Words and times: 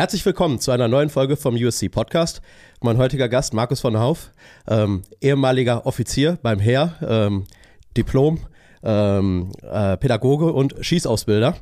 Herzlich 0.00 0.24
willkommen 0.24 0.58
zu 0.58 0.70
einer 0.70 0.88
neuen 0.88 1.10
Folge 1.10 1.36
vom 1.36 1.56
USC 1.56 1.90
Podcast. 1.90 2.40
Mein 2.80 2.96
heutiger 2.96 3.28
Gast, 3.28 3.52
Markus 3.52 3.80
von 3.80 3.98
Hauf, 3.98 4.30
ähm, 4.66 5.02
ehemaliger 5.20 5.84
Offizier 5.84 6.38
beim 6.40 6.58
Heer, 6.58 6.94
ähm, 7.06 7.44
Diplom, 7.98 8.38
ähm, 8.82 9.52
äh, 9.60 9.98
Pädagoge 9.98 10.54
und 10.54 10.74
Schießausbilder. 10.80 11.54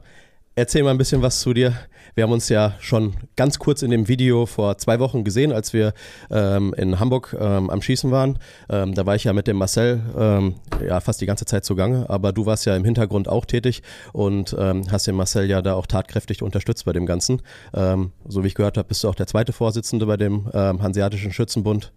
Erzähl 0.59 0.83
mal 0.83 0.91
ein 0.91 0.99
bisschen 0.99 1.23
was 1.23 1.39
zu 1.39 1.55
dir. 1.55 1.73
Wir 2.17 2.25
haben 2.25 2.33
uns 2.33 2.49
ja 2.49 2.75
schon 2.81 3.15
ganz 3.37 3.61
kurz 3.61 3.83
in 3.83 3.93
dem 3.93 4.09
Video 4.09 4.45
vor 4.45 4.77
zwei 4.77 4.99
Wochen 4.99 5.23
gesehen, 5.23 5.53
als 5.53 5.73
wir 5.73 5.93
ähm, 6.33 6.75
in 6.77 6.99
Hamburg 6.99 7.37
ähm, 7.39 7.71
am 7.71 7.81
Schießen 7.81 8.11
waren. 8.11 8.41
Ähm, 8.69 8.93
da 8.93 9.07
war 9.07 9.15
ich 9.15 9.23
ja 9.23 9.33
mit 9.33 9.47
dem 9.47 9.57
Marcel 9.57 10.03
ähm, 10.19 10.57
ja 10.85 10.99
fast 10.99 11.21
die 11.21 11.27
ganze 11.27 11.45
Zeit 11.45 11.65
zugange, 11.65 12.11
aber 12.11 12.33
du 12.33 12.45
warst 12.45 12.67
ja 12.67 12.75
im 12.75 12.85
Hintergrund 12.85 13.29
auch 13.29 13.45
tätig 13.45 13.85
und 14.13 14.57
ähm, 14.59 14.91
hast 14.91 15.07
den 15.07 15.15
Marcel 15.15 15.49
ja 15.49 15.63
da 15.63 15.75
auch 15.75 15.87
tatkräftig 15.87 16.43
unterstützt 16.43 16.85
bei 16.87 16.93
dem 16.93 17.07
Ganzen. 17.07 17.41
Ähm, 17.73 18.11
so 18.27 18.43
wie 18.43 18.49
ich 18.49 18.57
gehört 18.57 18.79
habe, 18.79 18.89
bist 18.89 19.05
du 19.05 19.09
auch 19.09 19.15
der 19.15 19.29
zweite 19.29 19.53
Vorsitzende 19.53 20.07
bei 20.07 20.17
dem 20.17 20.51
Hanseatischen 20.53 21.31
Schützenbund. 21.31 21.93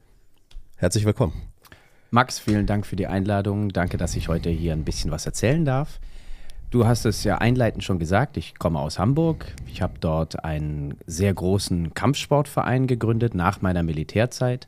Herzlich 0.75 1.05
willkommen. 1.05 1.33
Max, 2.11 2.37
vielen 2.37 2.67
Dank 2.67 2.85
für 2.85 2.95
die 2.95 3.07
Einladung. 3.07 3.69
Danke, 3.69 3.97
dass 3.97 4.15
ich 4.15 4.27
heute 4.27 4.51
hier 4.51 4.73
ein 4.73 4.83
bisschen 4.83 5.09
was 5.09 5.25
erzählen 5.25 5.65
darf. 5.65 5.99
Du 6.71 6.87
hast 6.87 7.03
es 7.03 7.25
ja 7.25 7.37
einleitend 7.39 7.83
schon 7.83 7.99
gesagt, 7.99 8.37
ich 8.37 8.57
komme 8.57 8.79
aus 8.79 8.97
Hamburg. 8.97 9.45
Ich 9.67 9.81
habe 9.81 9.95
dort 9.99 10.45
einen 10.45 10.95
sehr 11.05 11.33
großen 11.33 11.93
Kampfsportverein 11.93 12.87
gegründet 12.87 13.35
nach 13.35 13.61
meiner 13.61 13.83
Militärzeit, 13.83 14.67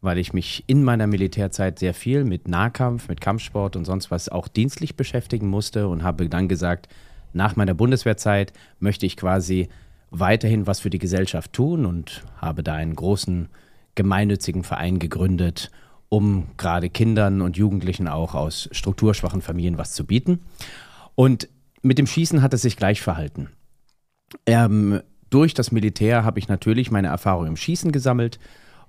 weil 0.00 0.18
ich 0.18 0.32
mich 0.32 0.62
in 0.68 0.84
meiner 0.84 1.08
Militärzeit 1.08 1.80
sehr 1.80 1.92
viel 1.92 2.22
mit 2.22 2.46
Nahkampf, 2.46 3.08
mit 3.08 3.20
Kampfsport 3.20 3.74
und 3.74 3.84
sonst 3.84 4.12
was 4.12 4.28
auch 4.28 4.46
dienstlich 4.46 4.94
beschäftigen 4.94 5.48
musste 5.48 5.88
und 5.88 6.04
habe 6.04 6.28
dann 6.28 6.46
gesagt, 6.46 6.86
nach 7.32 7.56
meiner 7.56 7.74
Bundeswehrzeit 7.74 8.52
möchte 8.78 9.04
ich 9.04 9.16
quasi 9.16 9.68
weiterhin 10.12 10.68
was 10.68 10.78
für 10.78 10.90
die 10.90 10.98
Gesellschaft 10.98 11.52
tun 11.52 11.84
und 11.84 12.22
habe 12.36 12.62
da 12.62 12.74
einen 12.74 12.94
großen 12.94 13.48
gemeinnützigen 13.96 14.62
Verein 14.62 15.00
gegründet, 15.00 15.72
um 16.10 16.46
gerade 16.58 16.90
Kindern 16.90 17.40
und 17.40 17.56
Jugendlichen 17.56 18.06
auch 18.06 18.36
aus 18.36 18.68
strukturschwachen 18.70 19.42
Familien 19.42 19.78
was 19.78 19.94
zu 19.94 20.06
bieten. 20.06 20.38
Und 21.20 21.50
mit 21.82 21.98
dem 21.98 22.06
Schießen 22.06 22.40
hat 22.40 22.54
es 22.54 22.62
sich 22.62 22.78
gleich 22.78 23.02
verhalten. 23.02 23.50
Ähm, 24.46 25.02
durch 25.28 25.52
das 25.52 25.70
Militär 25.70 26.24
habe 26.24 26.38
ich 26.38 26.48
natürlich 26.48 26.90
meine 26.90 27.08
Erfahrung 27.08 27.46
im 27.46 27.58
Schießen 27.58 27.92
gesammelt 27.92 28.38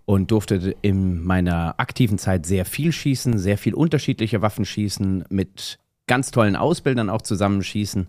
und 0.06 0.32
durfte 0.32 0.74
in 0.82 1.26
meiner 1.26 1.78
aktiven 1.78 2.18
Zeit 2.18 2.46
sehr 2.46 2.64
viel 2.64 2.94
schießen, 2.94 3.38
sehr 3.38 3.58
viel 3.58 3.74
unterschiedliche 3.74 4.42
Waffen 4.42 4.64
schießen, 4.64 5.26
mit 5.28 5.78
ganz 6.08 6.32
tollen 6.32 6.56
Ausbildern 6.56 7.09
auch 7.09 7.22
zusammenschießen. 7.22 8.08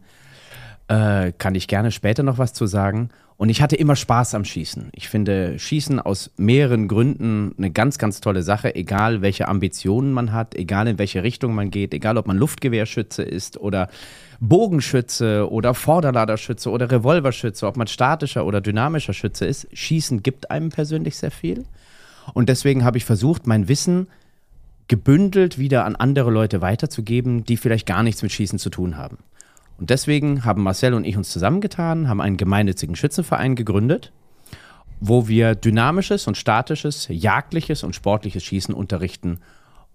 Äh, 0.89 1.33
kann 1.39 1.55
ich 1.55 1.69
gerne 1.69 1.91
später 1.91 2.23
noch 2.23 2.39
was 2.39 2.53
zu 2.53 2.67
sagen. 2.67 3.11
Und 3.37 3.49
ich 3.49 3.61
hatte 3.61 3.75
immer 3.75 3.97
Spaß 3.97 4.37
am 4.37 4.45
Schießen. 4.45 4.91
Ich 4.95 5.09
finde 5.09 5.59
Schießen 5.59 5.99
aus 5.99 6.31
mehreren 6.37 6.87
Gründen 6.87 7.55
eine 7.59 7.73
ganz, 7.73 7.99
ganz 7.99 8.21
tolle 8.21 8.43
Sache, 8.43 8.77
egal 8.77 9.21
welche 9.21 9.49
Ambitionen 9.49 10.13
man 10.13 10.33
hat, 10.33 10.55
egal 10.55 10.87
in 10.87 10.99
welche 10.99 11.25
Richtung 11.25 11.55
man 11.55 11.71
geht, 11.71 11.93
egal 11.93 12.19
ob 12.19 12.29
man 12.29 12.37
Luftgewehrschütze 12.37 13.23
ist 13.23 13.59
oder 13.59 13.89
Bogenschütze 14.39 15.51
oder 15.51 15.75
Vorderladerschütze 15.75 16.71
oder 16.71 16.91
Revolverschütze, 16.91 17.67
ob 17.67 17.77
man 17.77 17.89
statischer 17.89 18.47
oder 18.47 18.61
dynamischer 18.61 19.13
Schütze 19.13 19.45
ist. 19.45 19.67
Schießen 19.73 20.23
gibt 20.23 20.53
einem 20.53 20.69
persönlich 20.69 21.17
sehr 21.17 21.33
viel. 21.33 21.65
Und 22.35 22.49
deswegen 22.49 22.85
habe 22.85 22.99
ich 22.99 23.05
versucht, 23.05 23.47
mein 23.49 23.67
Wissen 23.67 24.07
gebündelt 24.87 25.59
wieder 25.59 25.85
an 25.85 25.97
andere 25.97 26.31
Leute 26.31 26.61
weiterzugeben, 26.61 27.45
die 27.45 27.57
vielleicht 27.57 27.87
gar 27.87 28.03
nichts 28.03 28.23
mit 28.23 28.31
Schießen 28.31 28.59
zu 28.59 28.71
tun 28.71 28.97
haben. 28.97 29.19
Und 29.79 29.91
deswegen 29.91 30.45
haben 30.45 30.63
Marcel 30.63 30.95
und 30.95 31.05
ich 31.05 31.17
uns 31.17 31.31
zusammengetan, 31.31 32.09
haben 32.09 32.21
einen 32.21 32.37
gemeinnützigen 32.37 32.97
Schützenverein 32.97 33.57
gegründet, 33.57 34.13
wo 35.01 35.29
wir 35.29 35.55
dynamisches 35.55 36.27
und 36.27 36.37
statisches, 36.37 37.09
jagdliches 37.11 37.83
und 37.83 37.95
sportliches 37.95 38.45
Schießen 38.45 38.75
unterrichten 38.75 39.41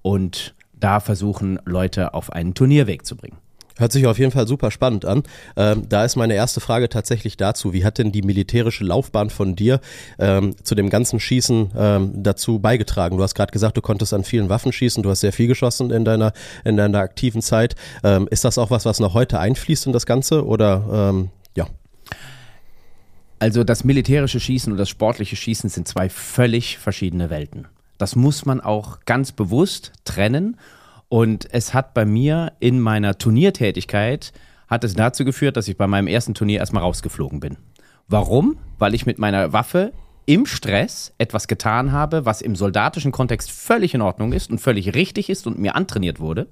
und 0.01 0.55
da 0.73 0.99
versuchen, 0.99 1.59
Leute 1.65 2.13
auf 2.13 2.31
einen 2.31 2.53
Turnierweg 2.53 3.05
zu 3.05 3.15
bringen. 3.15 3.37
Hört 3.77 3.91
sich 3.91 4.07
auf 4.07 4.17
jeden 4.17 4.31
Fall 4.31 4.47
super 4.47 4.71
spannend 4.71 5.05
an. 5.05 5.23
Ähm, 5.55 5.87
da 5.87 6.03
ist 6.03 6.15
meine 6.15 6.33
erste 6.33 6.59
Frage 6.59 6.89
tatsächlich 6.89 7.37
dazu. 7.37 7.73
Wie 7.73 7.85
hat 7.85 7.99
denn 7.99 8.11
die 8.11 8.23
militärische 8.23 8.83
Laufbahn 8.83 9.29
von 9.29 9.55
dir 9.55 9.81
ähm, 10.17 10.55
zu 10.63 10.73
dem 10.73 10.89
ganzen 10.89 11.19
Schießen 11.19 11.71
ähm, 11.77 12.11
dazu 12.23 12.59
beigetragen? 12.59 13.17
Du 13.17 13.23
hast 13.23 13.35
gerade 13.35 13.51
gesagt, 13.51 13.77
du 13.77 13.81
konntest 13.81 14.13
an 14.13 14.23
vielen 14.23 14.49
Waffen 14.49 14.71
schießen, 14.71 15.03
du 15.03 15.09
hast 15.09 15.19
sehr 15.19 15.33
viel 15.33 15.47
geschossen 15.47 15.91
in 15.91 16.05
deiner, 16.05 16.33
in 16.65 16.75
deiner 16.75 16.99
aktiven 16.99 17.41
Zeit. 17.41 17.75
Ähm, 18.03 18.27
ist 18.31 18.45
das 18.45 18.57
auch 18.57 18.71
was, 18.71 18.85
was 18.85 18.99
noch 18.99 19.13
heute 19.13 19.39
einfließt 19.39 19.85
in 19.85 19.93
das 19.93 20.05
Ganze 20.05 20.45
oder 20.45 21.11
ähm, 21.11 21.29
ja? 21.55 21.67
Also 23.39 23.63
das 23.63 23.83
militärische 23.83 24.39
Schießen 24.39 24.71
und 24.71 24.79
das 24.79 24.89
sportliche 24.89 25.35
Schießen 25.35 25.69
sind 25.69 25.87
zwei 25.87 26.09
völlig 26.09 26.79
verschiedene 26.79 27.29
Welten. 27.29 27.67
Das 27.99 28.15
muss 28.15 28.45
man 28.45 28.61
auch 28.61 28.99
ganz 29.05 29.31
bewusst 29.31 29.91
trennen 30.03 30.57
und 31.09 31.47
es 31.51 31.73
hat 31.73 31.93
bei 31.93 32.05
mir 32.05 32.53
in 32.59 32.79
meiner 32.79 33.17
Turniertätigkeit 33.17 34.33
hat 34.67 34.83
es 34.83 34.93
dazu 34.93 35.23
geführt, 35.23 35.55
dass 35.57 35.67
ich 35.67 35.77
bei 35.77 35.87
meinem 35.87 36.07
ersten 36.07 36.33
Turnier 36.33 36.59
erstmal 36.59 36.83
rausgeflogen 36.83 37.39
bin. 37.39 37.57
Warum? 38.07 38.57
Weil 38.77 38.93
ich 38.93 39.05
mit 39.05 39.17
meiner 39.17 39.53
Waffe 39.53 39.93
im 40.25 40.45
Stress 40.45 41.13
etwas 41.17 41.47
getan 41.47 41.93
habe, 41.93 42.25
was 42.25 42.41
im 42.41 42.55
soldatischen 42.55 43.13
Kontext 43.13 43.49
völlig 43.49 43.93
in 43.93 44.01
Ordnung 44.01 44.33
ist 44.33 44.51
und 44.51 44.59
völlig 44.59 44.93
richtig 44.93 45.29
ist 45.29 45.47
und 45.47 45.57
mir 45.57 45.75
antrainiert 45.75 46.19
wurde, 46.19 46.47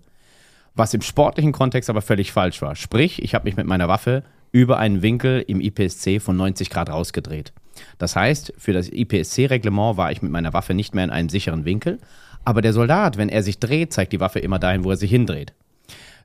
was 0.76 0.94
im 0.94 1.02
sportlichen 1.02 1.52
Kontext 1.52 1.90
aber 1.90 2.02
völlig 2.02 2.32
falsch 2.32 2.62
war. 2.62 2.76
Sprich, 2.76 3.22
ich 3.22 3.36
habe 3.36 3.46
mich 3.46 3.58
mit 3.58 3.68
meiner 3.68 3.90
Waffe 3.90 4.24
über 4.54 4.78
einen 4.78 5.02
Winkel 5.02 5.44
im 5.46 5.60
IPSC 5.60 6.22
von 6.22 6.38
90 6.38 6.70
Grad 6.70 6.90
rausgedreht. 6.90 7.52
Das 7.98 8.16
heißt, 8.16 8.54
für 8.58 8.72
das 8.72 8.90
IPSC-Reglement 8.90 9.98
war 9.98 10.12
ich 10.14 10.22
mit 10.22 10.32
meiner 10.32 10.54
Waffe 10.54 10.74
nicht 10.74 10.96
mehr 10.96 11.04
in 11.04 11.10
einem 11.10 11.28
sicheren 11.28 11.66
Winkel, 11.66 12.00
aber 12.46 12.62
der 12.62 12.74
Soldat, 12.74 13.18
wenn 13.18 13.30
er 13.30 13.44
sich 13.44 13.60
dreht, 13.60 13.92
zeigt 13.92 14.14
die 14.14 14.20
Waffe 14.20 14.40
immer 14.40 14.60
dahin, 14.60 14.84
wo 14.84 14.92
er 14.92 14.98
sich 14.98 15.12
hindreht. 15.12 15.54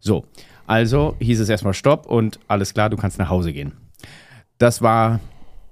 So, 0.00 0.25
also 0.66 1.16
hieß 1.19 1.41
es 1.41 1.48
erstmal 1.48 1.75
Stopp 1.75 2.06
und 2.06 2.38
alles 2.47 2.75
klar, 2.75 2.91
du 2.91 2.97
kannst 2.97 3.19
nach 3.19 3.28
Hause 3.28 3.53
gehen. 3.53 3.72
Das 4.58 4.82
war 4.82 5.20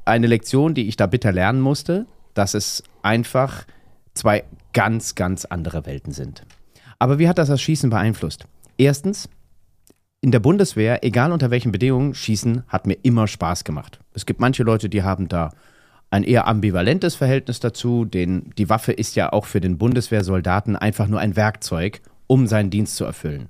eine 0.05 0.27
Lektion, 0.27 0.75
die 0.75 0.89
ich 0.89 0.97
da 0.97 1.07
bitter 1.07 1.31
lernen 1.31 1.61
musste, 1.61 2.07
dass 2.35 2.55
es 2.55 2.83
einfach 3.03 3.65
zwei 4.15 4.45
ganz, 4.73 5.15
ganz 5.15 5.45
andere 5.45 5.87
Welten 5.87 6.13
sind. 6.13 6.43
Aber 6.99 7.19
wie 7.19 7.29
hat 7.29 7.39
das 7.39 7.49
das 7.49 7.61
Schießen 7.61 7.91
beeinflusst? 7.91 8.47
Erstens, 8.77 9.29
in 10.21 10.33
der 10.33 10.41
Bundeswehr, 10.41 11.05
egal 11.05 11.31
unter 11.31 11.51
welchen 11.51 11.71
Bedingungen, 11.71 12.15
Schießen 12.15 12.65
hat 12.67 12.87
mir 12.87 12.97
immer 13.03 13.29
Spaß 13.29 13.65
gemacht. 13.65 14.01
Es 14.15 14.27
gibt 14.27 14.41
manche 14.41 14.65
Leute, 14.65 14.89
die 14.89 15.03
haben 15.03 15.29
da 15.29 15.51
ein 16.11 16.25
eher 16.25 16.47
ambivalentes 16.47 17.15
Verhältnis 17.15 17.61
dazu, 17.61 18.05
denn 18.05 18.51
die 18.57 18.69
Waffe 18.69 18.93
ist 18.93 19.15
ja 19.15 19.33
auch 19.33 19.45
für 19.45 19.61
den 19.61 19.79
Bundeswehrsoldaten 19.79 20.77
einfach 20.77 21.07
nur 21.07 21.21
ein 21.21 21.37
Werkzeug, 21.37 22.01
um 22.27 22.47
seinen 22.47 22.71
Dienst 22.71 22.97
zu 22.97 23.05
erfüllen. 23.05 23.49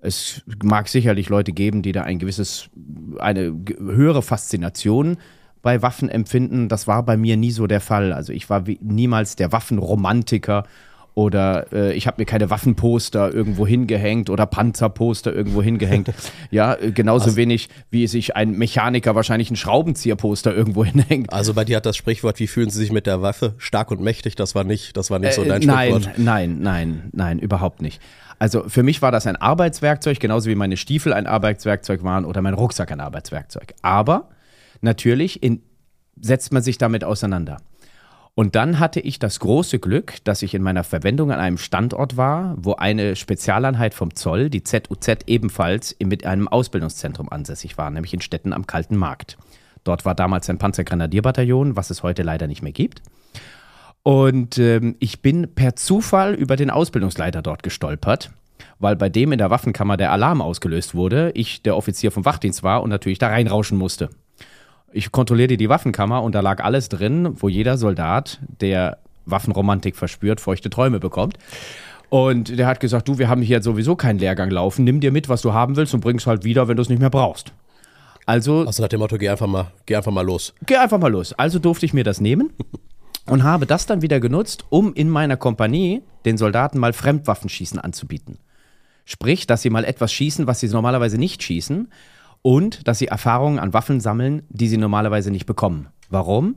Es 0.00 0.42
mag 0.62 0.88
sicherlich 0.88 1.28
Leute 1.28 1.52
geben, 1.52 1.82
die 1.82 1.92
da 1.92 2.02
ein 2.02 2.18
gewisses, 2.18 2.70
eine 3.18 3.54
höhere 3.78 4.22
Faszination 4.22 5.18
bei 5.62 5.82
Waffen 5.82 6.08
empfinden. 6.08 6.68
Das 6.68 6.86
war 6.86 7.02
bei 7.02 7.16
mir 7.16 7.36
nie 7.36 7.50
so 7.50 7.66
der 7.66 7.80
Fall. 7.80 8.12
Also 8.12 8.32
ich 8.32 8.48
war 8.48 8.64
niemals 8.80 9.36
der 9.36 9.52
Waffenromantiker 9.52 10.64
oder 11.20 11.70
äh, 11.70 11.92
ich 11.92 12.06
habe 12.06 12.16
mir 12.18 12.24
keine 12.24 12.48
Waffenposter 12.48 13.30
irgendwo 13.30 13.66
hingehängt 13.66 14.30
oder 14.30 14.46
Panzerposter 14.46 15.34
irgendwo 15.34 15.62
hingehängt. 15.62 16.08
ja, 16.50 16.72
äh, 16.76 16.92
genauso 16.92 17.26
also, 17.26 17.36
wenig 17.36 17.68
wie 17.90 18.06
sich 18.06 18.36
ein 18.36 18.52
Mechaniker 18.52 19.14
wahrscheinlich 19.14 19.50
ein 19.50 19.56
Schraubenzieherposter 19.56 20.56
irgendwo 20.56 20.82
hinhängt. 20.82 21.30
Also 21.30 21.52
bei 21.52 21.66
dir 21.66 21.76
hat 21.76 21.84
das 21.84 21.98
Sprichwort, 21.98 22.40
wie 22.40 22.46
fühlen 22.46 22.70
Sie 22.70 22.78
sich 22.78 22.90
mit 22.90 23.06
der 23.06 23.20
Waffe 23.20 23.52
stark 23.58 23.90
und 23.90 24.00
mächtig, 24.00 24.34
das 24.34 24.54
war 24.54 24.64
nicht, 24.64 24.96
das 24.96 25.10
war 25.10 25.18
nicht 25.18 25.34
so 25.34 25.42
äh, 25.42 25.48
dein 25.48 25.60
nein, 25.60 25.90
Sprichwort. 25.90 26.18
Nein, 26.18 26.58
nein, 26.62 26.62
nein, 26.62 27.10
nein, 27.12 27.38
überhaupt 27.38 27.82
nicht. 27.82 28.00
Also 28.38 28.66
für 28.70 28.82
mich 28.82 29.02
war 29.02 29.12
das 29.12 29.26
ein 29.26 29.36
Arbeitswerkzeug, 29.36 30.20
genauso 30.20 30.48
wie 30.48 30.54
meine 30.54 30.78
Stiefel 30.78 31.12
ein 31.12 31.26
Arbeitswerkzeug 31.26 32.02
waren 32.02 32.24
oder 32.24 32.40
mein 32.40 32.54
Rucksack 32.54 32.90
ein 32.92 33.00
Arbeitswerkzeug. 33.00 33.74
Aber 33.82 34.30
natürlich 34.80 35.42
in, 35.42 35.60
setzt 36.18 36.50
man 36.50 36.62
sich 36.62 36.78
damit 36.78 37.04
auseinander. 37.04 37.58
Und 38.40 38.56
dann 38.56 38.78
hatte 38.78 39.00
ich 39.00 39.18
das 39.18 39.38
große 39.38 39.80
Glück, 39.80 40.14
dass 40.24 40.40
ich 40.40 40.54
in 40.54 40.62
meiner 40.62 40.82
Verwendung 40.82 41.30
an 41.30 41.40
einem 41.40 41.58
Standort 41.58 42.16
war, 42.16 42.54
wo 42.56 42.72
eine 42.72 43.14
Spezialeinheit 43.14 43.92
vom 43.92 44.14
Zoll, 44.14 44.48
die 44.48 44.64
ZUZ, 44.64 45.24
ebenfalls 45.26 45.94
mit 46.02 46.24
einem 46.24 46.48
Ausbildungszentrum 46.48 47.28
ansässig 47.28 47.76
war, 47.76 47.90
nämlich 47.90 48.14
in 48.14 48.22
Städten 48.22 48.54
am 48.54 48.66
Kalten 48.66 48.96
Markt. 48.96 49.36
Dort 49.84 50.06
war 50.06 50.14
damals 50.14 50.48
ein 50.48 50.56
Panzergrenadierbataillon, 50.56 51.76
was 51.76 51.90
es 51.90 52.02
heute 52.02 52.22
leider 52.22 52.46
nicht 52.46 52.62
mehr 52.62 52.72
gibt. 52.72 53.02
Und 54.04 54.56
ähm, 54.56 54.96
ich 55.00 55.20
bin 55.20 55.54
per 55.54 55.76
Zufall 55.76 56.32
über 56.32 56.56
den 56.56 56.70
Ausbildungsleiter 56.70 57.42
dort 57.42 57.62
gestolpert, 57.62 58.30
weil 58.78 58.96
bei 58.96 59.10
dem 59.10 59.32
in 59.32 59.38
der 59.38 59.50
Waffenkammer 59.50 59.98
der 59.98 60.12
Alarm 60.12 60.40
ausgelöst 60.40 60.94
wurde, 60.94 61.30
ich 61.34 61.62
der 61.62 61.76
Offizier 61.76 62.10
vom 62.10 62.24
Wachdienst 62.24 62.62
war 62.62 62.82
und 62.82 62.88
natürlich 62.88 63.18
da 63.18 63.28
reinrauschen 63.28 63.76
musste. 63.76 64.08
Ich 64.92 65.12
kontrollierte 65.12 65.56
die 65.56 65.68
Waffenkammer 65.68 66.22
und 66.22 66.34
da 66.34 66.40
lag 66.40 66.62
alles 66.62 66.88
drin, 66.88 67.34
wo 67.36 67.48
jeder 67.48 67.78
Soldat, 67.78 68.40
der 68.60 68.98
Waffenromantik 69.26 69.96
verspürt, 69.96 70.40
feuchte 70.40 70.70
Träume 70.70 70.98
bekommt. 70.98 71.38
Und 72.08 72.58
der 72.58 72.66
hat 72.66 72.80
gesagt, 72.80 73.06
du, 73.06 73.18
wir 73.18 73.28
haben 73.28 73.40
hier 73.40 73.62
sowieso 73.62 73.94
keinen 73.94 74.18
Lehrgang 74.18 74.50
laufen, 74.50 74.84
nimm 74.84 74.98
dir 75.00 75.12
mit, 75.12 75.28
was 75.28 75.42
du 75.42 75.52
haben 75.52 75.76
willst 75.76 75.94
und 75.94 76.00
bring's 76.00 76.26
halt 76.26 76.42
wieder, 76.42 76.66
wenn 76.66 76.76
du 76.76 76.82
es 76.82 76.88
nicht 76.88 76.98
mehr 76.98 77.10
brauchst. 77.10 77.52
Also, 78.26 78.66
Also 78.66 78.82
nach 78.82 78.88
dem 78.88 78.98
Motto, 79.00 79.16
geh 79.16 79.28
einfach 79.28 79.46
mal, 79.46 79.68
geh 79.86 79.94
einfach 79.96 80.12
mal 80.12 80.26
los. 80.26 80.52
geh 80.66 80.76
einfach 80.76 80.98
mal 80.98 81.10
los. 81.10 81.32
Also 81.34 81.60
durfte 81.60 81.86
ich 81.86 81.94
mir 81.94 82.04
das 82.04 82.20
nehmen 82.20 82.50
und 83.26 83.44
habe 83.44 83.66
das 83.66 83.86
dann 83.86 84.02
wieder 84.02 84.18
genutzt, 84.18 84.64
um 84.70 84.92
in 84.92 85.08
meiner 85.08 85.36
Kompanie 85.36 86.02
den 86.24 86.36
Soldaten 86.36 86.78
mal 86.78 86.92
Fremdwaffenschießen 86.92 87.78
anzubieten. 87.78 88.38
Sprich, 89.04 89.46
dass 89.46 89.62
sie 89.62 89.70
mal 89.70 89.84
etwas 89.84 90.12
schießen, 90.12 90.46
was 90.48 90.60
sie 90.60 90.68
normalerweise 90.68 91.16
nicht 91.16 91.42
schießen 91.42 91.88
und 92.42 92.86
dass 92.88 92.98
sie 92.98 93.08
Erfahrungen 93.08 93.58
an 93.58 93.72
Waffen 93.72 94.00
sammeln, 94.00 94.42
die 94.48 94.68
sie 94.68 94.76
normalerweise 94.76 95.30
nicht 95.30 95.46
bekommen. 95.46 95.88
Warum? 96.08 96.56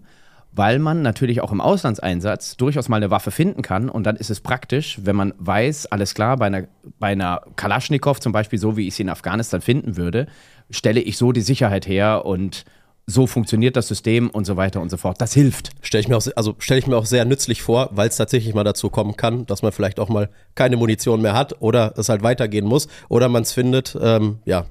Weil 0.51 0.77
man 0.77 1.01
natürlich 1.01 1.41
auch 1.41 1.51
im 1.51 1.62
Auslandseinsatz 1.62 2.57
durchaus 2.57 2.88
mal 2.88 2.97
eine 2.97 3.09
Waffe 3.09 3.31
finden 3.31 3.63
kann 3.63 3.89
und 3.89 4.03
dann 4.03 4.15
ist 4.15 4.30
es 4.30 4.39
praktisch, 4.39 5.00
wenn 5.03 5.15
man 5.15 5.33
weiß, 5.39 5.88
alles 5.88 6.13
klar, 6.13 6.38
bei 6.38 6.45
einer, 6.45 6.68
bei 7.00 7.07
einer 7.07 7.41
Kalaschnikow 7.56 8.19
zum 8.19 8.33
Beispiel, 8.33 8.59
so 8.59 8.77
wie 8.77 8.88
ich 8.88 8.95
sie 8.95 9.03
in 9.03 9.09
Afghanistan 9.09 9.62
finden 9.62 9.97
würde, 9.97 10.27
stelle 10.69 11.01
ich 11.01 11.18
so 11.18 11.31
die 11.31 11.41
Sicherheit 11.41 11.88
her 11.88 12.25
und 12.25 12.65
so 13.06 13.27
funktioniert 13.27 13.75
das 13.75 13.88
System 13.88 14.29
und 14.29 14.45
so 14.45 14.56
weiter 14.56 14.79
und 14.79 14.89
so 14.89 14.97
fort. 14.97 15.19
Das 15.19 15.33
hilft. 15.33 15.71
Stelle 15.81 16.01
ich 16.01 16.07
mir 16.07 16.18
auch, 16.18 16.25
also 16.36 16.56
stelle 16.59 16.79
ich 16.79 16.88
mir 16.88 16.95
auch 16.95 17.06
sehr 17.06 17.25
nützlich 17.25 17.62
vor, 17.62 17.89
weil 17.91 18.07
es 18.07 18.15
tatsächlich 18.15 18.53
mal 18.53 18.63
dazu 18.63 18.89
kommen 18.89 19.18
kann, 19.18 19.45
dass 19.45 19.62
man 19.62 19.71
vielleicht 19.71 20.00
auch 20.00 20.09
mal 20.09 20.29
keine 20.56 20.77
Munition 20.77 21.21
mehr 21.21 21.33
hat 21.33 21.62
oder 21.62 21.94
es 21.97 22.09
halt 22.09 22.24
weitergehen 22.24 22.65
muss 22.65 22.88
oder 23.09 23.27
man 23.27 23.44
es 23.44 23.51
findet, 23.51 23.97
ähm, 24.01 24.39
ja, 24.45 24.65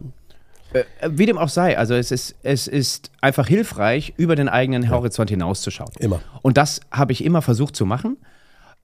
Wie 1.09 1.27
dem 1.27 1.39
auch 1.39 1.49
sei, 1.49 1.77
also 1.77 1.95
es 1.95 2.11
ist, 2.11 2.37
es 2.43 2.67
ist 2.67 3.11
einfach 3.21 3.47
hilfreich, 3.47 4.15
über 4.17 4.37
den 4.37 4.49
eigenen 4.49 4.89
Horizont 4.91 5.31
hinauszuschauen. 5.31 5.93
Immer. 5.99 6.21
Und 6.43 6.57
das 6.57 6.81
habe 6.91 7.13
ich 7.13 7.25
immer 7.25 7.43
versucht 7.43 7.77
zu 7.77 7.87
machen 7.87 8.17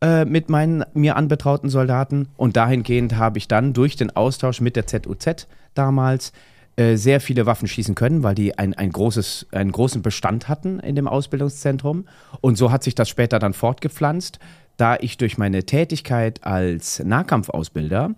äh, 0.01 0.25
mit 0.25 0.49
meinen 0.49 0.85
mir 0.95 1.17
anbetrauten 1.17 1.71
Soldaten. 1.71 2.29
Und 2.37 2.57
dahingehend 2.57 3.17
habe 3.17 3.39
ich 3.39 3.49
dann 3.49 3.73
durch 3.73 3.97
den 3.97 4.15
Austausch 4.15 4.61
mit 4.61 4.77
der 4.77 4.87
ZUZ 4.87 5.47
damals 5.75 6.33
äh, 6.77 6.97
sehr 6.97 7.21
viele 7.21 7.47
Waffen 7.47 7.67
schießen 7.67 7.97
können, 7.97 8.23
weil 8.23 8.37
die 8.37 8.57
ein, 8.57 8.75
ein 8.75 8.93
großes, 8.93 9.49
einen 9.51 9.73
großen 9.73 10.03
Bestand 10.03 10.49
hatten 10.49 10.79
in 10.81 10.95
dem 10.95 11.09
Ausbildungszentrum. 11.09 12.07
Und 12.41 12.57
so 12.57 12.71
hat 12.71 12.85
sich 12.85 12.95
das 12.95 13.09
später 13.09 13.41
dann 13.41 13.55
fortgepflanzt, 13.55 14.39
da 14.77 14.97
ich 15.01 15.19
durch 15.19 15.39
meine 15.39 15.65
Tätigkeit 15.65 16.45
als 16.45 17.03
Nahkampfausbilder 17.05 18.15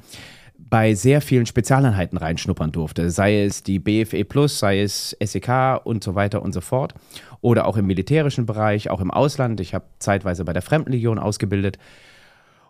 bei 0.68 0.94
sehr 0.94 1.20
vielen 1.20 1.46
Spezialeinheiten 1.46 2.18
reinschnuppern 2.18 2.72
durfte. 2.72 3.10
Sei 3.10 3.42
es 3.42 3.62
die 3.62 3.78
BFE 3.78 4.24
Plus, 4.24 4.58
sei 4.58 4.82
es 4.82 5.16
SEK 5.22 5.80
und 5.84 6.04
so 6.04 6.14
weiter 6.14 6.42
und 6.42 6.52
so 6.52 6.60
fort. 6.60 6.94
Oder 7.40 7.66
auch 7.66 7.76
im 7.76 7.86
militärischen 7.86 8.46
Bereich, 8.46 8.90
auch 8.90 9.00
im 9.00 9.10
Ausland. 9.10 9.60
Ich 9.60 9.74
habe 9.74 9.86
zeitweise 9.98 10.44
bei 10.44 10.52
der 10.52 10.62
Fremdenlegion 10.62 11.18
ausgebildet. 11.18 11.78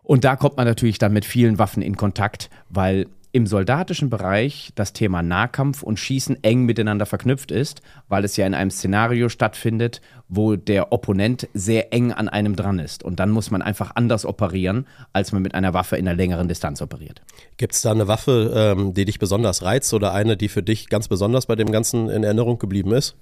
Und 0.02 0.24
da 0.24 0.36
kommt 0.36 0.56
man 0.56 0.66
natürlich 0.66 0.98
dann 0.98 1.12
mit 1.12 1.24
vielen 1.24 1.58
Waffen 1.58 1.82
in 1.82 1.96
Kontakt, 1.96 2.50
weil 2.68 3.06
im 3.32 3.46
soldatischen 3.46 4.10
Bereich 4.10 4.72
das 4.74 4.92
Thema 4.92 5.22
Nahkampf 5.22 5.82
und 5.82 5.98
Schießen 5.98 6.42
eng 6.42 6.64
miteinander 6.64 7.06
verknüpft 7.06 7.52
ist, 7.52 7.80
weil 8.08 8.24
es 8.24 8.36
ja 8.36 8.46
in 8.46 8.54
einem 8.54 8.70
Szenario 8.70 9.28
stattfindet, 9.28 10.00
wo 10.28 10.56
der 10.56 10.92
Opponent 10.92 11.48
sehr 11.54 11.92
eng 11.92 12.12
an 12.12 12.28
einem 12.28 12.56
dran 12.56 12.80
ist. 12.80 13.04
Und 13.04 13.20
dann 13.20 13.30
muss 13.30 13.50
man 13.50 13.62
einfach 13.62 13.92
anders 13.94 14.26
operieren, 14.26 14.86
als 15.12 15.30
man 15.32 15.42
mit 15.42 15.54
einer 15.54 15.74
Waffe 15.74 15.96
in 15.96 16.08
einer 16.08 16.16
längeren 16.16 16.48
Distanz 16.48 16.82
operiert. 16.82 17.22
Gibt 17.56 17.74
es 17.74 17.82
da 17.82 17.92
eine 17.92 18.08
Waffe, 18.08 18.74
ähm, 18.76 18.94
die 18.94 19.04
dich 19.04 19.18
besonders 19.20 19.62
reizt 19.62 19.94
oder 19.94 20.12
eine, 20.12 20.36
die 20.36 20.48
für 20.48 20.62
dich 20.62 20.88
ganz 20.88 21.06
besonders 21.06 21.46
bei 21.46 21.54
dem 21.54 21.70
Ganzen 21.70 22.08
in 22.10 22.24
Erinnerung 22.24 22.58
geblieben 22.58 22.92
ist? 22.92 23.16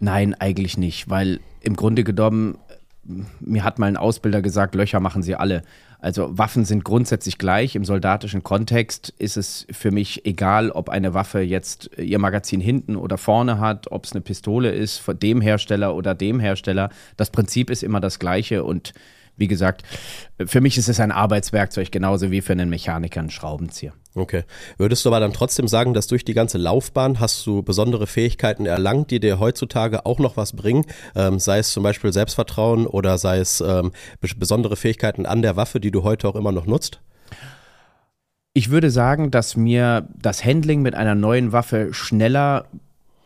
Nein, 0.00 0.34
eigentlich 0.34 0.76
nicht, 0.76 1.08
weil 1.08 1.40
im 1.60 1.76
Grunde 1.76 2.02
genommen, 2.02 2.58
äh, 2.68 3.22
mir 3.40 3.62
hat 3.62 3.78
mal 3.78 3.86
ein 3.86 3.96
Ausbilder 3.96 4.42
gesagt, 4.42 4.74
Löcher 4.74 4.98
machen 4.98 5.22
sie 5.22 5.36
alle. 5.36 5.62
Also 5.98 6.36
Waffen 6.36 6.64
sind 6.64 6.84
grundsätzlich 6.84 7.38
gleich. 7.38 7.74
Im 7.74 7.84
soldatischen 7.84 8.42
Kontext 8.42 9.14
ist 9.18 9.36
es 9.36 9.66
für 9.70 9.90
mich 9.90 10.26
egal, 10.26 10.70
ob 10.70 10.88
eine 10.88 11.14
Waffe 11.14 11.40
jetzt 11.40 11.90
ihr 11.96 12.18
Magazin 12.18 12.60
hinten 12.60 12.96
oder 12.96 13.18
vorne 13.18 13.58
hat, 13.58 13.90
ob 13.90 14.04
es 14.04 14.12
eine 14.12 14.20
Pistole 14.20 14.70
ist 14.70 14.98
von 14.98 15.18
dem 15.18 15.40
Hersteller 15.40 15.94
oder 15.94 16.14
dem 16.14 16.40
Hersteller. 16.40 16.90
Das 17.16 17.30
Prinzip 17.30 17.70
ist 17.70 17.82
immer 17.82 18.00
das 18.00 18.18
gleiche 18.18 18.64
und 18.64 18.92
wie 19.36 19.48
gesagt, 19.48 19.82
für 20.44 20.60
mich 20.60 20.78
ist 20.78 20.88
es 20.88 20.98
ein 21.00 21.12
Arbeitswerkzeug 21.12 21.90
genauso 21.92 22.30
wie 22.30 22.40
für 22.40 22.52
einen 22.52 22.70
Mechaniker 22.70 23.20
ein 23.20 23.30
Schraubenzieher. 23.30 23.92
Okay. 24.18 24.44
Würdest 24.78 25.04
du 25.04 25.10
aber 25.10 25.20
dann 25.20 25.34
trotzdem 25.34 25.68
sagen, 25.68 25.92
dass 25.92 26.06
durch 26.06 26.24
die 26.24 26.32
ganze 26.32 26.56
Laufbahn 26.56 27.20
hast 27.20 27.46
du 27.46 27.62
besondere 27.62 28.06
Fähigkeiten 28.06 28.64
erlangt, 28.64 29.10
die 29.10 29.20
dir 29.20 29.38
heutzutage 29.38 30.06
auch 30.06 30.18
noch 30.18 30.38
was 30.38 30.54
bringen? 30.54 30.86
Ähm, 31.14 31.38
sei 31.38 31.58
es 31.58 31.72
zum 31.72 31.82
Beispiel 31.82 32.14
Selbstvertrauen 32.14 32.86
oder 32.86 33.18
sei 33.18 33.38
es 33.40 33.60
ähm, 33.60 33.92
bes- 34.22 34.38
besondere 34.38 34.76
Fähigkeiten 34.76 35.26
an 35.26 35.42
der 35.42 35.56
Waffe, 35.56 35.80
die 35.80 35.90
du 35.90 36.02
heute 36.02 36.28
auch 36.28 36.34
immer 36.34 36.50
noch 36.50 36.64
nutzt? 36.64 37.00
Ich 38.54 38.70
würde 38.70 38.90
sagen, 38.90 39.30
dass 39.30 39.54
mir 39.54 40.08
das 40.16 40.42
Handling 40.42 40.80
mit 40.80 40.94
einer 40.94 41.14
neuen 41.14 41.52
Waffe 41.52 41.92
schneller 41.92 42.64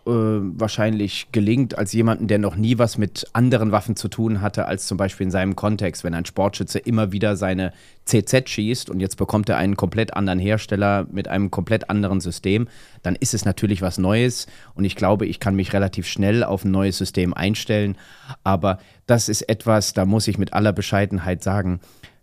äh, 0.06 0.10
wahrscheinlich 0.10 1.28
gelingt 1.30 1.76
als 1.76 1.92
jemanden, 1.92 2.26
der 2.26 2.38
noch 2.38 2.56
nie 2.56 2.78
was 2.78 2.96
mit 2.96 3.26
anderen 3.32 3.70
Waffen 3.70 3.96
zu 3.96 4.08
tun 4.08 4.40
hatte, 4.40 4.66
als 4.66 4.86
zum 4.86 4.96
Beispiel 4.96 5.24
in 5.24 5.30
seinem 5.30 5.56
Kontext, 5.56 6.04
wenn 6.04 6.14
ein 6.14 6.24
Sportschütze 6.24 6.78
immer 6.78 7.12
wieder 7.12 7.36
seine 7.36 7.72
CZ 8.06 8.48
schießt 8.48 8.90
und 8.90 9.00
jetzt 9.00 9.16
bekommt 9.16 9.48
er 9.48 9.58
einen 9.58 9.76
komplett 9.76 10.14
anderen 10.14 10.38
Hersteller 10.38 11.06
mit 11.12 11.28
einem 11.28 11.50
komplett 11.50 11.90
anderen 11.90 12.20
System, 12.20 12.66
dann 13.02 13.14
ist 13.14 13.34
es 13.34 13.44
natürlich 13.44 13.82
was 13.82 13.98
Neues. 13.98 14.46
Und 14.74 14.84
ich 14.84 14.96
glaube, 14.96 15.26
ich 15.26 15.38
kann 15.38 15.54
mich 15.54 15.72
relativ 15.72 16.06
schnell 16.06 16.44
auf 16.44 16.64
ein 16.64 16.70
neues 16.70 16.96
System 16.96 17.34
einstellen, 17.34 17.96
aber 18.42 18.78
das 19.06 19.28
ist 19.28 19.42
etwas, 19.42 19.92
da 19.92 20.06
muss 20.06 20.28
ich 20.28 20.38
mit 20.38 20.54
aller 20.54 20.72
Bescheidenheit 20.72 21.42
sagen, 21.42 21.80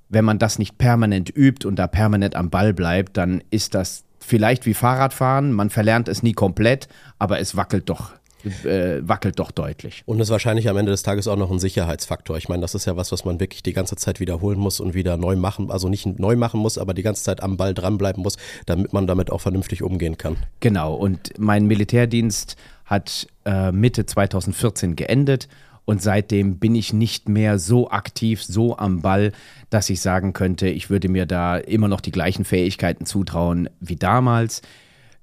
wenn 0.10 0.26
man 0.26 0.40
das 0.40 0.58
nicht 0.58 0.78
permanent 0.78 1.30
übt 1.36 1.68
und 1.68 1.78
da 1.78 1.88
permanent 1.88 2.36
am 2.36 2.50
Ball 2.50 2.74
bleibt, 2.74 3.18
dann 3.18 3.44
ist 3.50 3.76
das 3.76 4.04
vielleicht 4.28 4.66
wie 4.66 4.74
Fahrradfahren. 4.74 5.54
Man 5.54 5.70
verlernt 5.70 6.10
es 6.10 6.22
nie 6.22 6.34
komplett, 6.34 6.90
aber 7.18 7.40
es 7.40 7.56
wackelt 7.56 7.90
doch, 7.90 8.12
äh, 8.44 9.00
wackelt 9.02 9.40
doch 9.40 9.52
deutlich. 9.52 10.04
Und 10.06 10.20
ist 10.20 10.30
wahrscheinlich 10.30 10.68
am 10.68 10.76
Ende 10.76 10.92
des 10.92 11.02
Tages 11.02 11.30
auch 11.30 11.38
noch 11.38 11.50
ein 11.50 11.60
Sicherheitsfaktor. 11.60 12.38
Ich 12.38 12.50
meine, 12.50 12.62
das 12.62 12.76
ist 12.76 12.86
ja 12.86 12.98
was, 12.98 13.14
was 13.14 13.24
man 13.24 13.40
wirklich 13.40 13.64
die 13.64 13.72
ganze 13.72 13.96
Zeit 13.96 14.20
wiederholen 14.20 14.60
muss 14.60 14.82
und 14.82 14.94
wieder 14.94 15.16
neu 15.16 15.38
machen, 15.38 15.72
also 15.72 15.88
nicht 15.88 16.20
neu 16.20 16.36
machen 16.36 16.60
muss, 16.60 16.78
aber 16.78 16.94
die 16.94 17.04
ganze 17.04 17.24
Zeit 17.24 17.42
am 17.42 17.56
Ball 17.56 17.74
dranbleiben 17.74 18.22
muss, 18.22 18.36
damit 18.66 18.92
man 18.92 19.08
damit 19.08 19.32
auch 19.32 19.40
vernünftig 19.40 19.82
umgehen 19.82 20.18
kann. 20.18 20.36
Genau, 20.60 20.94
und 20.94 21.32
mein 21.40 21.66
Militärdienst 21.66 22.58
hat 22.86 23.28
äh, 23.46 23.72
Mitte 23.72 24.06
2014 24.06 24.98
geendet 24.98 25.48
und 25.88 26.02
seitdem 26.02 26.60
bin 26.60 26.76
ich 26.76 26.92
nicht 26.92 27.30
mehr 27.30 27.58
so 27.60 27.90
aktiv, 27.90 28.44
so 28.44 28.78
am 28.78 29.02
Ball, 29.02 29.32
dass 29.70 29.90
ich 29.90 30.02
sagen 30.02 30.34
könnte, 30.34 30.68
ich 30.68 30.90
würde 30.90 31.08
mir 31.08 31.26
da 31.26 31.56
immer 31.56 31.88
noch 31.88 32.02
die 32.02 32.12
gleichen 32.12 32.44
Fähigkeiten 32.44 33.06
zutrauen 33.06 33.70
wie 33.80 33.96
damals. 33.96 34.62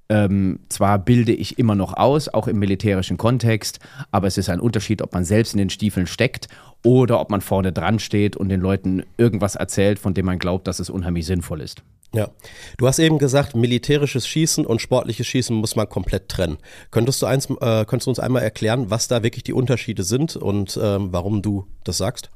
Ähm, 0.08 0.60
zwar 0.68 0.98
bilde 0.98 1.32
ich 1.32 1.58
immer 1.58 1.74
noch 1.74 1.94
aus, 1.94 2.28
auch 2.28 2.46
im 2.46 2.58
militärischen 2.58 3.16
Kontext, 3.16 3.78
aber 4.10 4.26
es 4.26 4.36
ist 4.36 4.50
ein 4.50 4.60
Unterschied, 4.60 5.00
ob 5.00 5.14
man 5.14 5.24
selbst 5.24 5.54
in 5.54 5.58
den 5.58 5.70
Stiefeln 5.70 6.06
steckt 6.06 6.48
oder 6.82 7.20
ob 7.20 7.30
man 7.30 7.40
vorne 7.40 7.72
dran 7.72 7.98
steht 7.98 8.36
und 8.36 8.50
den 8.50 8.60
Leuten 8.60 9.04
irgendwas 9.16 9.54
erzählt, 9.54 9.98
von 9.98 10.12
dem 10.12 10.26
man 10.26 10.38
glaubt, 10.38 10.66
dass 10.66 10.78
es 10.78 10.90
unheimlich 10.90 11.24
sinnvoll 11.24 11.62
ist. 11.62 11.82
Ja. 12.14 12.28
Du 12.76 12.86
hast 12.86 13.00
eben 13.00 13.18
gesagt, 13.18 13.56
militärisches 13.56 14.28
Schießen 14.28 14.64
und 14.64 14.80
sportliches 14.80 15.26
Schießen 15.26 15.56
muss 15.56 15.74
man 15.74 15.88
komplett 15.88 16.28
trennen. 16.28 16.58
Könntest 16.90 17.20
du, 17.20 17.26
eins, 17.26 17.46
äh, 17.46 17.84
könntest 17.84 18.06
du 18.06 18.10
uns 18.10 18.20
einmal 18.20 18.42
erklären, 18.42 18.90
was 18.90 19.08
da 19.08 19.22
wirklich 19.22 19.42
die 19.42 19.52
Unterschiede 19.52 20.04
sind 20.04 20.36
und 20.36 20.78
ähm, 20.80 21.08
warum 21.12 21.42
du 21.42 21.66
das 21.82 21.98
sagst? 21.98 22.30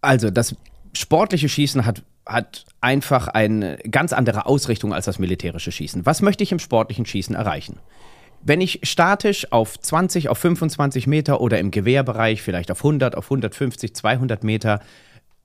Also, 0.00 0.30
das 0.30 0.54
sportliche 0.94 1.48
Schießen 1.48 1.84
hat, 1.84 2.02
hat 2.28 2.66
einfach 2.80 3.28
eine 3.28 3.78
ganz 3.90 4.12
andere 4.12 4.46
Ausrichtung 4.46 4.92
als 4.92 5.06
das 5.06 5.18
militärische 5.18 5.72
Schießen. 5.72 6.06
Was 6.06 6.22
möchte 6.22 6.44
ich 6.44 6.52
im 6.52 6.58
sportlichen 6.58 7.06
Schießen 7.06 7.34
erreichen? 7.34 7.80
Wenn 8.42 8.60
ich 8.60 8.80
statisch 8.84 9.50
auf 9.50 9.80
20, 9.80 10.28
auf 10.28 10.38
25 10.38 11.06
Meter 11.06 11.40
oder 11.40 11.58
im 11.58 11.70
Gewehrbereich 11.70 12.42
vielleicht 12.42 12.70
auf 12.70 12.78
100, 12.80 13.16
auf 13.16 13.24
150, 13.24 13.94
200 13.94 14.44
Meter 14.44 14.80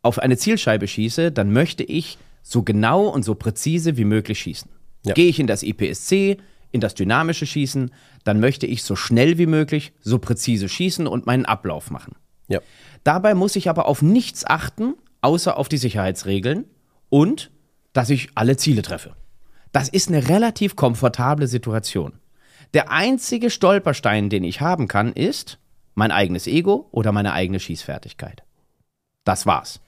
auf 0.04 0.20
eine 0.20 0.38
Zielscheibe 0.38 0.88
schieße, 0.88 1.32
dann 1.32 1.52
möchte 1.52 1.84
ich 1.84 2.18
so 2.44 2.62
genau 2.62 3.08
und 3.08 3.24
so 3.24 3.36
präzise 3.36 3.98
wie 3.98 4.06
möglich 4.06 4.40
schießen. 4.40 4.70
Ja. 5.06 5.14
Gehe 5.14 5.30
ich 5.30 5.40
in 5.40 5.48
das 5.48 5.64
IPSC, 5.64 6.38
in 6.72 6.82
das 6.82 6.94
dynamische 6.94 7.46
Schießen, 7.46 7.92
dann 8.26 8.40
möchte 8.40 8.68
ich 8.68 8.84
so 8.84 8.96
schnell 8.96 9.38
wie 9.38 9.46
möglich, 9.46 9.94
so 10.02 10.20
präzise 10.20 10.68
schießen 10.68 11.08
und 11.08 11.26
meinen 11.26 11.46
Ablauf 11.46 11.90
machen. 11.90 12.16
Ja. 12.50 12.60
Dabei 13.04 13.34
muss 13.34 13.56
ich 13.56 13.70
aber 13.70 13.86
auf 13.86 14.02
nichts 14.02 14.46
achten, 14.46 14.96
außer 15.22 15.58
auf 15.58 15.70
die 15.70 15.78
Sicherheitsregeln 15.78 16.66
und 17.14 17.52
dass 17.94 18.10
ich 18.10 18.30
alle 18.34 18.58
Ziele 18.58 18.82
treffe. 18.82 19.16
Das 19.72 19.88
ist 19.88 20.08
eine 20.08 20.30
relativ 20.30 20.76
komfortable 20.76 21.46
Situation. 21.46 22.14
Der 22.74 22.90
einzige 22.90 23.52
Stolperstein, 23.52 24.32
den 24.32 24.44
ich 24.44 24.62
haben 24.62 24.88
kann, 24.88 25.14
ist 25.14 25.60
mein 25.94 26.10
eigenes 26.10 26.48
Ego 26.48 26.88
oder 26.90 27.12
meine 27.12 27.34
eigene 27.34 27.60
Schießfertigkeit. 27.60 28.42
Das 29.26 29.46
war's. 29.46 29.80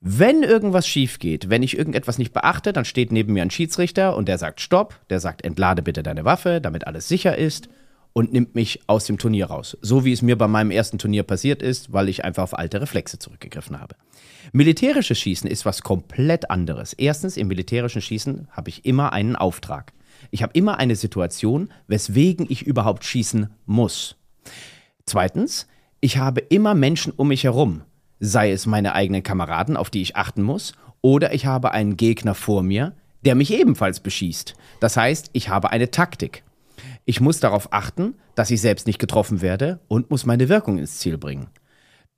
Wenn 0.00 0.42
irgendwas 0.42 0.88
schief 0.88 1.20
geht, 1.20 1.48
wenn 1.48 1.62
ich 1.62 1.78
irgendetwas 1.78 2.18
nicht 2.18 2.32
beachte, 2.32 2.72
dann 2.72 2.84
steht 2.84 3.12
neben 3.12 3.32
mir 3.32 3.42
ein 3.42 3.52
Schiedsrichter 3.52 4.16
und 4.16 4.26
der 4.26 4.38
sagt 4.38 4.60
Stopp, 4.60 4.98
der 5.10 5.20
sagt 5.20 5.44
entlade 5.44 5.82
bitte 5.82 6.02
deine 6.02 6.24
Waffe, 6.24 6.60
damit 6.60 6.88
alles 6.88 7.06
sicher 7.06 7.38
ist 7.38 7.68
und 8.16 8.32
nimmt 8.32 8.54
mich 8.54 8.80
aus 8.86 9.04
dem 9.04 9.18
Turnier 9.18 9.44
raus. 9.44 9.76
So 9.82 10.06
wie 10.06 10.12
es 10.12 10.22
mir 10.22 10.38
bei 10.38 10.48
meinem 10.48 10.70
ersten 10.70 10.96
Turnier 10.96 11.22
passiert 11.22 11.60
ist, 11.60 11.92
weil 11.92 12.08
ich 12.08 12.24
einfach 12.24 12.44
auf 12.44 12.58
alte 12.58 12.80
Reflexe 12.80 13.18
zurückgegriffen 13.18 13.78
habe. 13.78 13.94
Militärisches 14.52 15.18
Schießen 15.18 15.50
ist 15.50 15.66
was 15.66 15.82
komplett 15.82 16.50
anderes. 16.50 16.94
Erstens, 16.94 17.36
im 17.36 17.48
militärischen 17.48 18.00
Schießen 18.00 18.48
habe 18.50 18.70
ich 18.70 18.86
immer 18.86 19.12
einen 19.12 19.36
Auftrag. 19.36 19.92
Ich 20.30 20.42
habe 20.42 20.54
immer 20.54 20.78
eine 20.78 20.96
Situation, 20.96 21.68
weswegen 21.88 22.46
ich 22.48 22.62
überhaupt 22.62 23.04
schießen 23.04 23.50
muss. 23.66 24.16
Zweitens, 25.04 25.66
ich 26.00 26.16
habe 26.16 26.40
immer 26.40 26.74
Menschen 26.74 27.12
um 27.14 27.28
mich 27.28 27.44
herum, 27.44 27.82
sei 28.18 28.50
es 28.50 28.64
meine 28.64 28.94
eigenen 28.94 29.24
Kameraden, 29.24 29.76
auf 29.76 29.90
die 29.90 30.00
ich 30.00 30.16
achten 30.16 30.42
muss, 30.42 30.72
oder 31.02 31.34
ich 31.34 31.44
habe 31.44 31.72
einen 31.72 31.98
Gegner 31.98 32.34
vor 32.34 32.62
mir, 32.62 32.94
der 33.26 33.34
mich 33.34 33.52
ebenfalls 33.52 34.00
beschießt. 34.00 34.54
Das 34.80 34.96
heißt, 34.96 35.28
ich 35.34 35.50
habe 35.50 35.68
eine 35.68 35.90
Taktik. 35.90 36.44
Ich 37.08 37.20
muss 37.20 37.38
darauf 37.38 37.72
achten, 37.72 38.16
dass 38.34 38.50
ich 38.50 38.60
selbst 38.60 38.88
nicht 38.88 38.98
getroffen 38.98 39.40
werde 39.40 39.78
und 39.86 40.10
muss 40.10 40.26
meine 40.26 40.48
Wirkung 40.48 40.76
ins 40.76 40.98
Ziel 40.98 41.16
bringen. 41.16 41.46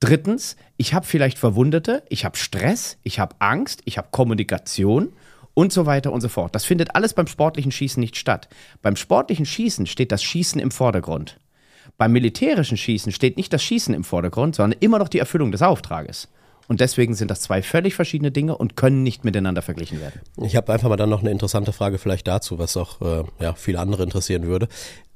Drittens, 0.01 0.57
ich 0.79 0.95
habe 0.95 1.05
vielleicht 1.05 1.39
Verwundete, 1.39 2.03
ich 2.09 2.25
habe 2.25 2.39
Stress, 2.39 2.97
ich 3.03 3.21
habe 3.21 3.37
Angst, 3.39 3.83
ich 3.85 3.99
habe 3.99 4.09
Kommunikation 4.11 5.13
und 5.53 5.75
so 5.75 5.85
weiter 5.85 6.11
und 6.11 6.23
so 6.23 6.29
fort. 6.29 6.55
Das 6.55 6.65
findet 6.65 6.95
alles 6.95 7.13
beim 7.13 7.27
sportlichen 7.27 7.71
Schießen 7.71 8.01
nicht 8.01 8.17
statt. 8.17 8.49
Beim 8.81 8.97
sportlichen 8.97 9.45
Schießen 9.45 9.87
steht 9.87 10.11
das 10.11 10.23
Schießen 10.23 10.59
im 10.59 10.71
Vordergrund. 10.71 11.39
Beim 11.99 12.13
militärischen 12.13 12.79
Schießen 12.79 13.13
steht 13.13 13.37
nicht 13.37 13.53
das 13.53 13.63
Schießen 13.63 13.93
im 13.93 14.05
Vordergrund, 14.05 14.55
sondern 14.55 14.79
immer 14.81 14.99
noch 14.99 15.09
die 15.09 15.19
Erfüllung 15.19 15.53
des 15.53 15.61
Auftrages. 15.61 16.29
Und 16.69 16.81
deswegen 16.81 17.15
sind 17.15 17.31
das 17.31 17.41
zwei 17.41 17.63
völlig 17.63 17.95
verschiedene 17.95 18.31
Dinge 18.31 18.57
und 18.57 18.77
können 18.77 19.03
nicht 19.03 19.25
miteinander 19.25 19.63
verglichen 19.63 20.01
werden. 20.01 20.21
Ich 20.43 20.55
habe 20.55 20.73
einfach 20.73 20.89
mal 20.91 20.97
dann 20.97 21.09
noch 21.09 21.23
eine 21.23 21.31
interessante 21.31 21.73
Frage 21.73 21.99
vielleicht 21.99 22.29
dazu, 22.29 22.59
was 22.59 22.77
auch 22.77 23.01
äh, 23.01 23.25
ja, 23.41 23.55
viele 23.55 23.81
andere 23.81 24.03
interessieren 24.03 24.45
würde. 24.45 24.69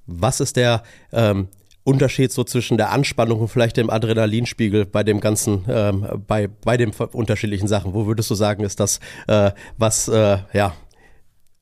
Was 0.07 0.41
ist 0.41 0.57
der 0.57 0.83
ähm, 1.13 1.49
Unterschied 1.85 2.33
so 2.33 2.43
zwischen 2.43 2.79
der 2.79 2.91
Anspannung 2.91 3.41
und 3.41 3.49
vielleicht 3.49 3.77
dem 3.77 3.91
Adrenalinspiegel 3.91 4.87
bei 4.87 5.03
dem 5.03 5.21
ganzen, 5.21 5.65
ähm, 5.69 6.25
bei, 6.27 6.49
bei 6.49 6.79
den 6.79 6.91
unterschiedlichen 6.91 7.69
Sachen? 7.69 7.93
Wo 7.93 8.07
würdest 8.07 8.31
du 8.31 8.35
sagen, 8.35 8.65
ist 8.65 8.81
das, 8.81 8.99
äh, 9.27 9.51
was, 9.77 10.09
äh, 10.09 10.39
ja, 10.55 10.75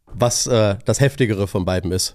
was 0.06 0.46
äh, 0.46 0.76
das 0.84 1.00
heftigere 1.00 1.48
von 1.48 1.64
beiden 1.64 1.90
ist? 1.90 2.14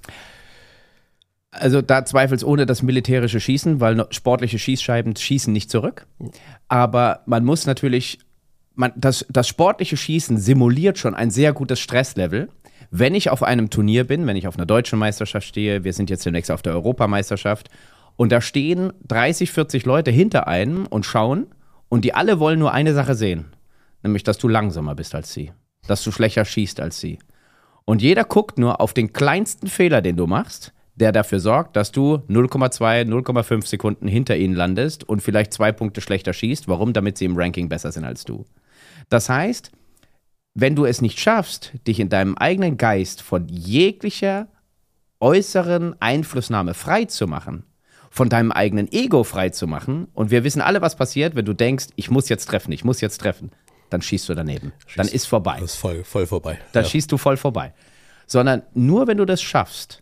Also 1.60 1.82
da 1.82 2.06
zweifelsohne 2.06 2.66
das 2.66 2.82
militärische 2.82 3.40
Schießen, 3.40 3.80
weil 3.80 4.06
sportliche 4.12 4.60
Schießscheiben 4.60 5.16
schießen 5.16 5.52
nicht 5.52 5.72
zurück. 5.72 6.06
Aber 6.68 7.22
man 7.26 7.46
muss 7.46 7.66
natürlich, 7.66 8.20
man, 8.76 8.92
das, 8.96 9.26
das 9.30 9.48
sportliche 9.48 9.98
Schießen 9.98 10.38
simuliert 10.38 10.98
schon 10.98 11.16
ein 11.16 11.32
sehr 11.32 11.54
gutes 11.54 11.80
Stresslevel. 11.80 12.50
Wenn 12.92 13.16
ich 13.16 13.30
auf 13.30 13.42
einem 13.42 13.70
Turnier 13.70 14.04
bin, 14.04 14.28
wenn 14.28 14.36
ich 14.36 14.48
auf 14.48 14.56
einer 14.56 14.66
deutschen 14.66 15.00
Meisterschaft 15.00 15.48
stehe, 15.48 15.84
wir 15.84 15.94
sind 15.94 16.10
jetzt 16.10 16.26
demnächst 16.26 16.52
auf 16.52 16.62
der 16.62 16.74
Europameisterschaft, 16.74 17.70
und 18.18 18.32
da 18.32 18.42
stehen 18.42 18.94
30, 19.08 19.52
40 19.52 19.86
Leute 19.86 20.12
hinter 20.12 20.48
einem 20.48 20.86
und 20.86 21.06
schauen, 21.06 21.48
und 21.90 22.06
die 22.06 22.14
alle 22.14 22.40
wollen 22.40 22.60
nur 22.60 22.74
eine 22.74 22.94
Sache 22.94 23.16
sehen, 23.16 23.46
nämlich 24.04 24.24
dass 24.24 24.38
du 24.38 24.48
langsamer 24.48 24.96
bist 24.96 25.16
als 25.16 25.34
sie, 25.34 25.52
dass 25.88 26.04
du 26.04 26.12
schlechter 26.12 26.46
schießt 26.46 26.80
als 26.80 27.00
sie. 27.00 27.20
Und 27.86 28.02
jeder 28.02 28.24
guckt 28.24 28.58
nur 28.58 28.82
auf 28.82 28.94
den 28.94 29.14
kleinsten 29.14 29.68
Fehler, 29.68 30.02
den 30.02 30.18
du 30.18 30.28
machst, 30.28 30.74
der 30.96 31.12
dafür 31.12 31.40
sorgt, 31.40 31.76
dass 31.76 31.92
du 31.92 32.22
0,2, 32.30 33.04
0,5 33.04 33.66
Sekunden 33.66 34.08
hinter 34.08 34.38
ihnen 34.38 34.56
landest 34.56 35.08
und 35.08 35.22
vielleicht 35.22 35.54
zwei 35.54 35.72
Punkte 35.72 36.02
schlechter 36.02 36.34
schießt. 36.34 36.68
Warum? 36.68 36.94
Damit 36.94 37.18
sie 37.18 37.26
im 37.26 37.38
Ranking 37.38 37.70
besser 37.70 37.92
sind 37.92 38.06
als 38.06 38.24
du. 38.24 38.46
Das 39.10 39.30
heißt, 39.30 39.72
wenn 40.54 40.76
du 40.76 40.86
es 40.86 41.02
nicht 41.02 41.20
schaffst, 41.20 41.74
dich 41.86 42.00
in 42.00 42.10
deinem 42.10 42.36
eigenen 42.36 42.78
Geist 42.78 43.22
von 43.22 43.48
jeglicher 43.50 44.48
äußeren 45.20 46.02
Einflussnahme 46.02 46.74
frei 46.74 47.06
zu 47.06 47.28
machen, 47.28 47.66
von 48.10 48.30
deinem 48.30 48.54
eigenen 48.54 48.90
Ego 48.92 49.26
frei 49.26 49.50
zu 49.50 49.68
machen, 49.68 50.08
und 50.14 50.32
wir 50.32 50.46
wissen 50.46 50.62
alle, 50.62 50.82
was 50.82 50.96
passiert, 50.96 51.36
wenn 51.36 51.46
du 51.46 51.54
denkst, 51.54 51.88
ich 51.98 52.10
muss 52.10 52.30
jetzt 52.30 52.46
treffen, 52.46 52.72
ich 52.72 52.86
muss 52.86 53.02
jetzt 53.02 53.18
treffen, 53.18 53.52
dann 53.90 54.02
schießt 54.02 54.30
du 54.30 54.34
daneben. 54.34 54.72
Schießt, 54.86 55.00
dann 55.00 55.08
ist 55.10 55.26
vorbei. 55.26 55.58
Das 55.60 55.72
ist 55.72 55.78
voll, 55.78 56.06
voll 56.06 56.26
vorbei. 56.26 56.58
Dann 56.72 56.84
ja. 56.84 56.90
schießt 56.90 57.12
du 57.12 57.18
voll 57.18 57.36
vorbei. 57.36 57.74
Sondern 58.26 58.64
nur 58.74 59.08
wenn 59.08 59.18
du 59.18 59.26
das 59.26 59.42
schaffst, 59.42 60.02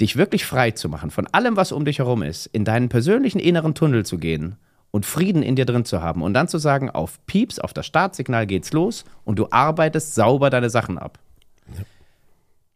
dich 0.00 0.16
wirklich 0.16 0.44
frei 0.44 0.72
zu 0.72 0.88
machen 0.88 1.10
von 1.10 1.26
allem, 1.28 1.56
was 1.56 1.72
um 1.72 1.84
dich 1.84 1.98
herum 1.98 2.22
ist, 2.22 2.46
in 2.46 2.64
deinen 2.64 2.88
persönlichen 2.88 3.38
inneren 3.38 3.74
Tunnel 3.74 4.04
zu 4.04 4.18
gehen 4.18 4.56
und 4.90 5.06
Frieden 5.06 5.42
in 5.42 5.56
dir 5.56 5.66
drin 5.66 5.84
zu 5.84 6.02
haben 6.02 6.22
und 6.22 6.34
dann 6.34 6.48
zu 6.48 6.58
sagen, 6.58 6.90
auf 6.90 7.24
Pieps, 7.26 7.58
auf 7.58 7.72
das 7.72 7.86
Startsignal 7.86 8.46
geht's 8.46 8.72
los 8.72 9.04
und 9.24 9.38
du 9.38 9.48
arbeitest 9.50 10.14
sauber 10.14 10.50
deine 10.50 10.70
Sachen 10.70 10.98
ab. 10.98 11.18
Ja. 11.76 11.84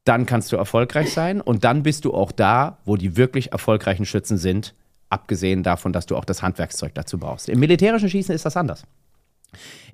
Dann 0.04 0.26
kannst 0.26 0.52
du 0.52 0.56
erfolgreich 0.56 1.12
sein 1.12 1.40
und 1.40 1.64
dann 1.64 1.82
bist 1.82 2.04
du 2.04 2.14
auch 2.14 2.32
da, 2.32 2.78
wo 2.84 2.96
die 2.96 3.16
wirklich 3.16 3.52
erfolgreichen 3.52 4.06
Schützen 4.06 4.38
sind, 4.38 4.74
abgesehen 5.10 5.62
davon, 5.62 5.92
dass 5.92 6.06
du 6.06 6.16
auch 6.16 6.24
das 6.24 6.42
Handwerkszeug 6.42 6.94
dazu 6.94 7.18
brauchst. 7.18 7.48
Im 7.48 7.60
militärischen 7.60 8.08
Schießen 8.08 8.34
ist 8.34 8.46
das 8.46 8.56
anders. 8.56 8.84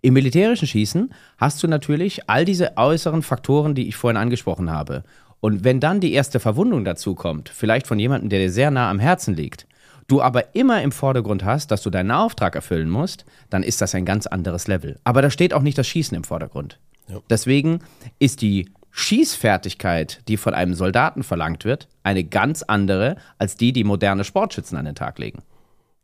Im 0.03 0.15
militärischen 0.15 0.67
Schießen 0.67 1.13
hast 1.39 1.63
du 1.63 1.69
natürlich 1.69 2.29
all 2.29 2.45
diese 2.45 2.77
äußeren 2.77 3.23
Faktoren, 3.23 3.75
die 3.75 3.89
ich 3.89 3.97
vorhin 3.97 4.17
angesprochen 4.17 4.71
habe. 4.71 5.05
Und 5.45 5.63
wenn 5.63 5.79
dann 5.79 6.01
die 6.01 6.15
erste 6.15 6.41
Verwundung 6.41 6.87
dazu 6.87 7.15
kommt, 7.15 7.51
vielleicht 7.51 7.87
von 7.87 7.99
jemandem, 7.99 8.31
der 8.31 8.39
dir 8.39 8.51
sehr 8.51 8.71
nah 8.71 8.89
am 8.89 8.99
Herzen 8.99 9.35
liegt, 9.35 9.67
du 10.07 10.23
aber 10.23 10.55
immer 10.55 10.81
im 10.81 10.91
Vordergrund 10.91 11.45
hast, 11.45 11.71
dass 11.71 11.83
du 11.83 11.91
deinen 11.91 12.13
Auftrag 12.13 12.55
erfüllen 12.55 12.89
musst, 12.89 13.27
dann 13.51 13.63
ist 13.63 13.83
das 13.83 13.95
ein 13.95 14.07
ganz 14.07 14.27
anderes 14.27 14.69
Level. 14.69 14.99
Aber 15.05 15.21
da 15.21 15.29
steht 15.29 15.53
auch 15.53 15.61
nicht 15.61 15.77
das 15.77 15.87
Schießen 15.87 16.17
im 16.17 16.25
Vordergrund. 16.25 16.81
Ja. 17.09 17.19
Deswegen 17.29 17.81
ist 18.19 18.41
die 18.41 18.71
Schießfertigkeit, 18.91 20.23
die 20.29 20.39
von 20.39 20.55
einem 20.55 20.73
Soldaten 20.73 21.23
verlangt 21.23 21.67
wird, 21.67 21.89
eine 22.05 22.25
ganz 22.25 22.63
andere 22.63 23.17
als 23.37 23.59
die, 23.59 23.75
die 23.75 23.85
moderne 23.85 24.25
Sportschützen 24.25 24.79
an 24.79 24.87
den 24.87 24.95
Tag 24.95 25.19
legen. 25.19 25.43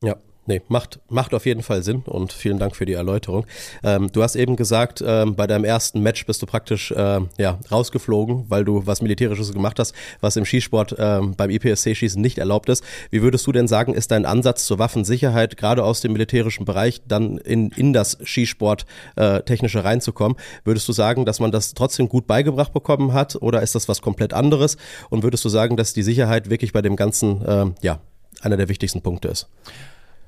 Ja, 0.03 0.17
Nee, 0.47 0.63
macht, 0.69 1.01
macht 1.09 1.35
auf 1.35 1.45
jeden 1.45 1.63
Fall 1.63 1.83
Sinn 1.83 2.03
und 2.07 2.33
vielen 2.33 2.59
Dank 2.59 2.75
für 2.75 2.87
die 2.87 2.95
Erläuterung. 2.95 3.47
Ähm, 3.85 4.11
du 4.11 4.23
hast 4.23 4.37
eben 4.37 4.57
gesagt, 4.57 5.05
ähm, 5.07 5.37
bei 5.37 5.47
deinem 5.47 5.65
ersten 5.65 6.01
Match 6.01 6.25
bist 6.25 6.41
du 6.41 6.47
praktisch 6.47 6.91
äh, 6.93 7.21
ja, 7.39 7.59
rausgeflogen, 7.71 8.47
weil 8.49 8.65
du 8.65 8.87
was 8.87 9.03
Militärisches 9.03 9.53
gemacht 9.53 9.79
hast, 9.79 9.95
was 10.21 10.37
im 10.37 10.47
Skisport 10.47 10.97
ähm, 10.99 11.35
beim 11.37 11.51
IPSC-Schießen 11.51 12.21
nicht 12.21 12.39
erlaubt 12.39 12.71
ist. 12.71 12.83
Wie 13.11 13.23
würdest 13.23 13.47
du 13.47 13.53
denn 13.53 13.69
sagen, 13.69 13.93
ist 13.93 14.11
dein 14.11 14.25
Ansatz 14.25 14.65
zur 14.65 14.79
Waffensicherheit 14.79 15.59
gerade 15.59 15.85
aus 15.85 16.01
dem 16.01 16.13
militärischen 16.13 16.65
Bereich 16.65 17.03
dann 17.07 17.37
in, 17.39 17.71
in 17.71 17.93
das 17.93 18.19
Skisport 18.25 18.87
äh, 19.17 19.43
reinzukommen? 19.45 20.39
Würdest 20.65 20.89
du 20.89 20.93
sagen, 20.93 21.27
dass 21.27 21.39
man 21.39 21.53
das 21.53 21.75
trotzdem 21.75 22.09
gut 22.09 22.27
beigebracht 22.27 22.73
bekommen 22.73 23.13
hat 23.13 23.37
oder 23.37 23.61
ist 23.61 23.75
das 23.75 23.89
was 23.89 24.01
komplett 24.01 24.33
anderes? 24.33 24.79
Und 25.11 25.23
würdest 25.23 25.45
du 25.45 25.51
sagen, 25.51 25.77
dass 25.77 25.93
die 25.93 26.03
Sicherheit 26.03 26.49
wirklich 26.49 26.73
bei 26.73 26.81
dem 26.81 26.97
Ganzen 26.97 27.45
äh, 27.45 27.67
ja, 27.83 28.01
einer 28.41 28.57
der 28.57 28.69
wichtigsten 28.69 29.03
Punkte 29.03 29.29
ist? 29.29 29.49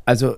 Also 0.04 0.36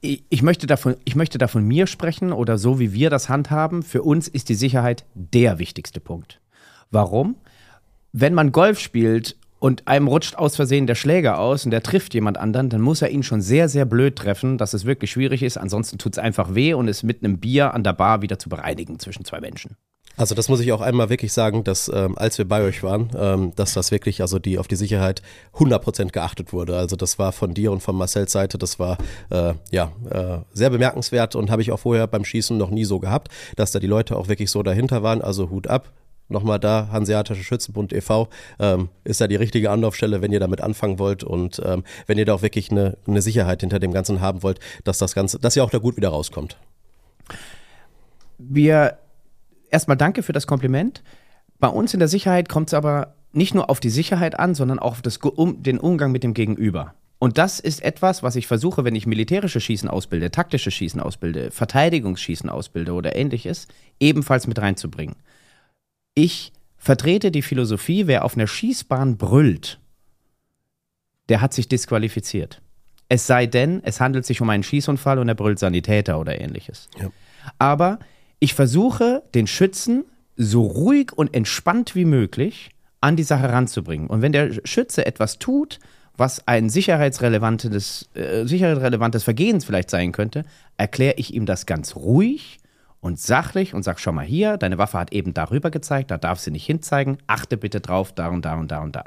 ich 0.00 0.42
möchte, 0.42 0.66
davon, 0.66 0.96
ich 1.04 1.16
möchte 1.16 1.38
davon 1.38 1.66
mir 1.66 1.86
sprechen 1.86 2.32
oder 2.32 2.58
so, 2.58 2.78
wie 2.78 2.92
wir 2.92 3.10
das 3.10 3.28
handhaben. 3.28 3.82
Für 3.82 4.02
uns 4.02 4.28
ist 4.28 4.48
die 4.48 4.54
Sicherheit 4.54 5.04
der 5.14 5.58
wichtigste 5.58 6.00
Punkt. 6.00 6.40
Warum? 6.90 7.36
Wenn 8.12 8.34
man 8.34 8.52
Golf 8.52 8.78
spielt 8.78 9.36
und 9.58 9.88
einem 9.88 10.06
rutscht 10.06 10.36
aus 10.36 10.56
Versehen 10.56 10.86
der 10.86 10.94
Schläger 10.94 11.38
aus 11.38 11.64
und 11.64 11.70
der 11.70 11.82
trifft 11.82 12.14
jemand 12.14 12.38
anderen, 12.38 12.68
dann 12.68 12.80
muss 12.80 13.02
er 13.02 13.10
ihn 13.10 13.22
schon 13.22 13.40
sehr, 13.40 13.68
sehr 13.68 13.84
blöd 13.84 14.16
treffen, 14.16 14.58
dass 14.58 14.74
es 14.74 14.84
wirklich 14.84 15.10
schwierig 15.10 15.42
ist. 15.42 15.56
Ansonsten 15.56 15.98
tut 15.98 16.12
es 16.12 16.18
einfach 16.18 16.54
weh 16.54 16.74
und 16.74 16.88
ist 16.88 17.02
mit 17.02 17.24
einem 17.24 17.38
Bier 17.38 17.74
an 17.74 17.82
der 17.82 17.92
Bar 17.92 18.22
wieder 18.22 18.38
zu 18.38 18.48
bereinigen 18.48 18.98
zwischen 18.98 19.24
zwei 19.24 19.40
Menschen. 19.40 19.76
Also 20.16 20.34
das 20.34 20.48
muss 20.48 20.60
ich 20.60 20.72
auch 20.72 20.80
einmal 20.80 21.10
wirklich 21.10 21.32
sagen, 21.32 21.62
dass 21.64 21.90
ähm, 21.92 22.16
als 22.16 22.38
wir 22.38 22.48
bei 22.48 22.62
euch 22.62 22.82
waren, 22.82 23.10
ähm, 23.16 23.52
dass 23.54 23.74
das 23.74 23.90
wirklich, 23.90 24.22
also 24.22 24.38
die 24.38 24.58
auf 24.58 24.66
die 24.66 24.76
Sicherheit 24.76 25.22
100% 25.54 26.10
geachtet 26.12 26.52
wurde. 26.52 26.76
Also 26.76 26.96
das 26.96 27.18
war 27.18 27.32
von 27.32 27.52
dir 27.52 27.70
und 27.70 27.82
von 27.82 27.96
Marcells 27.96 28.32
Seite, 28.32 28.58
das 28.58 28.78
war 28.78 28.96
äh, 29.30 29.54
ja 29.70 29.92
äh, 30.10 30.38
sehr 30.52 30.70
bemerkenswert 30.70 31.34
und 31.34 31.50
habe 31.50 31.62
ich 31.62 31.70
auch 31.70 31.80
vorher 31.80 32.06
beim 32.06 32.24
Schießen 32.24 32.56
noch 32.56 32.70
nie 32.70 32.84
so 32.84 32.98
gehabt, 32.98 33.28
dass 33.56 33.72
da 33.72 33.78
die 33.78 33.86
Leute 33.86 34.16
auch 34.16 34.28
wirklich 34.28 34.50
so 34.50 34.62
dahinter 34.62 35.02
waren. 35.02 35.20
Also 35.20 35.50
Hut 35.50 35.66
ab, 35.66 35.92
nochmal 36.28 36.58
da, 36.58 36.88
Hanseatische 36.90 37.44
Schützenbund 37.44 37.92
e.V. 37.92 38.28
Ähm, 38.58 38.88
ist 39.04 39.20
da 39.20 39.28
die 39.28 39.36
richtige 39.36 39.70
Anlaufstelle, 39.70 40.22
wenn 40.22 40.32
ihr 40.32 40.40
damit 40.40 40.62
anfangen 40.62 40.98
wollt 40.98 41.24
und 41.24 41.60
ähm, 41.64 41.84
wenn 42.06 42.16
ihr 42.16 42.24
da 42.24 42.34
auch 42.34 42.42
wirklich 42.42 42.70
eine, 42.70 42.96
eine 43.06 43.20
Sicherheit 43.20 43.60
hinter 43.60 43.78
dem 43.78 43.92
Ganzen 43.92 44.20
haben 44.20 44.42
wollt, 44.42 44.60
dass 44.84 44.98
das 44.98 45.14
Ganze, 45.14 45.38
dass 45.38 45.56
ihr 45.56 45.64
auch 45.64 45.70
da 45.70 45.78
gut 45.78 45.96
wieder 45.96 46.08
rauskommt. 46.08 46.56
Wir 48.38 48.98
erstmal 49.70 49.96
danke 49.96 50.22
für 50.22 50.32
das 50.32 50.46
Kompliment. 50.46 51.02
Bei 51.58 51.68
uns 51.68 51.94
in 51.94 52.00
der 52.00 52.08
Sicherheit 52.08 52.48
kommt 52.48 52.68
es 52.68 52.74
aber 52.74 53.14
nicht 53.32 53.54
nur 53.54 53.70
auf 53.70 53.80
die 53.80 53.90
Sicherheit 53.90 54.38
an, 54.38 54.54
sondern 54.54 54.78
auch 54.78 54.92
auf 54.92 55.02
das, 55.02 55.18
um, 55.18 55.62
den 55.62 55.78
Umgang 55.78 56.12
mit 56.12 56.22
dem 56.22 56.34
Gegenüber. 56.34 56.94
Und 57.18 57.38
das 57.38 57.60
ist 57.60 57.82
etwas, 57.82 58.22
was 58.22 58.36
ich 58.36 58.46
versuche, 58.46 58.84
wenn 58.84 58.94
ich 58.94 59.06
militärische 59.06 59.60
Schießen 59.60 59.88
ausbilde, 59.88 60.30
taktische 60.30 60.70
Schießen 60.70 61.00
ausbilde, 61.00 61.50
Verteidigungsschießen 61.50 62.50
ausbilde 62.50 62.92
oder 62.92 63.16
ähnliches, 63.16 63.68
ebenfalls 64.00 64.46
mit 64.46 64.58
reinzubringen. 64.58 65.16
Ich 66.14 66.52
vertrete 66.76 67.30
die 67.30 67.42
Philosophie, 67.42 68.06
wer 68.06 68.24
auf 68.24 68.36
einer 68.36 68.46
Schießbahn 68.46 69.16
brüllt, 69.16 69.80
der 71.28 71.40
hat 71.40 71.54
sich 71.54 71.68
disqualifiziert. 71.68 72.60
Es 73.08 73.26
sei 73.26 73.46
denn, 73.46 73.82
es 73.84 74.00
handelt 74.00 74.26
sich 74.26 74.40
um 74.40 74.50
einen 74.50 74.62
Schießunfall 74.62 75.18
und 75.18 75.28
er 75.28 75.34
brüllt 75.34 75.58
Sanitäter 75.58 76.18
oder 76.20 76.40
ähnliches. 76.40 76.88
Ja. 77.00 77.10
Aber 77.58 77.98
ich 78.38 78.54
versuche, 78.54 79.22
den 79.34 79.46
Schützen 79.46 80.04
so 80.36 80.62
ruhig 80.62 81.12
und 81.12 81.34
entspannt 81.34 81.94
wie 81.94 82.04
möglich 82.04 82.70
an 83.00 83.16
die 83.16 83.22
Sache 83.22 83.48
ranzubringen. 83.48 84.08
Und 84.08 84.22
wenn 84.22 84.32
der 84.32 84.52
Schütze 84.64 85.06
etwas 85.06 85.38
tut, 85.38 85.78
was 86.16 86.46
ein 86.46 86.70
sicherheitsrelevantes, 86.70 88.08
äh, 88.14 88.44
sicherheitsrelevantes 88.46 89.24
Vergehen 89.24 89.60
vielleicht 89.60 89.90
sein 89.90 90.12
könnte, 90.12 90.44
erkläre 90.76 91.14
ich 91.16 91.34
ihm 91.34 91.46
das 91.46 91.66
ganz 91.66 91.94
ruhig 91.94 92.58
und 93.00 93.20
sachlich 93.20 93.74
und 93.74 93.82
sag, 93.82 94.00
schau 94.00 94.12
mal 94.12 94.24
hier, 94.24 94.56
deine 94.56 94.78
Waffe 94.78 94.98
hat 94.98 95.12
eben 95.12 95.34
darüber 95.34 95.70
gezeigt, 95.70 96.10
da 96.10 96.18
darf 96.18 96.38
sie 96.40 96.50
nicht 96.50 96.66
hinzeigen, 96.66 97.18
achte 97.26 97.56
bitte 97.56 97.80
drauf, 97.80 98.12
da 98.12 98.28
und 98.28 98.44
da 98.44 98.54
und 98.56 98.70
da 98.70 98.80
und 98.80 98.96
da. 98.96 99.04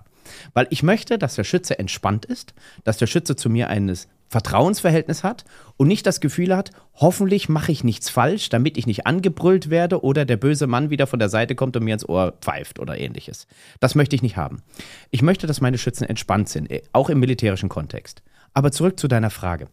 Weil 0.54 0.68
ich 0.70 0.84
möchte, 0.84 1.18
dass 1.18 1.36
der 1.36 1.44
Schütze 1.44 1.80
entspannt 1.80 2.26
ist, 2.26 2.54
dass 2.84 2.98
der 2.98 3.08
Schütze 3.08 3.36
zu 3.36 3.50
mir 3.50 3.70
eines 3.70 4.08
Vertrauensverhältnis 4.30 5.24
hat 5.24 5.44
und 5.76 5.88
nicht 5.88 6.06
das 6.06 6.20
Gefühl 6.20 6.56
hat, 6.56 6.72
hoffentlich 6.94 7.50
mache 7.50 7.72
ich 7.72 7.84
nichts 7.84 8.10
falsch, 8.10 8.50
damit 8.50 8.78
ich 8.78 8.86
nicht 8.86 9.08
angebrüllt 9.08 9.70
werde 9.70 10.04
oder 10.04 10.24
der 10.24 10.38
böse 10.38 10.68
Mann 10.68 10.92
wieder 10.92 11.08
von 11.08 11.20
der 11.20 11.30
Seite 11.30 11.56
kommt 11.56 11.76
und 11.76 11.84
mir 11.84 11.96
ins 11.96 12.08
Ohr 12.08 12.34
pfeift 12.40 12.80
oder 12.80 12.98
ähnliches. 12.98 13.48
Das 13.80 13.96
möchte 13.96 14.16
ich 14.16 14.22
nicht 14.22 14.38
haben. 14.38 14.62
Ich 15.10 15.24
möchte, 15.24 15.48
dass 15.48 15.62
meine 15.62 15.80
Schützen 15.80 16.06
entspannt 16.06 16.48
sind, 16.48 16.70
äh, 16.70 16.84
auch 16.94 17.10
im 17.10 17.20
militärischen 17.20 17.70
Kontext. 17.70 18.22
Aber 18.54 18.72
zurück 18.72 19.00
zu 19.00 19.08
deiner 19.08 19.32
Frage. 19.32 19.68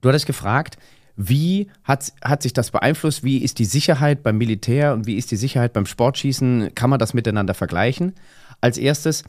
Du 0.00 0.08
hattest 0.08 0.26
gefragt, 0.26 0.78
wie 1.16 1.68
hat, 1.84 2.12
hat 2.22 2.42
sich 2.42 2.52
das 2.52 2.70
beeinflusst? 2.70 3.24
Wie 3.24 3.38
ist 3.38 3.58
die 3.58 3.64
Sicherheit 3.64 4.22
beim 4.22 4.38
Militär 4.38 4.94
und 4.94 5.06
wie 5.06 5.16
ist 5.16 5.30
die 5.30 5.36
Sicherheit 5.36 5.72
beim 5.72 5.86
Sportschießen? 5.86 6.74
Kann 6.74 6.88
man 6.88 6.98
das 6.98 7.14
miteinander 7.14 7.54
vergleichen? 7.54 8.14
Als 8.60 8.78
erstes, 8.78 9.24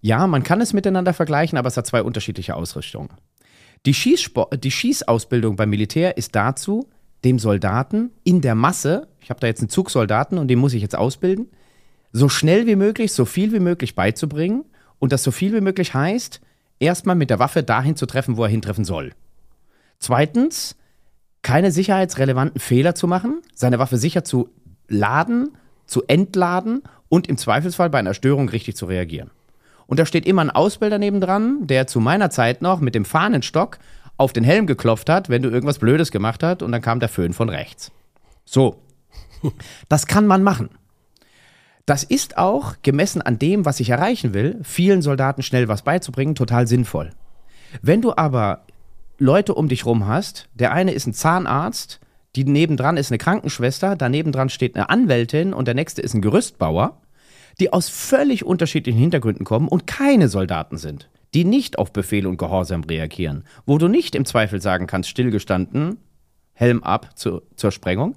ja, 0.00 0.26
man 0.26 0.42
kann 0.42 0.60
es 0.60 0.72
miteinander 0.72 1.12
vergleichen, 1.12 1.58
aber 1.58 1.68
es 1.68 1.76
hat 1.76 1.86
zwei 1.86 2.02
unterschiedliche 2.02 2.54
Ausrichtungen. 2.54 3.10
Die, 3.86 3.92
die 3.92 4.70
Schießausbildung 4.70 5.56
beim 5.56 5.70
Militär 5.70 6.16
ist 6.16 6.34
dazu, 6.34 6.88
dem 7.24 7.38
Soldaten 7.38 8.10
in 8.24 8.40
der 8.40 8.54
Masse, 8.54 9.08
ich 9.20 9.30
habe 9.30 9.40
da 9.40 9.46
jetzt 9.46 9.60
einen 9.60 9.68
Zugsoldaten 9.68 10.38
und 10.38 10.48
den 10.48 10.58
muss 10.58 10.74
ich 10.74 10.82
jetzt 10.82 10.96
ausbilden, 10.96 11.48
so 12.12 12.28
schnell 12.28 12.66
wie 12.66 12.76
möglich, 12.76 13.12
so 13.12 13.24
viel 13.24 13.52
wie 13.52 13.60
möglich 13.60 13.94
beizubringen. 13.94 14.64
Und 14.98 15.12
das 15.12 15.22
so 15.22 15.30
viel 15.30 15.52
wie 15.52 15.60
möglich 15.60 15.94
heißt, 15.94 16.40
erstmal 16.80 17.16
mit 17.16 17.30
der 17.30 17.38
Waffe 17.38 17.62
dahin 17.62 17.96
zu 17.96 18.06
treffen, 18.06 18.36
wo 18.36 18.44
er 18.44 18.48
hintreffen 18.48 18.84
soll. 18.84 19.12
Zweitens, 19.98 20.76
keine 21.42 21.70
sicherheitsrelevanten 21.70 22.60
Fehler 22.60 22.94
zu 22.94 23.06
machen, 23.06 23.42
seine 23.54 23.78
Waffe 23.78 23.96
sicher 23.96 24.24
zu 24.24 24.48
laden, 24.88 25.56
zu 25.86 26.02
entladen 26.06 26.82
und 27.08 27.28
im 27.28 27.36
Zweifelsfall 27.36 27.90
bei 27.90 27.98
einer 27.98 28.14
Störung 28.14 28.48
richtig 28.48 28.76
zu 28.76 28.86
reagieren. 28.86 29.30
Und 29.88 29.98
da 29.98 30.04
steht 30.04 30.26
immer 30.26 30.42
ein 30.42 30.50
Ausbilder 30.50 30.98
nebendran, 30.98 31.66
der 31.66 31.86
zu 31.86 31.98
meiner 31.98 32.28
Zeit 32.28 32.60
noch 32.60 32.80
mit 32.80 32.94
dem 32.94 33.06
Fahnenstock 33.06 33.78
auf 34.18 34.34
den 34.34 34.44
Helm 34.44 34.66
geklopft 34.66 35.08
hat, 35.08 35.30
wenn 35.30 35.42
du 35.42 35.48
irgendwas 35.48 35.78
Blödes 35.78 36.12
gemacht 36.12 36.42
hast 36.42 36.62
und 36.62 36.70
dann 36.72 36.82
kam 36.82 37.00
der 37.00 37.08
Föhn 37.08 37.32
von 37.32 37.48
rechts. 37.48 37.90
So. 38.44 38.82
Das 39.88 40.06
kann 40.06 40.26
man 40.26 40.42
machen. 40.42 40.68
Das 41.86 42.02
ist 42.02 42.36
auch, 42.36 42.74
gemessen 42.82 43.22
an 43.22 43.38
dem, 43.38 43.64
was 43.64 43.80
ich 43.80 43.88
erreichen 43.88 44.34
will, 44.34 44.58
vielen 44.62 45.00
Soldaten 45.00 45.42
schnell 45.42 45.68
was 45.68 45.82
beizubringen, 45.82 46.34
total 46.34 46.66
sinnvoll. 46.66 47.10
Wenn 47.80 48.02
du 48.02 48.14
aber 48.14 48.64
Leute 49.16 49.54
um 49.54 49.68
dich 49.68 49.86
rum 49.86 50.06
hast, 50.06 50.48
der 50.54 50.72
eine 50.72 50.92
ist 50.92 51.06
ein 51.06 51.14
Zahnarzt, 51.14 52.00
die 52.36 52.44
nebendran 52.44 52.98
ist 52.98 53.10
eine 53.10 53.18
Krankenschwester, 53.18 53.96
daneben 53.96 54.32
dran 54.32 54.50
steht 54.50 54.76
eine 54.76 54.90
Anwältin 54.90 55.54
und 55.54 55.66
der 55.66 55.74
nächste 55.74 56.02
ist 56.02 56.12
ein 56.12 56.20
Gerüstbauer, 56.20 57.00
die 57.60 57.72
aus 57.72 57.88
völlig 57.88 58.44
unterschiedlichen 58.44 58.98
Hintergründen 58.98 59.44
kommen 59.44 59.68
und 59.68 59.86
keine 59.86 60.28
Soldaten 60.28 60.76
sind, 60.76 61.10
die 61.34 61.44
nicht 61.44 61.78
auf 61.78 61.92
Befehl 61.92 62.26
und 62.26 62.38
Gehorsam 62.38 62.84
reagieren, 62.84 63.44
wo 63.66 63.78
du 63.78 63.88
nicht 63.88 64.14
im 64.14 64.24
Zweifel 64.24 64.60
sagen 64.60 64.86
kannst, 64.86 65.10
stillgestanden, 65.10 65.98
Helm 66.52 66.82
ab 66.82 67.16
zu, 67.16 67.42
zur 67.56 67.70
Sprengung, 67.70 68.16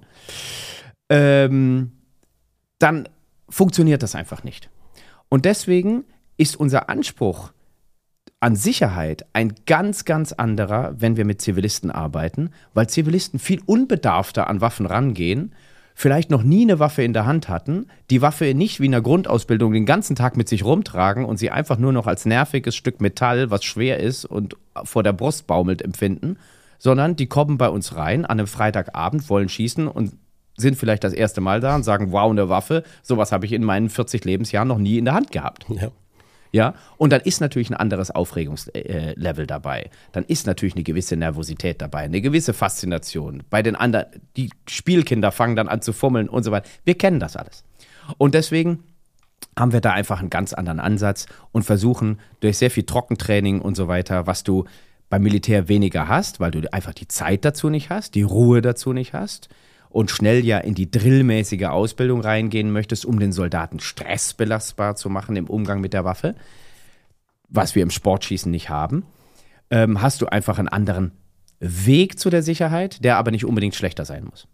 ähm, 1.10 1.92
dann 2.80 3.08
funktioniert 3.50 4.02
das 4.02 4.16
einfach 4.16 4.44
nicht. 4.44 4.70
Und 5.30 5.46
deswegen 5.46 6.06
ist 6.38 6.56
unser 6.56 6.90
Anspruch 6.90 7.52
an 8.40 8.56
Sicherheit 8.56 9.26
ein 9.34 9.54
ganz, 9.68 10.04
ganz 10.06 10.34
anderer, 10.34 10.96
wenn 10.98 11.16
wir 11.16 11.26
mit 11.26 11.42
Zivilisten 11.42 11.92
arbeiten, 11.92 12.50
weil 12.74 12.90
Zivilisten 12.90 13.40
viel 13.40 13.62
unbedarfter 13.66 14.48
an 14.48 14.62
Waffen 14.62 14.88
rangehen 14.88 15.54
vielleicht 15.96 16.30
noch 16.30 16.44
nie 16.44 16.64
eine 16.64 16.80
Waffe 16.80 17.04
in 17.04 17.14
der 17.14 17.26
Hand 17.26 17.50
hatten, 17.50 17.88
die 18.10 18.22
Waffe 18.22 18.54
nicht 18.54 18.80
wie 18.80 18.86
in 18.86 18.92
der 18.92 19.02
Grundausbildung 19.02 19.74
den 19.74 19.86
ganzen 19.86 20.16
Tag 20.16 20.38
mit 20.38 20.50
sich 20.50 20.64
rumtragen 20.64 21.26
und 21.26 21.38
sie 21.38 21.52
einfach 21.52 21.78
nur 21.78 21.94
noch 21.94 22.08
als 22.08 22.26
nerviges 22.26 22.76
Stück 22.76 23.02
Metall, 23.02 23.52
was 23.52 23.64
schwer 23.64 24.00
ist 24.00 24.26
und 24.26 24.56
vor 24.84 25.04
der 25.04 25.14
Brust 25.14 25.48
baumelt, 25.48 25.82
empfinden, 25.82 26.38
sondern 26.80 27.16
die 27.16 27.28
kommen 27.28 27.58
bei 27.58 27.70
uns 27.70 27.96
rein 27.96 28.26
an 28.26 28.40
einem 28.40 28.48
Freitagabend, 28.48 29.30
wollen 29.30 29.50
schießen 29.50 29.88
und 29.88 30.14
sind 30.58 30.78
vielleicht 30.78 31.04
das 31.04 31.14
erste 31.14 31.42
Mal 31.42 31.60
da 31.60 31.76
und 31.76 31.84
sagen, 31.84 32.12
wow, 32.12 32.30
eine 32.30 32.50
Waffe, 32.50 32.84
sowas 33.02 33.32
habe 33.32 33.46
ich 33.46 33.54
in 33.54 33.64
meinen 33.64 33.90
40 33.90 34.26
Lebensjahren 34.26 34.68
noch 34.68 34.78
nie 34.78 34.98
in 34.98 35.06
der 35.06 35.14
Hand 35.14 35.32
gehabt. 35.32 35.66
Ja. 35.70 35.92
Ja, 36.54 36.74
und 36.98 37.14
dann 37.14 37.22
ist 37.22 37.40
natürlich 37.40 37.70
ein 37.70 37.78
anderes 37.78 38.12
Aufregungslevel 38.12 39.48
dabei. 39.48 39.90
Dann 40.12 40.26
ist 40.26 40.48
natürlich 40.48 40.76
eine 40.76 40.84
gewisse 40.84 41.16
Nervosität 41.16 41.82
dabei, 41.82 42.00
eine 42.02 42.22
gewisse 42.22 42.54
Faszination. 42.54 43.44
Bei 43.50 43.64
den 43.64 43.76
anderen, 43.76 44.08
die 44.36 44.50
Spielkinder 44.68 45.32
fangen 45.32 45.56
dann 45.56 45.70
an 45.70 45.82
zu 45.82 45.94
fummeln 45.94 46.28
und 46.28 46.44
so 46.44 46.52
weiter. 46.52 46.70
Wir 46.84 46.96
kennen 46.96 47.22
das 47.22 47.38
alles. 47.38 47.64
Und 48.18 48.36
deswegen 48.36 48.84
haben 49.58 49.72
wir 49.72 49.82
da 49.82 49.92
einfach 49.92 50.20
einen 50.20 50.30
ganz 50.30 50.54
anderen 50.54 50.80
Ansatz 50.80 51.26
und 51.52 51.64
versuchen 51.64 52.20
durch 52.42 52.58
sehr 52.58 52.72
viel 52.72 52.84
Trockentraining 52.84 53.62
und 53.62 53.76
so 53.76 53.88
weiter, 53.88 54.28
was 54.28 54.44
du 54.44 54.66
beim 55.10 55.24
Militär 55.24 55.68
weniger 55.68 56.08
hast, 56.08 56.40
weil 56.40 56.52
du 56.52 56.62
einfach 56.74 56.94
die 56.94 57.08
Zeit 57.08 57.46
dazu 57.46 57.70
nicht 57.70 57.90
hast, 57.90 58.16
die 58.16 58.24
Ruhe 58.24 58.62
dazu 58.62 58.94
nicht 58.94 59.14
hast, 59.14 59.50
und 59.92 60.10
schnell 60.10 60.46
ja 60.46 60.58
in 60.58 60.74
die 60.74 60.90
drillmäßige 60.90 61.66
Ausbildung 61.66 62.22
reingehen 62.22 62.72
möchtest, 62.72 63.06
um 63.06 63.20
den 63.20 63.32
Soldaten 63.32 63.80
stressbelastbar 63.80 64.96
zu 64.96 65.10
machen 65.10 65.36
im 65.36 65.48
Umgang 65.48 65.82
mit 65.82 65.94
der 65.94 66.06
Waffe, 66.06 66.36
was 67.50 67.76
wir 67.76 67.84
im 67.84 67.92
Sportschießen 67.92 68.50
nicht 68.50 68.70
haben, 68.70 69.06
ähm, 69.70 70.02
hast 70.02 70.22
du 70.22 70.28
einfach 70.28 70.58
einen 70.60 70.70
anderen 70.70 71.12
Weg 71.60 72.18
zu 72.18 72.30
der 72.30 72.42
Sicherheit, 72.42 73.04
der 73.04 73.18
aber 73.18 73.32
nicht 73.32 73.46
unbedingt 73.46 73.76
schlechter 73.76 74.06
sein 74.06 74.24
muss. 74.24 74.48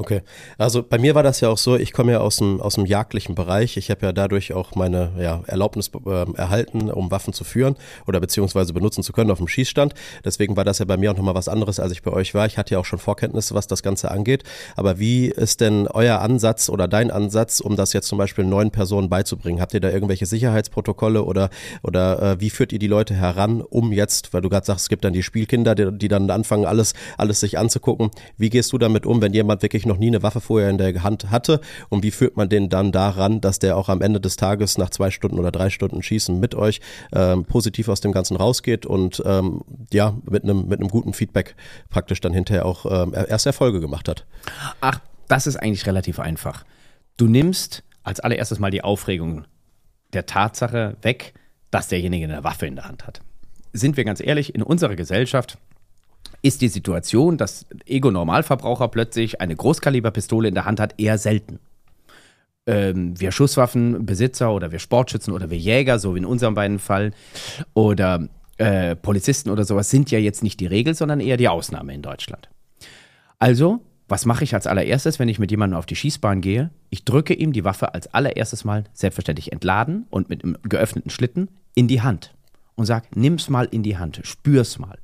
Okay, 0.00 0.22
also 0.58 0.84
bei 0.84 0.96
mir 0.96 1.16
war 1.16 1.24
das 1.24 1.40
ja 1.40 1.48
auch 1.48 1.58
so, 1.58 1.76
ich 1.76 1.92
komme 1.92 2.12
ja 2.12 2.20
aus 2.20 2.36
dem, 2.36 2.60
aus 2.60 2.76
dem 2.76 2.86
jagdlichen 2.86 3.34
Bereich. 3.34 3.76
Ich 3.76 3.90
habe 3.90 4.06
ja 4.06 4.12
dadurch 4.12 4.52
auch 4.52 4.76
meine 4.76 5.10
ja, 5.18 5.42
Erlaubnis 5.48 5.90
äh, 6.06 6.32
erhalten, 6.34 6.88
um 6.88 7.10
Waffen 7.10 7.32
zu 7.32 7.42
führen 7.42 7.74
oder 8.06 8.20
beziehungsweise 8.20 8.72
benutzen 8.72 9.02
zu 9.02 9.12
können 9.12 9.32
auf 9.32 9.38
dem 9.38 9.48
Schießstand. 9.48 9.94
Deswegen 10.24 10.56
war 10.56 10.64
das 10.64 10.78
ja 10.78 10.84
bei 10.84 10.96
mir 10.96 11.10
auch 11.10 11.16
nochmal 11.16 11.34
was 11.34 11.48
anderes, 11.48 11.80
als 11.80 11.90
ich 11.90 12.04
bei 12.04 12.12
euch 12.12 12.32
war. 12.32 12.46
Ich 12.46 12.58
hatte 12.58 12.74
ja 12.74 12.78
auch 12.78 12.84
schon 12.84 13.00
Vorkenntnisse, 13.00 13.56
was 13.56 13.66
das 13.66 13.82
Ganze 13.82 14.12
angeht. 14.12 14.44
Aber 14.76 15.00
wie 15.00 15.26
ist 15.26 15.60
denn 15.60 15.88
euer 15.88 16.20
Ansatz 16.20 16.68
oder 16.68 16.86
dein 16.86 17.10
Ansatz, 17.10 17.58
um 17.58 17.74
das 17.74 17.92
jetzt 17.92 18.06
zum 18.06 18.18
Beispiel 18.18 18.44
neuen 18.44 18.70
Personen 18.70 19.08
beizubringen? 19.08 19.60
Habt 19.60 19.74
ihr 19.74 19.80
da 19.80 19.90
irgendwelche 19.90 20.26
Sicherheitsprotokolle 20.26 21.24
oder, 21.24 21.50
oder 21.82 22.22
äh, 22.22 22.40
wie 22.40 22.50
führt 22.50 22.72
ihr 22.72 22.78
die 22.78 22.86
Leute 22.86 23.14
heran, 23.14 23.62
um 23.62 23.90
jetzt, 23.92 24.32
weil 24.32 24.42
du 24.42 24.48
gerade 24.48 24.64
sagst, 24.64 24.82
es 24.82 24.88
gibt 24.88 25.04
dann 25.04 25.12
die 25.12 25.24
Spielkinder, 25.24 25.74
die, 25.74 25.90
die 25.90 26.06
dann 26.06 26.30
anfangen, 26.30 26.66
alles, 26.66 26.92
alles 27.16 27.40
sich 27.40 27.58
anzugucken. 27.58 28.12
Wie 28.36 28.48
gehst 28.48 28.72
du 28.72 28.78
damit 28.78 29.04
um, 29.04 29.20
wenn 29.20 29.34
jemand 29.34 29.60
wirklich 29.62 29.87
noch 29.88 29.98
nie 29.98 30.06
eine 30.06 30.22
Waffe 30.22 30.40
vorher 30.40 30.70
in 30.70 30.78
der 30.78 31.02
Hand 31.02 31.30
hatte 31.30 31.60
und 31.88 32.02
wie 32.02 32.10
führt 32.10 32.36
man 32.36 32.48
den 32.48 32.68
dann 32.68 32.92
daran, 32.92 33.40
dass 33.40 33.58
der 33.58 33.76
auch 33.76 33.88
am 33.88 34.00
Ende 34.02 34.20
des 34.20 34.36
Tages 34.36 34.78
nach 34.78 34.90
zwei 34.90 35.10
Stunden 35.10 35.38
oder 35.38 35.50
drei 35.50 35.70
Stunden 35.70 36.02
Schießen 36.02 36.38
mit 36.38 36.54
euch 36.54 36.80
ähm, 37.12 37.44
positiv 37.44 37.88
aus 37.88 38.00
dem 38.00 38.12
Ganzen 38.12 38.36
rausgeht 38.36 38.86
und 38.86 39.22
ähm, 39.24 39.62
ja, 39.92 40.16
mit 40.28 40.44
einem 40.44 40.68
mit 40.68 40.80
einem 40.80 40.88
guten 40.88 41.12
Feedback 41.12 41.56
praktisch 41.90 42.20
dann 42.20 42.32
hinterher 42.32 42.66
auch 42.66 42.86
ähm, 42.86 43.14
erst 43.14 43.46
Erfolge 43.46 43.80
gemacht 43.80 44.08
hat. 44.08 44.26
Ach, 44.80 45.00
das 45.26 45.46
ist 45.46 45.56
eigentlich 45.56 45.86
relativ 45.86 46.20
einfach. 46.20 46.64
Du 47.16 47.26
nimmst 47.26 47.82
als 48.02 48.20
allererstes 48.20 48.58
mal 48.58 48.70
die 48.70 48.82
Aufregung 48.82 49.44
der 50.12 50.26
Tatsache 50.26 50.96
weg, 51.02 51.34
dass 51.70 51.88
derjenige 51.88 52.24
eine 52.24 52.44
Waffe 52.44 52.66
in 52.66 52.76
der 52.76 52.86
Hand 52.86 53.06
hat. 53.06 53.20
Sind 53.72 53.96
wir 53.96 54.04
ganz 54.04 54.20
ehrlich, 54.20 54.54
in 54.54 54.62
unserer 54.62 54.96
Gesellschaft 54.96 55.58
ist 56.42 56.60
die 56.60 56.68
Situation, 56.68 57.36
dass 57.36 57.66
Ego-Normalverbraucher 57.86 58.88
plötzlich 58.88 59.40
eine 59.40 59.56
Großkaliberpistole 59.56 60.48
in 60.48 60.54
der 60.54 60.64
Hand 60.64 60.80
hat, 60.80 60.94
eher 60.98 61.18
selten. 61.18 61.58
Ähm, 62.66 63.18
wir 63.18 63.32
Schusswaffenbesitzer 63.32 64.52
oder 64.52 64.70
wir 64.70 64.78
Sportschützen 64.78 65.32
oder 65.32 65.50
wir 65.50 65.58
Jäger, 65.58 65.98
so 65.98 66.14
wie 66.14 66.18
in 66.18 66.24
unserem 66.24 66.54
beiden 66.54 66.78
Fall, 66.78 67.12
oder 67.74 68.28
äh, 68.58 68.94
Polizisten 68.94 69.50
oder 69.50 69.64
sowas, 69.64 69.90
sind 69.90 70.10
ja 70.10 70.18
jetzt 70.18 70.42
nicht 70.42 70.60
die 70.60 70.66
Regel, 70.66 70.94
sondern 70.94 71.20
eher 71.20 71.36
die 71.36 71.48
Ausnahme 71.48 71.94
in 71.94 72.02
Deutschland. 72.02 72.48
Also, 73.38 73.80
was 74.08 74.24
mache 74.24 74.44
ich 74.44 74.54
als 74.54 74.66
allererstes, 74.66 75.18
wenn 75.18 75.28
ich 75.28 75.38
mit 75.38 75.50
jemandem 75.50 75.78
auf 75.78 75.86
die 75.86 75.96
Schießbahn 75.96 76.40
gehe? 76.40 76.70
Ich 76.90 77.04
drücke 77.04 77.34
ihm 77.34 77.52
die 77.52 77.64
Waffe 77.64 77.94
als 77.94 78.12
allererstes 78.14 78.64
Mal 78.64 78.84
selbstverständlich 78.92 79.52
entladen 79.52 80.06
und 80.10 80.28
mit 80.28 80.42
einem 80.42 80.56
geöffneten 80.62 81.10
Schlitten 81.10 81.48
in 81.74 81.88
die 81.88 82.00
Hand 82.00 82.34
und 82.74 82.86
sage, 82.86 83.06
nimm's 83.14 83.48
mal 83.48 83.68
in 83.70 83.82
die 83.82 83.98
Hand, 83.98 84.20
spür's 84.24 84.78
mal. 84.78 84.98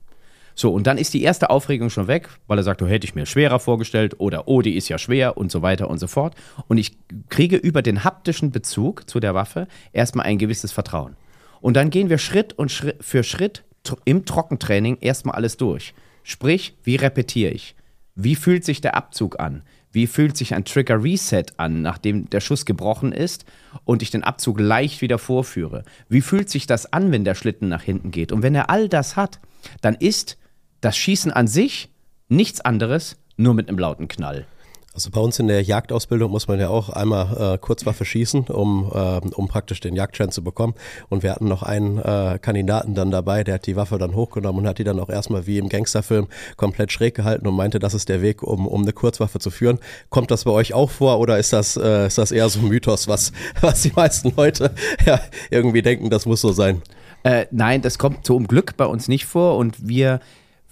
So, 0.54 0.72
und 0.72 0.86
dann 0.86 0.98
ist 0.98 1.12
die 1.14 1.22
erste 1.22 1.50
Aufregung 1.50 1.90
schon 1.90 2.06
weg, 2.06 2.28
weil 2.46 2.58
er 2.58 2.62
sagt, 2.62 2.80
oh, 2.80 2.86
hätte 2.86 3.06
ich 3.06 3.14
mir 3.14 3.26
schwerer 3.26 3.58
vorgestellt 3.58 4.20
oder 4.20 4.46
oh, 4.46 4.62
die 4.62 4.76
ist 4.76 4.88
ja 4.88 4.98
schwer 4.98 5.36
und 5.36 5.50
so 5.50 5.62
weiter 5.62 5.90
und 5.90 5.98
so 5.98 6.06
fort. 6.06 6.34
Und 6.68 6.78
ich 6.78 6.96
kriege 7.28 7.56
über 7.56 7.82
den 7.82 8.04
haptischen 8.04 8.52
Bezug 8.52 9.08
zu 9.08 9.18
der 9.20 9.34
Waffe 9.34 9.66
erstmal 9.92 10.26
ein 10.26 10.38
gewisses 10.38 10.72
Vertrauen. 10.72 11.16
Und 11.60 11.76
dann 11.76 11.90
gehen 11.90 12.10
wir 12.10 12.18
Schritt 12.18 12.52
und 12.52 12.70
Schritt 12.70 13.02
für 13.02 13.24
Schritt 13.24 13.64
im 14.04 14.24
Trockentraining 14.24 14.98
erstmal 15.00 15.34
alles 15.34 15.56
durch. 15.56 15.94
Sprich, 16.22 16.76
wie 16.84 16.96
repetiere 16.96 17.50
ich? 17.50 17.74
Wie 18.14 18.36
fühlt 18.36 18.64
sich 18.64 18.80
der 18.80 18.94
Abzug 18.94 19.40
an? 19.40 19.62
Wie 19.90 20.06
fühlt 20.06 20.36
sich 20.36 20.54
ein 20.54 20.64
Trigger 20.64 21.02
Reset 21.02 21.44
an, 21.56 21.82
nachdem 21.82 22.28
der 22.30 22.40
Schuss 22.40 22.64
gebrochen 22.64 23.12
ist 23.12 23.44
und 23.84 24.02
ich 24.02 24.10
den 24.10 24.24
Abzug 24.24 24.58
leicht 24.58 25.02
wieder 25.02 25.18
vorführe? 25.18 25.84
Wie 26.08 26.20
fühlt 26.20 26.50
sich 26.50 26.66
das 26.66 26.92
an, 26.92 27.12
wenn 27.12 27.24
der 27.24 27.34
Schlitten 27.34 27.68
nach 27.68 27.82
hinten 27.82 28.10
geht? 28.10 28.32
Und 28.32 28.42
wenn 28.42 28.54
er 28.54 28.70
all 28.70 28.88
das 28.88 29.16
hat, 29.16 29.38
dann 29.82 29.94
ist 29.94 30.36
das 30.84 30.96
Schießen 30.96 31.32
an 31.32 31.46
sich 31.46 31.88
nichts 32.28 32.60
anderes, 32.60 33.16
nur 33.36 33.54
mit 33.54 33.68
einem 33.68 33.78
lauten 33.78 34.08
Knall. 34.08 34.46
Also 34.92 35.10
bei 35.10 35.20
uns 35.20 35.40
in 35.40 35.48
der 35.48 35.60
Jagdausbildung 35.60 36.30
muss 36.30 36.46
man 36.46 36.60
ja 36.60 36.68
auch 36.68 36.88
einmal 36.88 37.54
äh, 37.54 37.58
Kurzwaffe 37.58 38.04
schießen, 38.04 38.42
um, 38.42 38.92
äh, 38.94 39.20
um 39.34 39.48
praktisch 39.48 39.80
den 39.80 39.96
Jagdschein 39.96 40.30
zu 40.30 40.44
bekommen. 40.44 40.74
Und 41.08 41.24
wir 41.24 41.32
hatten 41.32 41.48
noch 41.48 41.64
einen 41.64 41.98
äh, 41.98 42.38
Kandidaten 42.40 42.94
dann 42.94 43.10
dabei, 43.10 43.42
der 43.42 43.54
hat 43.54 43.66
die 43.66 43.74
Waffe 43.74 43.98
dann 43.98 44.14
hochgenommen 44.14 44.60
und 44.60 44.68
hat 44.68 44.78
die 44.78 44.84
dann 44.84 45.00
auch 45.00 45.08
erstmal 45.08 45.48
wie 45.48 45.58
im 45.58 45.68
Gangsterfilm 45.68 46.28
komplett 46.56 46.92
schräg 46.92 47.16
gehalten 47.16 47.48
und 47.48 47.56
meinte, 47.56 47.80
das 47.80 47.92
ist 47.94 48.08
der 48.08 48.22
Weg, 48.22 48.44
um, 48.44 48.68
um 48.68 48.82
eine 48.82 48.92
Kurzwaffe 48.92 49.40
zu 49.40 49.50
führen. 49.50 49.80
Kommt 50.10 50.30
das 50.30 50.44
bei 50.44 50.52
euch 50.52 50.74
auch 50.74 50.90
vor 50.90 51.18
oder 51.18 51.38
ist 51.38 51.52
das, 51.52 51.76
äh, 51.76 52.06
ist 52.06 52.18
das 52.18 52.30
eher 52.30 52.48
so 52.48 52.60
ein 52.60 52.68
Mythos, 52.68 53.08
was, 53.08 53.32
was 53.60 53.82
die 53.82 53.92
meisten 53.96 54.32
Leute 54.36 54.72
ja, 55.06 55.18
irgendwie 55.50 55.82
denken, 55.82 56.08
das 56.08 56.24
muss 56.24 56.40
so 56.40 56.52
sein? 56.52 56.82
Äh, 57.24 57.46
nein, 57.50 57.82
das 57.82 57.98
kommt 57.98 58.24
zum 58.24 58.46
Glück 58.46 58.76
bei 58.76 58.86
uns 58.86 59.08
nicht 59.08 59.24
vor 59.24 59.56
und 59.56 59.88
wir 59.88 60.20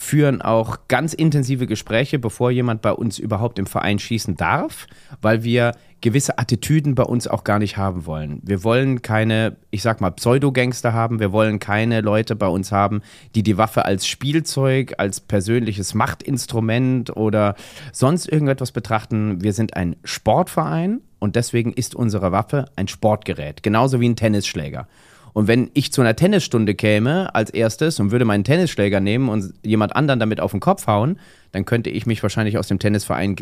führen 0.02 0.42
auch 0.42 0.78
ganz 0.88 1.14
intensive 1.14 1.66
Gespräche, 1.66 2.18
bevor 2.18 2.50
jemand 2.50 2.82
bei 2.82 2.92
uns 2.92 3.18
überhaupt 3.18 3.58
im 3.58 3.66
Verein 3.66 4.00
schießen 4.00 4.36
darf, 4.36 4.86
weil 5.20 5.44
wir 5.44 5.72
gewisse 6.00 6.38
Attitüden 6.38 6.96
bei 6.96 7.04
uns 7.04 7.28
auch 7.28 7.44
gar 7.44 7.60
nicht 7.60 7.76
haben 7.76 8.04
wollen. 8.04 8.40
Wir 8.42 8.64
wollen 8.64 9.02
keine, 9.02 9.56
ich 9.70 9.82
sag 9.82 10.00
mal, 10.00 10.10
Pseudogangster 10.10 10.92
haben, 10.92 11.20
wir 11.20 11.30
wollen 11.30 11.60
keine 11.60 12.00
Leute 12.00 12.34
bei 12.34 12.48
uns 12.48 12.72
haben, 12.72 13.02
die 13.36 13.44
die 13.44 13.56
Waffe 13.56 13.84
als 13.84 14.06
Spielzeug, 14.08 14.94
als 14.98 15.20
persönliches 15.20 15.94
Machtinstrument 15.94 17.16
oder 17.16 17.54
sonst 17.92 18.28
irgendetwas 18.28 18.72
betrachten. 18.72 19.42
Wir 19.42 19.52
sind 19.52 19.76
ein 19.76 19.94
Sportverein 20.02 21.00
und 21.20 21.36
deswegen 21.36 21.72
ist 21.72 21.94
unsere 21.94 22.32
Waffe 22.32 22.64
ein 22.74 22.88
Sportgerät, 22.88 23.62
genauso 23.62 24.00
wie 24.00 24.08
ein 24.08 24.16
Tennisschläger. 24.16 24.88
Und 25.32 25.48
wenn 25.48 25.70
ich 25.74 25.92
zu 25.92 26.02
einer 26.02 26.14
Tennisstunde 26.14 26.74
käme 26.74 27.34
als 27.34 27.50
erstes 27.50 27.98
und 28.00 28.10
würde 28.10 28.24
meinen 28.24 28.44
Tennisschläger 28.44 29.00
nehmen 29.00 29.28
und 29.28 29.54
jemand 29.62 29.96
anderen 29.96 30.20
damit 30.20 30.40
auf 30.40 30.50
den 30.50 30.60
Kopf 30.60 30.86
hauen, 30.86 31.18
dann 31.52 31.64
könnte 31.64 31.90
ich 31.90 32.06
mich 32.06 32.22
wahrscheinlich 32.22 32.58
aus 32.58 32.68
dem 32.68 32.78
Tennisverein 32.78 33.36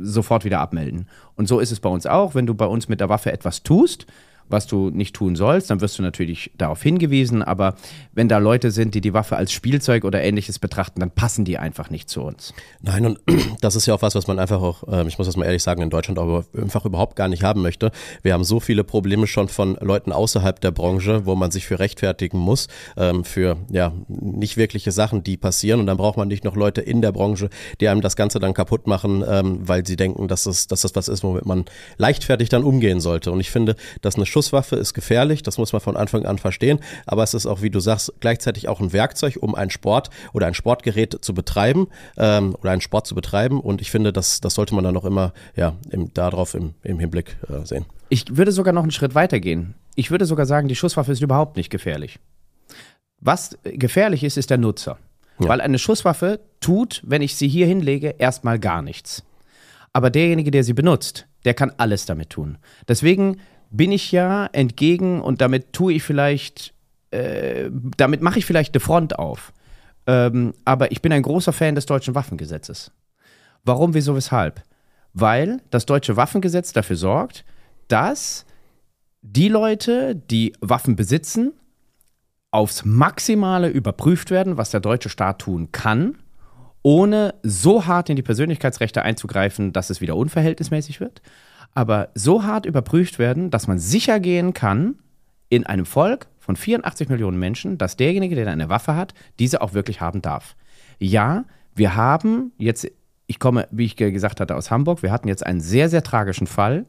sofort 0.00 0.44
wieder 0.44 0.60
abmelden. 0.60 1.06
Und 1.36 1.48
so 1.48 1.58
ist 1.60 1.72
es 1.72 1.80
bei 1.80 1.88
uns 1.88 2.06
auch. 2.06 2.34
Wenn 2.34 2.46
du 2.46 2.54
bei 2.54 2.66
uns 2.66 2.88
mit 2.88 3.00
der 3.00 3.08
Waffe 3.08 3.32
etwas 3.32 3.62
tust, 3.62 4.06
was 4.48 4.66
du 4.66 4.90
nicht 4.90 5.14
tun 5.14 5.36
sollst, 5.36 5.70
dann 5.70 5.80
wirst 5.80 5.98
du 5.98 6.02
natürlich 6.02 6.52
darauf 6.56 6.82
hingewiesen. 6.82 7.42
Aber 7.42 7.74
wenn 8.12 8.28
da 8.28 8.38
Leute 8.38 8.70
sind, 8.70 8.94
die 8.94 9.00
die 9.00 9.14
Waffe 9.14 9.36
als 9.36 9.52
Spielzeug 9.52 10.04
oder 10.04 10.22
ähnliches 10.22 10.58
betrachten, 10.58 11.00
dann 11.00 11.10
passen 11.10 11.44
die 11.44 11.58
einfach 11.58 11.90
nicht 11.90 12.08
zu 12.08 12.22
uns. 12.22 12.54
Nein, 12.80 13.06
und 13.06 13.20
das 13.60 13.76
ist 13.76 13.86
ja 13.86 13.94
auch 13.94 14.02
was, 14.02 14.14
was 14.14 14.26
man 14.26 14.38
einfach 14.38 14.60
auch, 14.60 14.84
ähm, 14.88 15.08
ich 15.08 15.18
muss 15.18 15.26
das 15.26 15.36
mal 15.36 15.44
ehrlich 15.44 15.62
sagen, 15.62 15.82
in 15.82 15.90
Deutschland 15.90 16.18
auch 16.18 16.44
einfach 16.56 16.84
überhaupt 16.84 17.16
gar 17.16 17.28
nicht 17.28 17.42
haben 17.42 17.62
möchte. 17.62 17.90
Wir 18.22 18.34
haben 18.34 18.44
so 18.44 18.60
viele 18.60 18.84
Probleme 18.84 19.26
schon 19.26 19.48
von 19.48 19.76
Leuten 19.80 20.12
außerhalb 20.12 20.60
der 20.60 20.70
Branche, 20.70 21.26
wo 21.26 21.34
man 21.34 21.50
sich 21.50 21.66
für 21.66 21.78
rechtfertigen 21.78 22.38
muss, 22.38 22.68
ähm, 22.96 23.24
für 23.24 23.56
ja 23.70 23.92
nicht 24.08 24.56
wirkliche 24.56 24.92
Sachen, 24.92 25.22
die 25.22 25.36
passieren. 25.36 25.80
Und 25.80 25.86
dann 25.86 25.96
braucht 25.96 26.16
man 26.16 26.28
nicht 26.28 26.44
noch 26.44 26.56
Leute 26.56 26.80
in 26.80 27.02
der 27.02 27.12
Branche, 27.12 27.48
die 27.80 27.88
einem 27.88 28.00
das 28.00 28.16
Ganze 28.16 28.38
dann 28.38 28.54
kaputt 28.54 28.86
machen, 28.86 29.24
ähm, 29.26 29.60
weil 29.62 29.86
sie 29.86 29.96
denken, 29.96 30.28
dass 30.28 30.44
das, 30.44 30.66
dass 30.66 30.82
das 30.82 30.94
was 30.94 31.08
ist, 31.08 31.24
womit 31.24 31.46
man 31.46 31.64
leichtfertig 31.96 32.48
dann 32.48 32.64
umgehen 32.64 33.00
sollte. 33.00 33.32
Und 33.32 33.40
ich 33.40 33.50
finde, 33.50 33.76
dass 34.00 34.16
eine 34.16 34.26
Schusswaffe 34.32 34.76
ist 34.76 34.94
gefährlich, 34.94 35.42
das 35.42 35.58
muss 35.58 35.72
man 35.72 35.80
von 35.80 35.96
Anfang 35.96 36.26
an 36.26 36.38
verstehen, 36.38 36.80
aber 37.06 37.22
es 37.22 37.34
ist 37.34 37.46
auch, 37.46 37.62
wie 37.62 37.70
du 37.70 37.80
sagst, 37.80 38.14
gleichzeitig 38.20 38.68
auch 38.68 38.80
ein 38.80 38.92
Werkzeug, 38.92 39.38
um 39.40 39.54
einen 39.54 39.70
Sport 39.70 40.10
oder 40.32 40.46
ein 40.46 40.54
Sportgerät 40.54 41.18
zu 41.20 41.34
betreiben 41.34 41.88
ähm, 42.16 42.56
oder 42.60 42.72
einen 42.72 42.80
Sport 42.80 43.06
zu 43.06 43.14
betreiben 43.14 43.60
und 43.60 43.80
ich 43.80 43.90
finde, 43.90 44.12
das, 44.12 44.40
das 44.40 44.54
sollte 44.54 44.74
man 44.74 44.84
dann 44.84 44.96
auch 44.96 45.04
immer 45.04 45.32
ja, 45.54 45.74
im, 45.90 46.12
darauf 46.14 46.54
im, 46.54 46.74
im 46.82 46.98
Hinblick 46.98 47.36
äh, 47.48 47.64
sehen. 47.66 47.84
Ich 48.08 48.36
würde 48.36 48.52
sogar 48.52 48.72
noch 48.72 48.82
einen 48.82 48.90
Schritt 48.90 49.14
weiter 49.14 49.38
gehen. 49.38 49.74
Ich 49.94 50.10
würde 50.10 50.24
sogar 50.24 50.46
sagen, 50.46 50.68
die 50.68 50.76
Schusswaffe 50.76 51.12
ist 51.12 51.20
überhaupt 51.20 51.56
nicht 51.56 51.70
gefährlich. 51.70 52.18
Was 53.20 53.56
gefährlich 53.62 54.24
ist, 54.24 54.36
ist 54.36 54.50
der 54.50 54.58
Nutzer. 54.58 54.98
Ja. 55.38 55.48
Weil 55.48 55.60
eine 55.60 55.78
Schusswaffe 55.78 56.40
tut, 56.60 57.02
wenn 57.04 57.22
ich 57.22 57.36
sie 57.36 57.48
hier 57.48 57.66
hinlege, 57.66 58.16
erstmal 58.18 58.58
gar 58.58 58.82
nichts. 58.82 59.22
Aber 59.92 60.10
derjenige, 60.10 60.50
der 60.50 60.64
sie 60.64 60.72
benutzt, 60.72 61.26
der 61.44 61.54
kann 61.54 61.72
alles 61.76 62.06
damit 62.06 62.30
tun. 62.30 62.58
Deswegen 62.88 63.38
bin 63.72 63.90
ich 63.90 64.12
ja 64.12 64.46
entgegen 64.52 65.20
und 65.20 65.40
damit 65.40 65.72
tue 65.72 65.94
ich 65.94 66.02
vielleicht, 66.02 66.74
äh, 67.10 67.70
damit 67.96 68.20
mache 68.20 68.38
ich 68.38 68.44
vielleicht 68.44 68.74
eine 68.74 68.80
Front 68.80 69.18
auf. 69.18 69.52
Ähm, 70.06 70.52
aber 70.64 70.92
ich 70.92 71.00
bin 71.00 71.12
ein 71.12 71.22
großer 71.22 71.52
Fan 71.52 71.74
des 71.74 71.86
deutschen 71.86 72.14
Waffengesetzes. 72.14 72.92
Warum, 73.64 73.94
wieso, 73.94 74.14
weshalb? 74.14 74.62
Weil 75.14 75.60
das 75.70 75.86
deutsche 75.86 76.16
Waffengesetz 76.16 76.72
dafür 76.72 76.96
sorgt, 76.96 77.44
dass 77.88 78.44
die 79.22 79.48
Leute, 79.48 80.16
die 80.16 80.52
Waffen 80.60 80.96
besitzen, 80.96 81.52
aufs 82.50 82.84
Maximale 82.84 83.68
überprüft 83.68 84.30
werden, 84.30 84.58
was 84.58 84.70
der 84.70 84.80
deutsche 84.80 85.08
Staat 85.08 85.38
tun 85.38 85.72
kann, 85.72 86.18
ohne 86.82 87.34
so 87.42 87.86
hart 87.86 88.10
in 88.10 88.16
die 88.16 88.22
Persönlichkeitsrechte 88.22 89.02
einzugreifen, 89.02 89.72
dass 89.72 89.88
es 89.88 90.00
wieder 90.02 90.16
unverhältnismäßig 90.16 91.00
wird 91.00 91.22
aber 91.74 92.10
so 92.14 92.44
hart 92.44 92.66
überprüft 92.66 93.18
werden, 93.18 93.50
dass 93.50 93.66
man 93.66 93.78
sicher 93.78 94.20
gehen 94.20 94.52
kann, 94.52 94.96
in 95.48 95.66
einem 95.66 95.86
Volk 95.86 96.28
von 96.38 96.56
84 96.56 97.08
Millionen 97.08 97.38
Menschen, 97.38 97.78
dass 97.78 97.96
derjenige, 97.96 98.34
der 98.34 98.48
eine 98.48 98.68
Waffe 98.68 98.96
hat, 98.96 99.14
diese 99.38 99.60
auch 99.60 99.74
wirklich 99.74 100.00
haben 100.00 100.22
darf. 100.22 100.56
Ja, 100.98 101.44
wir 101.74 101.94
haben 101.94 102.52
jetzt, 102.58 102.90
ich 103.26 103.38
komme, 103.38 103.68
wie 103.70 103.84
ich 103.84 103.96
gesagt 103.96 104.40
hatte, 104.40 104.56
aus 104.56 104.70
Hamburg, 104.70 105.02
wir 105.02 105.12
hatten 105.12 105.28
jetzt 105.28 105.44
einen 105.44 105.60
sehr, 105.60 105.88
sehr 105.88 106.02
tragischen 106.02 106.46
Fall, 106.46 106.86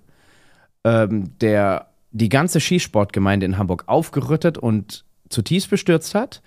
ähm, 0.83 1.37
der 1.39 1.87
die 2.11 2.29
ganze 2.29 2.59
Schießsportgemeinde 2.59 3.45
in 3.45 3.57
Hamburg 3.57 3.83
aufgerüttet 3.87 4.57
und 4.57 5.03
zutiefst 5.29 5.69
bestürzt 5.69 6.15
hat, 6.15 6.41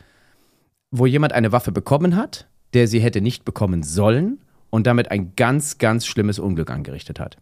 wo 0.90 1.06
jemand 1.06 1.32
eine 1.32 1.52
Waffe 1.52 1.72
bekommen 1.72 2.16
hat, 2.16 2.46
der 2.72 2.88
sie 2.88 3.00
hätte 3.00 3.20
nicht 3.20 3.44
bekommen 3.44 3.82
sollen 3.82 4.38
und 4.70 4.86
damit 4.86 5.10
ein 5.10 5.34
ganz, 5.36 5.78
ganz 5.78 6.06
schlimmes 6.06 6.38
Unglück 6.38 6.70
angerichtet 6.70 7.20
hat. 7.20 7.38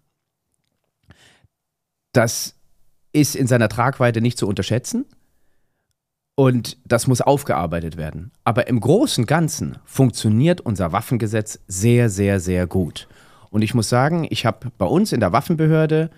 Das 2.15 2.55
ist 3.13 3.37
in 3.37 3.47
seiner 3.47 3.69
Tragweite 3.69 4.23
nicht 4.23 4.39
zu 4.39 4.49
unterschätzen. 4.49 5.05
Und 6.37 6.79
das 6.85 7.07
muss 7.07 7.21
aufgearbeitet 7.21 7.97
werden. 7.97 8.33
Aber 8.43 8.67
im 8.67 8.81
Großen 8.81 9.23
und 9.23 9.29
Ganzen 9.29 9.79
funktioniert 9.85 10.61
unser 10.61 10.91
Waffengesetz 10.93 11.61
sehr, 11.69 12.09
sehr, 12.09 12.41
sehr 12.41 12.67
gut. 12.67 13.07
Und 13.51 13.63
ich 13.63 13.75
muss 13.75 13.89
sagen, 13.89 14.27
ich 14.31 14.47
habe 14.47 14.73
bei 14.79 14.87
uns 14.87 15.13
in 15.13 15.21
der 15.21 15.33
Waffenbehörde 15.33 16.11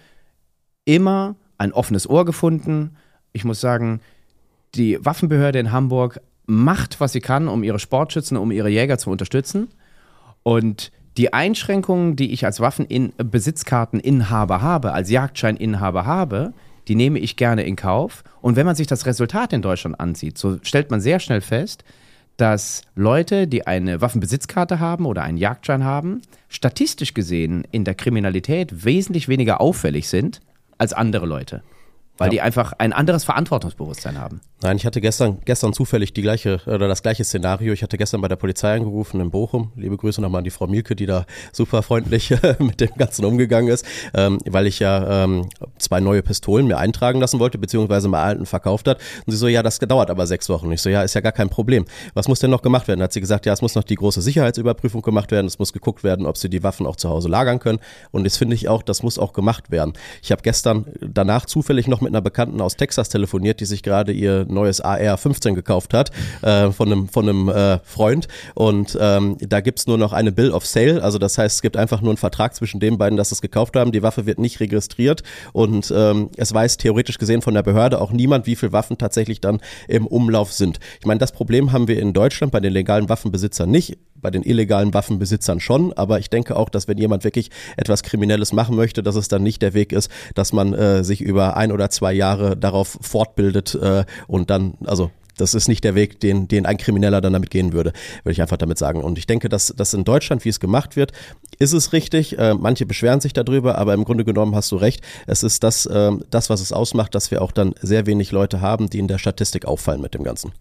immer 0.87 1.35
ein 1.59 1.72
offenes 1.72 2.09
Ohr 2.09 2.24
gefunden. 2.24 2.96
Ich 3.32 3.44
muss 3.44 3.61
sagen, 3.61 4.00
die 4.74 5.04
Waffenbehörde 5.04 5.59
in 5.59 5.72
Hamburg 5.72 6.20
macht, 6.46 7.00
was 7.00 7.12
sie 7.12 7.20
kann, 7.20 7.48
um 7.48 7.62
ihre 7.62 7.78
Sportschützen, 7.78 8.38
um 8.38 8.50
ihre 8.52 8.70
Jäger 8.70 8.96
zu 8.96 9.11
unterstützen. 9.11 9.68
Und 10.42 10.92
die 11.16 11.33
Einschränkungen, 11.33 12.16
die 12.16 12.33
ich 12.33 12.44
als 12.44 12.61
Waffenbesitzkarteninhaber 12.61 14.61
habe, 14.61 14.92
als 14.92 15.11
Jagdscheininhaber 15.11 16.07
habe, 16.07 16.52
die 16.88 16.94
nehme 16.94 17.18
ich 17.18 17.37
gerne 17.37 17.64
in 17.64 17.76
Kauf. 17.76 18.22
Und 18.40 18.57
wenn 18.57 18.66
man 18.66 18.76
sich 18.76 18.87
das 18.87 19.07
Resultat 19.07 19.52
in 19.52 19.62
Deutschland 19.62 19.98
ansieht, 19.98 20.38
so 20.38 20.59
stellt 20.62 20.90
man 20.90 21.00
sehr 21.00 21.18
schnell 21.18 21.40
fest, 21.40 21.85
dass 22.37 22.83
Leute, 22.94 23.48
die 23.48 23.66
eine 23.66 24.02
Waffenbesitzkarte 24.02 24.79
haben 24.79 25.07
oder 25.07 25.22
einen 25.22 25.38
Jagdschein 25.38 25.85
haben, 25.85 26.20
statistisch 26.48 27.14
gesehen 27.14 27.66
in 27.70 27.85
der 27.85 27.94
Kriminalität 27.94 28.85
wesentlich 28.85 29.29
weniger 29.29 29.61
auffällig 29.61 30.09
sind 30.09 30.40
als 30.76 30.92
andere 30.92 31.24
Leute 31.24 31.62
weil 32.18 32.29
ja. 32.29 32.31
die 32.31 32.40
einfach 32.40 32.72
ein 32.79 32.92
anderes 32.92 33.24
Verantwortungsbewusstsein 33.24 34.18
haben. 34.18 34.40
Nein, 34.62 34.79
ich 34.79 34.87
hatte 34.87 35.03
gestern, 35.03 35.37
gestern 35.45 35.75
zufällig 35.75 36.14
die 36.14 36.23
gleiche 36.23 36.62
oder 36.64 36.88
das 36.88 37.03
gleiche 37.03 37.23
Szenario. 37.25 37.75
Ich 37.75 37.83
hatte 37.83 37.99
gestern 37.99 38.23
bei 38.23 38.29
der 38.29 38.37
Polizei 38.37 38.75
angerufen 38.75 39.21
in 39.21 39.31
Bochum. 39.31 39.71
Liebe 39.77 39.99
Grüße 39.99 40.23
nochmal 40.23 40.38
an 40.38 40.45
die 40.45 40.51
Frau 40.51 40.66
Mielke, 40.66 40.97
die 40.97 41.05
da 41.05 41.27
super 41.53 41.83
freundlich 41.83 42.31
mit 42.59 42.81
dem 42.81 42.88
Ganzen 42.97 43.27
umgegangen 43.27 43.69
ist, 43.71 43.85
ähm, 44.14 44.38
weil 44.49 44.66
ich 44.66 44.79
ja 44.79 45.25
ähm, 45.25 45.51
zwei 45.77 46.01
neue 46.01 46.23
Pistolen 46.23 46.69
mir 46.69 46.79
eintragen 46.79 47.21
lassen 47.21 47.38
wollte, 47.38 47.59
beziehungsweise 47.59 48.09
mal 48.09 48.23
alten 48.23 48.47
verkauft 48.47 48.88
hat. 48.88 48.99
Und 49.27 49.33
sie 49.33 49.37
so, 49.37 49.47
ja, 49.47 49.62
das 49.62 49.79
dauert 49.79 50.09
aber 50.09 50.27
sechs 50.27 50.49
Wochen. 50.49 50.73
Ich 50.73 50.81
so, 50.81 50.88
ja, 50.88 51.03
ist 51.03 51.12
ja 51.12 51.21
gar 51.21 51.33
kein 51.33 51.51
Problem. 51.51 51.85
Was 52.14 52.27
muss 52.27 52.40
denn 52.40 52.51
noch 52.51 52.62
gemacht 52.62 52.88
werden? 52.88 53.01
Da 53.01 53.05
hat 53.05 53.12
sie 53.12 53.21
gesagt, 53.21 53.45
ja, 53.45 53.53
es 53.53 53.61
muss 53.61 53.75
noch 53.75 53.85
die 53.85 53.97
große 53.97 54.23
Sicherheitsüberprüfung 54.23 55.03
gemacht 55.03 55.33
werden. 55.33 55.47
Es 55.47 55.59
muss 55.59 55.75
geguckt 55.75 56.03
werden, 56.03 56.25
ob 56.25 56.38
sie 56.38 56.49
die 56.49 56.62
Waffen 56.62 56.87
auch 56.87 56.97
zu 56.97 57.11
Hause 57.11 57.29
lagern 57.29 57.59
können. 57.59 57.79
Und 58.11 58.25
das 58.25 58.38
finde 58.38 58.55
ich 58.55 58.71
auch, 58.71 58.83
das 58.83 59.03
muss 59.03 59.19
auch 59.19 59.35
gemacht 59.35 59.71
werden. 59.71 59.92
Ich 60.23 60.33
habe 60.33 60.40
gestern 60.40 60.87
danach 61.03 61.45
zufällig 61.45 61.88
noch 61.88 62.01
mit 62.01 62.12
einer 62.12 62.23
Bekannten 62.23 62.62
aus 62.62 62.77
Texas 62.77 63.11
telefoniert, 63.11 63.61
die 63.61 63.66
sich 63.66 63.83
gerade 63.83 64.12
ihr 64.12 64.45
neues 64.48 64.80
AR-15 64.80 65.54
gekauft 65.54 65.94
hat 65.94 66.11
äh, 66.42 66.70
von 66.70 66.90
einem, 66.90 67.09
von 67.09 67.28
einem 67.28 67.48
äh, 67.48 67.78
Freund. 67.80 68.28
Und 68.54 68.96
ähm, 69.00 69.37
da 69.40 69.61
gibt's 69.61 69.87
nur 69.87 69.98
noch 69.98 70.12
eine 70.12 70.32
Bill 70.32 70.50
of 70.50 70.66
Sale. 70.66 71.02
Also 71.02 71.18
das 71.18 71.38
heißt, 71.38 71.56
es 71.56 71.62
gibt 71.62 71.76
einfach 71.76 72.00
nur 72.00 72.11
einen 72.11 72.16
Vertrag 72.16 72.54
zwischen 72.54 72.80
den 72.80 72.98
beiden, 72.98 73.16
dass 73.16 73.32
es 73.32 73.40
gekauft 73.40 73.76
haben. 73.76 73.92
Die 73.92 74.02
Waffe 74.02 74.26
wird 74.26 74.38
nicht 74.38 74.61
registriert 74.61 75.22
und 75.52 75.92
ähm, 75.94 76.30
es 76.37 76.52
weiß 76.52 76.76
theoretisch 76.76 77.18
gesehen 77.18 77.42
von 77.42 77.54
der 77.54 77.62
Behörde 77.62 78.00
auch 78.00 78.12
niemand, 78.12 78.46
wie 78.46 78.56
viele 78.56 78.72
Waffen 78.72 78.98
tatsächlich 78.98 79.40
dann 79.40 79.61
im 79.88 80.06
Umlauf 80.06 80.52
sind. 80.52 80.78
Ich 81.00 81.06
meine, 81.06 81.18
das 81.18 81.32
Problem 81.32 81.72
haben 81.72 81.88
wir 81.88 82.00
in 82.00 82.12
Deutschland 82.12 82.52
bei 82.52 82.61
den 82.61 82.72
legalen 82.72 83.09
Waffenbesitzern 83.09 83.70
nicht 83.70 83.98
bei 84.20 84.31
den 84.31 84.42
illegalen 84.42 84.92
Waffenbesitzern 84.94 85.61
schon, 85.61 85.92
aber 85.92 86.18
ich 86.18 86.31
denke 86.31 86.57
auch, 86.57 86.68
dass 86.68 86.88
wenn 86.88 86.98
jemand 86.98 87.24
wirklich 87.24 87.50
etwas 87.76 88.02
Kriminelles 88.02 88.52
machen 88.52 88.76
möchte, 88.76 89.02
dass 89.02 89.16
es 89.16 89.29
dann 89.29 89.42
nicht 89.42 89.62
der 89.62 89.74
Weg 89.74 89.92
ist, 89.92 90.11
dass 90.35 90.52
man 90.52 90.72
äh, 90.74 91.05
sich 91.05 91.20
über 91.20 91.57
ein 91.57 91.72
oder 91.72 91.90
zwei 91.90 92.12
Jahre 92.12 92.57
darauf 92.57 92.98
fortbildet 93.00 93.74
äh, 93.74 94.05
und 94.26 94.50
dann, 94.50 94.74
also 94.85 95.11
Das 95.38 95.52
ist 95.52 95.68
nicht 95.68 95.85
der 95.85 95.94
Weg, 95.94 96.18
den, 96.20 96.48
den 96.48 96.64
ein 96.64 96.79
Krimineller 96.79 97.20
dann 97.20 97.35
damit 97.35 97.50
gehen 97.50 97.74
würde, 97.74 97.92
würde 98.24 98.33
ich 98.33 98.40
einfach 98.40 98.57
damit 98.57 98.79
sagen. 98.79 99.05
Und 99.05 99.18
ich 99.18 99.26
denke, 99.26 99.48
dass 99.50 99.72
das 99.76 99.92
in 99.92 100.05
Deutschland, 100.05 100.44
wie 100.46 100.48
es 100.48 100.61
gemacht 100.61 100.96
wird, 100.96 101.12
ist 101.59 101.74
es 101.74 101.92
richtig. 101.92 102.38
Äh, 102.38 102.55
manche 102.55 102.87
beschweren 102.87 103.20
sich 103.20 103.35
darüber, 103.35 103.76
aber 103.76 103.92
im 103.92 104.05
Grunde 104.05 104.24
genommen 104.24 104.55
hast 104.55 104.72
du 104.72 104.76
recht. 104.76 105.02
Es 105.26 105.42
ist 105.42 105.62
das, 105.62 105.85
äh, 105.85 106.12
das, 106.31 106.48
was 106.48 106.62
es 106.62 106.72
ausmacht, 106.72 107.14
dass 107.14 107.31
wir 107.31 107.42
auch 107.42 107.52
dann 107.52 107.74
sehr 107.83 108.07
wenig 108.07 108.33
Leute 108.33 108.62
haben, 108.62 108.88
die 108.88 108.98
in 108.98 109.09
der 109.09 109.18
Statistik 109.18 109.66
auffallen 109.66 110.00
mit 110.00 110.14
dem 110.14 110.24
Ganzen. 110.24 110.52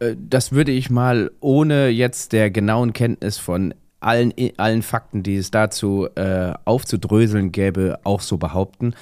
Äh, 0.00 0.16
das 0.18 0.52
würde 0.52 0.72
ich 0.72 0.90
mal 0.90 1.30
ohne 1.40 1.88
jetzt 1.88 2.32
der 2.32 2.50
genauen 2.50 2.92
Kenntnis 2.92 3.38
von 3.38 3.74
allen, 4.00 4.32
allen 4.56 4.82
Fakten, 4.82 5.22
die 5.22 5.36
es 5.36 5.50
dazu 5.50 6.08
äh, 6.16 6.54
aufzudröseln 6.64 7.52
gäbe, 7.52 8.00
auch 8.02 8.20
so 8.20 8.38
behaupten. 8.38 8.94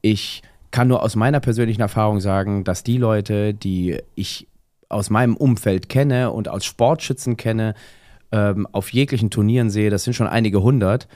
Ich 0.00 0.42
kann 0.70 0.88
nur 0.88 1.02
aus 1.02 1.14
meiner 1.14 1.40
persönlichen 1.40 1.82
Erfahrung 1.82 2.20
sagen, 2.20 2.64
dass 2.64 2.82
die 2.82 2.98
Leute, 2.98 3.54
die 3.54 3.98
ich 4.14 4.48
aus 4.88 5.10
meinem 5.10 5.36
Umfeld 5.36 5.88
kenne 5.88 6.30
und 6.30 6.48
als 6.48 6.64
Sportschützen 6.64 7.36
kenne, 7.36 7.74
ähm, 8.32 8.66
auf 8.72 8.92
jeglichen 8.92 9.30
Turnieren 9.30 9.70
sehe, 9.70 9.90
das 9.90 10.04
sind 10.04 10.14
schon 10.14 10.26
einige 10.26 10.62
hundert, 10.62 11.06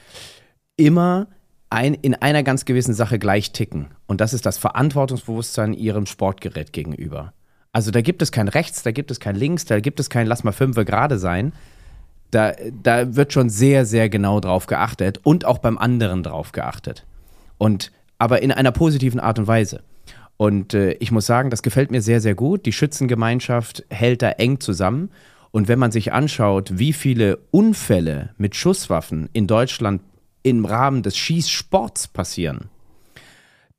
immer 0.77 1.29
ein, 1.71 1.95
in 1.95 2.15
einer 2.15 2.43
ganz 2.43 2.65
gewissen 2.65 2.95
Sache 2.95 3.19
gleich 3.19 3.53
ticken. 3.53 3.89
Und 4.07 4.21
das 4.21 4.33
ist 4.33 4.45
das 4.45 4.59
Verantwortungsbewusstsein 4.59 5.73
ihrem 5.73 6.07
Sportgerät 6.07 6.73
gegenüber. 6.73 7.33
Also 7.73 7.91
da 7.91 8.01
gibt 8.01 8.23
es 8.23 8.33
kein 8.33 8.49
Rechts, 8.49 8.83
da 8.83 8.91
gibt 8.91 9.11
es 9.11 9.21
kein 9.21 9.37
Links, 9.37 9.65
da 9.65 9.81
gibt 9.81 10.01
es 10.01 10.11
kein 10.11 10.27
Lass 10.27 10.45
mal 10.45 10.53
fünfe 10.53 10.85
gerade 10.85 11.19
sein. 11.19 11.53
Da, 12.31 12.53
da 12.83 13.17
wird 13.17 13.33
schon 13.33 13.49
sehr, 13.49 13.85
sehr 13.85 14.09
genau 14.09 14.41
drauf 14.41 14.67
geachtet 14.67 15.21
und 15.23 15.45
auch 15.45 15.59
beim 15.59 15.79
anderen 15.79 16.23
drauf 16.23 16.53
geachtet. 16.53 17.05
Und 17.59 17.93
aber 18.19 18.43
in 18.43 18.53
einer 18.53 18.73
positiven 18.73 19.19
Art 19.19 19.39
und 19.39 19.47
Weise. 19.47 19.83
Und 20.37 20.75
äh, 20.75 20.93
ich 20.95 21.11
muss 21.11 21.27
sagen, 21.27 21.51
das 21.51 21.63
gefällt 21.63 21.91
mir 21.91 22.03
sehr, 22.03 22.21
sehr 22.21 22.35
gut. 22.35 22.67
Die 22.67 22.73
Schützengemeinschaft 22.73 23.85
hält 23.89 24.23
da 24.23 24.31
eng 24.31 24.61
zusammen. 24.61 25.11
Und 25.51 25.69
wenn 25.69 25.79
man 25.79 25.91
sich 25.91 26.13
anschaut, 26.13 26.79
wie 26.79 26.93
viele 26.93 27.39
Unfälle 27.51 28.31
mit 28.39 28.55
Schusswaffen 28.55 29.29
in 29.33 29.47
Deutschland 29.47 30.03
im 30.43 30.65
Rahmen 30.65 31.03
des 31.03 31.17
Schießsports 31.17 32.09
passieren, 32.09 32.69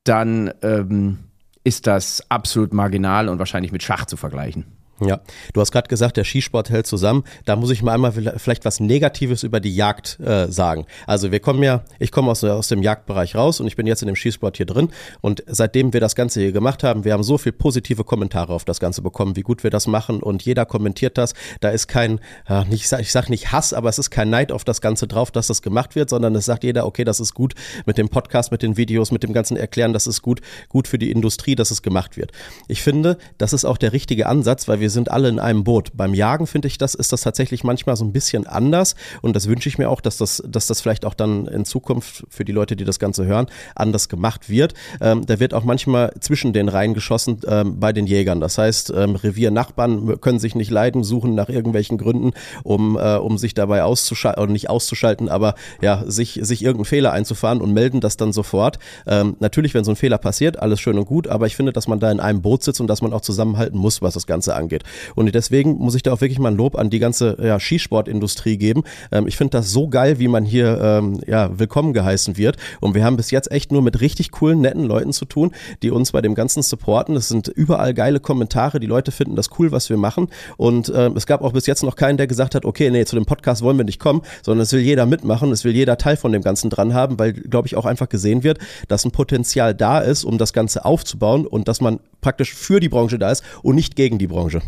dann 0.04 0.51
ähm, 0.62 1.19
ist 1.63 1.88
das 1.88 2.24
absolut 2.30 2.74
marginal 2.74 3.30
und 3.30 3.39
wahrscheinlich 3.39 3.71
mit 3.71 3.84
Schach 3.84 4.06
zu 4.06 4.17
vergleichen. 4.17 4.65
Ja, 5.03 5.21
du 5.53 5.61
hast 5.61 5.71
gerade 5.71 5.87
gesagt, 5.87 6.17
der 6.17 6.23
Skisport 6.23 6.69
hält 6.69 6.85
zusammen. 6.85 7.23
Da 7.45 7.55
muss 7.55 7.71
ich 7.71 7.81
mal 7.81 7.93
einmal 7.93 8.11
vielleicht 8.11 8.65
was 8.65 8.79
Negatives 8.79 9.43
über 9.43 9.59
die 9.59 9.75
Jagd 9.75 10.19
äh, 10.19 10.47
sagen. 10.51 10.85
Also 11.07 11.31
wir 11.31 11.39
kommen 11.39 11.63
ja, 11.63 11.83
ich 11.99 12.11
komme 12.11 12.29
aus, 12.29 12.43
aus 12.43 12.67
dem 12.67 12.83
Jagdbereich 12.83 13.35
raus 13.35 13.59
und 13.59 13.67
ich 13.67 13.75
bin 13.75 13.87
jetzt 13.87 14.03
in 14.03 14.07
dem 14.07 14.15
Skisport 14.15 14.57
hier 14.57 14.67
drin. 14.67 14.89
Und 15.21 15.43
seitdem 15.47 15.93
wir 15.93 15.99
das 15.99 16.15
Ganze 16.15 16.41
hier 16.41 16.51
gemacht 16.51 16.83
haben, 16.83 17.03
wir 17.03 17.13
haben 17.13 17.23
so 17.23 17.37
viel 17.39 17.51
positive 17.51 18.03
Kommentare 18.03 18.53
auf 18.53 18.63
das 18.63 18.79
Ganze 18.79 19.01
bekommen, 19.01 19.35
wie 19.35 19.41
gut 19.41 19.63
wir 19.63 19.71
das 19.71 19.87
machen 19.87 20.21
und 20.21 20.43
jeder 20.43 20.65
kommentiert 20.65 21.17
das. 21.17 21.33
Da 21.61 21.69
ist 21.69 21.87
kein, 21.87 22.19
äh, 22.47 22.63
ich 22.69 22.87
sag 22.87 23.29
nicht 23.29 23.51
Hass, 23.51 23.73
aber 23.73 23.89
es 23.89 23.97
ist 23.97 24.11
kein 24.11 24.29
Neid 24.29 24.51
auf 24.51 24.63
das 24.63 24.81
Ganze 24.81 25.07
drauf, 25.07 25.31
dass 25.31 25.47
das 25.47 25.63
gemacht 25.63 25.95
wird, 25.95 26.09
sondern 26.09 26.35
es 26.35 26.45
sagt 26.45 26.63
jeder, 26.63 26.85
okay, 26.85 27.03
das 27.03 27.19
ist 27.19 27.33
gut 27.33 27.55
mit 27.87 27.97
dem 27.97 28.09
Podcast, 28.09 28.51
mit 28.51 28.61
den 28.61 28.77
Videos, 28.77 29.11
mit 29.11 29.23
dem 29.23 29.33
ganzen 29.33 29.57
Erklären, 29.57 29.93
das 29.93 30.05
ist 30.05 30.21
gut, 30.21 30.41
gut 30.69 30.87
für 30.87 30.99
die 30.99 31.09
Industrie, 31.09 31.55
dass 31.55 31.71
es 31.71 31.81
gemacht 31.81 32.17
wird. 32.17 32.31
Ich 32.67 32.83
finde, 32.83 33.17
das 33.39 33.53
ist 33.53 33.65
auch 33.65 33.77
der 33.77 33.93
richtige 33.93 34.27
Ansatz, 34.27 34.67
weil 34.67 34.79
wir 34.79 34.90
sind 34.91 35.10
alle 35.10 35.30
in 35.30 35.39
einem 35.39 35.63
Boot. 35.63 35.89
Beim 35.95 36.13
Jagen 36.13 36.47
finde 36.47 36.67
ich, 36.67 36.77
das 36.77 36.93
ist 36.93 37.12
das 37.12 37.21
tatsächlich 37.21 37.63
manchmal 37.63 37.95
so 37.95 38.06
ein 38.06 38.12
bisschen 38.12 38.45
anders 38.47 38.95
und 39.21 39.36
das 39.36 39.47
wünsche 39.47 39.69
ich 39.69 39.77
mir 39.77 39.89
auch, 39.89 40.01
dass 40.01 40.17
das, 40.17 40.43
dass 40.47 40.67
das 40.67 40.82
vielleicht 40.82 41.06
auch 41.06 41.13
dann 41.13 41.47
in 41.47 41.65
Zukunft 41.65 42.25
für 42.30 42.45
die 42.45 42.51
Leute, 42.51 42.75
die 42.75 42.86
das 42.86 42.99
Ganze 42.99 43.25
hören, 43.25 43.47
anders 43.75 44.10
gemacht 44.10 44.49
wird. 44.49 44.73
Ähm, 44.99 45.25
da 45.25 45.39
wird 45.39 45.54
auch 45.54 45.63
manchmal 45.63 46.13
zwischen 46.19 46.54
den 46.54 46.69
Reihen 46.69 46.93
geschossen 46.93 47.39
ähm, 47.47 47.80
bei 47.80 47.93
den 47.93 48.06
Jägern. 48.06 48.39
Das 48.39 48.58
heißt, 48.58 48.93
ähm, 48.95 49.15
Reviernachbarn 49.15 50.19
können 50.21 50.39
sich 50.39 50.56
nicht 50.56 50.71
leiden, 50.71 51.04
suchen 51.04 51.36
nach 51.36 51.49
irgendwelchen 51.49 51.97
Gründen, 51.97 52.32
um, 52.63 52.97
äh, 52.97 53.15
um 53.15 53.38
sich 53.38 53.54
dabei 53.54 53.84
auszuschalten, 53.84 54.43
oder 54.43 54.51
nicht 54.51 54.69
auszuschalten, 54.69 55.30
aber 55.30 55.56
ja, 55.82 56.04
sich, 56.06 56.39
sich 56.41 56.63
irgendeinen 56.63 56.86
Fehler 56.86 57.12
einzufahren 57.12 57.62
und 57.62 57.73
melden 57.73 58.01
das 58.01 58.17
dann 58.17 58.34
sofort. 58.34 58.80
Ähm, 59.08 59.36
natürlich, 59.39 59.73
wenn 59.73 59.84
so 59.84 59.91
ein 59.91 59.95
Fehler 59.95 60.17
passiert, 60.17 60.60
alles 60.60 60.80
schön 60.80 60.97
und 60.97 61.06
gut, 61.06 61.27
aber 61.27 61.47
ich 61.47 61.56
finde, 61.56 61.73
dass 61.73 61.88
man 61.88 61.99
da 61.99 62.12
in 62.12 62.19
einem 62.19 62.41
Boot 62.41 62.63
sitzt 62.63 62.82
und 62.82 62.88
dass 62.88 63.01
man 63.01 63.13
auch 63.13 63.21
zusammenhalten 63.21 63.77
muss, 63.77 64.01
was 64.01 64.13
das 64.13 64.27
Ganze 64.27 64.56
angeht. 64.56 64.80
Und 65.15 65.33
deswegen 65.33 65.77
muss 65.77 65.95
ich 65.95 66.03
da 66.03 66.13
auch 66.13 66.21
wirklich 66.21 66.39
mal 66.39 66.51
ein 66.51 66.57
Lob 66.57 66.77
an 66.77 66.89
die 66.89 66.99
ganze 66.99 67.37
ja, 67.41 67.59
Skisportindustrie 67.59 68.57
geben. 68.57 68.83
Ähm, 69.11 69.27
ich 69.27 69.37
finde 69.37 69.57
das 69.57 69.71
so 69.71 69.87
geil, 69.87 70.19
wie 70.19 70.27
man 70.27 70.45
hier 70.45 70.79
ähm, 70.81 71.21
ja, 71.27 71.57
willkommen 71.57 71.93
geheißen 71.93 72.37
wird. 72.37 72.57
Und 72.79 72.95
wir 72.95 73.03
haben 73.03 73.17
bis 73.17 73.31
jetzt 73.31 73.51
echt 73.51 73.71
nur 73.71 73.81
mit 73.81 74.01
richtig 74.01 74.31
coolen, 74.31 74.61
netten 74.61 74.83
Leuten 74.83 75.13
zu 75.13 75.25
tun, 75.25 75.51
die 75.81 75.91
uns 75.91 76.11
bei 76.11 76.21
dem 76.21 76.35
Ganzen 76.35 76.63
supporten. 76.63 77.15
Es 77.15 77.29
sind 77.29 77.47
überall 77.47 77.93
geile 77.93 78.19
Kommentare. 78.19 78.79
Die 78.79 78.87
Leute 78.87 79.11
finden 79.11 79.35
das 79.35 79.49
cool, 79.59 79.71
was 79.71 79.89
wir 79.89 79.97
machen. 79.97 80.27
Und 80.57 80.91
ähm, 80.95 81.15
es 81.15 81.25
gab 81.25 81.41
auch 81.41 81.53
bis 81.53 81.65
jetzt 81.65 81.83
noch 81.83 81.95
keinen, 81.95 82.17
der 82.17 82.27
gesagt 82.27 82.55
hat, 82.55 82.65
okay, 82.65 82.89
nee, 82.89 83.05
zu 83.05 83.15
dem 83.15 83.25
Podcast 83.25 83.61
wollen 83.61 83.77
wir 83.77 83.85
nicht 83.85 83.99
kommen, 83.99 84.21
sondern 84.43 84.63
es 84.63 84.73
will 84.73 84.81
jeder 84.81 85.05
mitmachen, 85.05 85.51
es 85.51 85.63
will 85.63 85.75
jeder 85.75 85.97
Teil 85.97 86.17
von 86.17 86.31
dem 86.31 86.41
Ganzen 86.41 86.69
dran 86.69 86.93
haben, 86.93 87.19
weil, 87.19 87.33
glaube 87.33 87.67
ich, 87.67 87.75
auch 87.75 87.85
einfach 87.85 88.09
gesehen 88.09 88.43
wird, 88.43 88.59
dass 88.87 89.05
ein 89.05 89.11
Potenzial 89.11 89.73
da 89.73 89.99
ist, 89.99 90.23
um 90.23 90.37
das 90.37 90.53
Ganze 90.53 90.85
aufzubauen 90.85 91.45
und 91.45 91.67
dass 91.67 91.81
man 91.81 91.99
praktisch 92.21 92.53
für 92.53 92.79
die 92.79 92.89
Branche 92.89 93.19
da 93.19 93.31
ist 93.31 93.43
und 93.63 93.75
nicht 93.75 93.95
gegen 93.95 94.17
die 94.17 94.27
Branche 94.27 94.61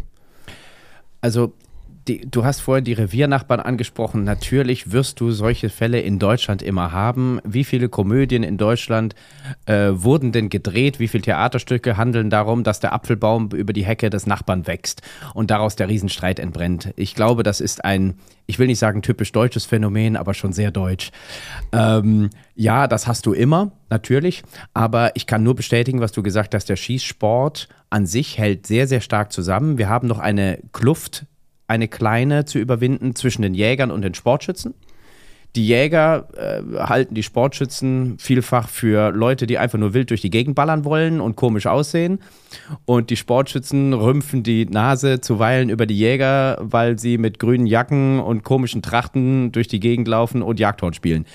also 1.24 1.54
die, 2.08 2.30
du 2.30 2.44
hast 2.44 2.60
vorher 2.60 2.82
die 2.82 2.94
Reviernachbarn 2.94 3.60
angesprochen. 3.60 4.24
Natürlich 4.24 4.92
wirst 4.92 5.20
du 5.20 5.32
solche 5.32 5.70
Fälle 5.70 6.02
in 6.02 6.20
Deutschland 6.20 6.62
immer 6.62 6.92
haben. 6.92 7.40
Wie 7.46 7.64
viele 7.64 7.88
Komödien 7.88 8.44
in 8.44 8.58
Deutschland 8.58 9.16
äh, 9.66 9.92
wurden 9.94 10.32
denn 10.32 10.50
gedreht? 10.50 11.00
Wie 11.00 11.08
viele 11.08 11.24
Theaterstücke 11.24 11.96
handeln 11.96 12.30
darum, 12.30 12.64
dass 12.64 12.80
der 12.80 12.94
Apfelbaum 12.94 13.50
über 13.52 13.74
die 13.74 13.86
Hecke 13.86 14.10
des 14.10 14.28
Nachbarn 14.28 14.68
wächst 14.68 15.02
und 15.34 15.50
daraus 15.50 15.76
der 15.76 15.88
Riesenstreit 15.88 16.40
entbrennt? 16.40 16.94
Ich 16.98 17.16
glaube, 17.16 17.44
das 17.44 17.62
ist 17.62 17.86
ein, 17.86 18.16
ich 18.48 18.60
will 18.60 18.68
nicht 18.68 18.80
sagen 18.80 19.02
typisch 19.02 19.32
deutsches 19.32 19.66
Phänomen, 19.66 20.18
aber 20.18 20.34
schon 20.34 20.52
sehr 20.52 20.72
deutsch. 20.72 21.12
Ähm, 21.72 22.30
ja, 22.56 22.88
das 22.88 23.08
hast 23.08 23.26
du 23.26 23.34
immer, 23.34 23.72
natürlich. 23.90 24.44
Aber 24.74 25.16
ich 25.16 25.26
kann 25.26 25.44
nur 25.44 25.56
bestätigen, 25.56 26.02
was 26.02 26.12
du 26.12 26.22
gesagt 26.22 26.54
hast. 26.54 26.68
Der 26.68 26.76
Schießsport 26.76 27.70
an 27.90 28.06
sich 28.06 28.38
hält 28.38 28.68
sehr, 28.68 28.88
sehr 28.88 29.02
stark 29.02 29.32
zusammen. 29.32 29.78
Wir 29.78 29.88
haben 29.88 30.08
noch 30.08 30.20
eine 30.20 30.60
Kluft, 30.74 31.26
eine 31.68 31.88
kleine 31.88 32.46
zu 32.46 32.60
überwinden 32.60 33.16
zwischen 33.16 33.42
den 33.42 33.54
Jägern 33.54 33.92
und 33.92 34.02
den 34.02 34.14
Sportschützen. 34.14 34.74
Die 35.56 35.68
Jäger 35.68 36.30
äh, 36.36 36.80
halten 36.80 37.14
die 37.14 37.22
Sportschützen 37.22 38.18
vielfach 38.18 38.70
für 38.70 39.12
Leute, 39.12 39.46
die 39.46 39.60
einfach 39.60 39.78
nur 39.78 39.94
wild 39.94 40.10
durch 40.10 40.22
die 40.22 40.32
Gegend 40.32 40.56
ballern 40.56 40.84
wollen 40.84 41.22
und 41.22 41.36
komisch 41.36 41.68
aussehen. 41.68 42.20
Und 42.86 43.12
die 43.12 43.16
Sportschützen 43.16 43.94
rümpfen 43.94 44.42
die 44.42 44.66
Nase 44.66 45.22
zuweilen 45.22 45.70
über 45.70 45.86
die 45.86 45.98
Jäger, 45.98 46.58
weil 46.60 46.98
sie 46.98 47.20
mit 47.20 47.38
grünen 47.38 47.68
Jacken 47.68 48.20
und 48.20 48.44
komischen 48.44 48.82
Trachten 48.82 49.52
durch 49.52 49.68
die 49.68 49.80
Gegend 49.80 50.08
laufen 50.08 50.42
und 50.42 50.60
Jagdhorn 50.60 50.96
spielen. 50.96 51.26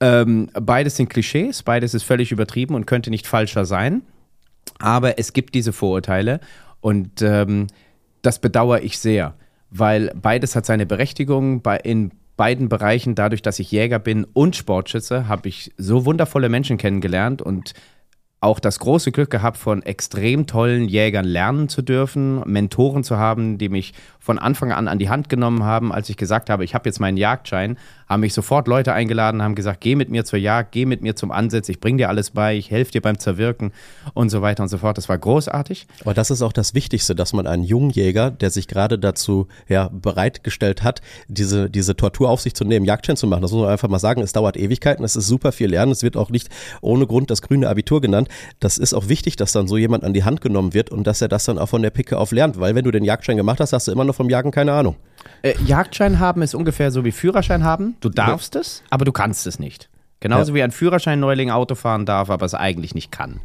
Ähm, 0.00 0.50
beides 0.52 0.96
sind 0.96 1.08
Klischees, 1.08 1.62
beides 1.62 1.94
ist 1.94 2.02
völlig 2.02 2.32
übertrieben 2.32 2.74
und 2.74 2.86
könnte 2.86 3.08
nicht 3.08 3.26
falscher 3.26 3.64
sein. 3.64 4.02
Aber 4.78 5.18
es 5.18 5.32
gibt 5.32 5.54
diese 5.54 5.72
Vorurteile 5.72 6.40
und 6.82 7.22
ähm, 7.22 7.68
das 8.20 8.38
bedauere 8.38 8.82
ich 8.82 8.98
sehr, 8.98 9.34
weil 9.78 10.12
beides 10.20 10.56
hat 10.56 10.66
seine 10.66 10.86
Berechtigung. 10.86 11.62
Bei, 11.62 11.76
in 11.76 12.12
beiden 12.36 12.68
Bereichen, 12.68 13.14
dadurch, 13.14 13.42
dass 13.42 13.58
ich 13.58 13.70
Jäger 13.70 13.98
bin 13.98 14.24
und 14.24 14.56
Sportschütze, 14.56 15.28
habe 15.28 15.48
ich 15.48 15.72
so 15.76 16.04
wundervolle 16.04 16.48
Menschen 16.48 16.76
kennengelernt 16.76 17.42
und 17.42 17.74
auch 18.40 18.60
das 18.60 18.78
große 18.78 19.12
Glück 19.12 19.30
gehabt, 19.30 19.56
von 19.56 19.82
extrem 19.82 20.46
tollen 20.46 20.88
Jägern 20.88 21.24
lernen 21.24 21.68
zu 21.68 21.80
dürfen, 21.80 22.42
Mentoren 22.44 23.02
zu 23.02 23.16
haben, 23.16 23.56
die 23.56 23.70
mich 23.70 23.94
von 24.20 24.38
Anfang 24.38 24.72
an 24.72 24.88
an 24.88 24.98
die 24.98 25.08
Hand 25.08 25.28
genommen 25.28 25.64
haben, 25.64 25.90
als 25.90 26.10
ich 26.10 26.16
gesagt 26.16 26.50
habe, 26.50 26.62
ich 26.62 26.74
habe 26.74 26.88
jetzt 26.88 27.00
meinen 27.00 27.16
Jagdschein, 27.16 27.78
haben 28.08 28.20
mich 28.20 28.34
sofort 28.34 28.68
Leute 28.68 28.92
eingeladen, 28.92 29.42
haben 29.42 29.54
gesagt, 29.54 29.80
geh 29.80 29.94
mit 29.94 30.10
mir 30.10 30.24
zur 30.24 30.38
Jagd, 30.38 30.72
geh 30.72 30.86
mit 30.86 31.02
mir 31.02 31.16
zum 31.16 31.30
Ansitz, 31.30 31.68
ich 31.68 31.80
bringe 31.80 31.98
dir 31.98 32.08
alles 32.08 32.30
bei, 32.30 32.56
ich 32.56 32.70
helfe 32.70 32.92
dir 32.92 33.02
beim 33.02 33.18
Zerwirken 33.18 33.72
und 34.14 34.30
so 34.30 34.42
weiter 34.42 34.62
und 34.62 34.68
so 34.68 34.78
fort. 34.78 34.96
Das 34.96 35.08
war 35.08 35.18
großartig. 35.18 35.86
Aber 36.02 36.14
das 36.14 36.30
ist 36.30 36.42
auch 36.42 36.52
das 36.52 36.74
Wichtigste, 36.74 37.14
dass 37.14 37.32
man 37.32 37.46
einen 37.46 37.64
jungen 37.64 37.90
Jäger, 37.90 38.30
der 38.30 38.50
sich 38.50 38.68
gerade 38.68 38.98
dazu 38.98 39.48
ja, 39.68 39.90
bereitgestellt 39.92 40.82
hat, 40.82 41.02
diese, 41.28 41.68
diese 41.68 41.96
Tortur 41.96 42.30
auf 42.30 42.40
sich 42.40 42.54
zu 42.54 42.64
nehmen, 42.64 42.86
Jagdschein 42.86 43.16
zu 43.16 43.26
machen, 43.26 43.42
das 43.42 43.52
muss 43.52 43.62
man 43.62 43.70
einfach 43.70 43.88
mal 43.88 43.98
sagen, 43.98 44.22
es 44.22 44.32
dauert 44.32 44.56
Ewigkeiten, 44.56 45.04
es 45.04 45.16
ist 45.16 45.26
super 45.26 45.52
viel 45.52 45.70
Lernen, 45.70 45.92
es 45.92 46.02
wird 46.02 46.16
auch 46.16 46.30
nicht 46.30 46.48
ohne 46.80 47.06
Grund 47.06 47.30
das 47.30 47.42
grüne 47.42 47.68
Abitur 47.68 48.00
genannt. 48.00 48.28
Das 48.60 48.78
ist 48.78 48.94
auch 48.94 49.08
wichtig, 49.08 49.36
dass 49.36 49.52
dann 49.52 49.68
so 49.68 49.76
jemand 49.76 50.04
an 50.04 50.14
die 50.14 50.24
Hand 50.24 50.40
genommen 50.40 50.74
wird 50.74 50.90
und 50.90 51.06
dass 51.06 51.20
er 51.20 51.28
das 51.28 51.44
dann 51.44 51.58
auch 51.58 51.68
von 51.68 51.82
der 51.82 51.90
Picke 51.90 52.18
auf 52.18 52.32
lernt, 52.32 52.60
weil 52.60 52.74
wenn 52.74 52.84
du 52.84 52.90
den 52.90 53.04
Jagdschein 53.04 53.36
gemacht 53.36 53.60
hast, 53.60 53.72
hast 53.72 53.88
du 53.88 53.92
immer 53.92 54.04
noch 54.04 54.14
vom 54.14 54.30
Jagen 54.30 54.50
keine 54.50 54.72
Ahnung. 54.72 54.96
Äh, 55.42 55.54
Jagdschein 55.66 56.18
haben 56.18 56.42
ist 56.42 56.54
ungefähr 56.54 56.90
so 56.90 57.04
wie 57.04 57.12
Führerschein 57.12 57.64
haben. 57.64 57.95
Du 58.00 58.08
darfst 58.08 58.54
ja. 58.54 58.60
es, 58.60 58.82
aber 58.90 59.04
du 59.04 59.12
kannst 59.12 59.46
es 59.46 59.58
nicht. 59.58 59.88
Genauso 60.20 60.52
ja. 60.52 60.56
wie 60.56 60.62
ein 60.62 60.70
Führerschein-Neuling 60.70 61.50
Auto 61.50 61.74
fahren 61.74 62.06
darf, 62.06 62.30
aber 62.30 62.46
es 62.46 62.54
eigentlich 62.54 62.94
nicht 62.94 63.12
kann. 63.12 63.40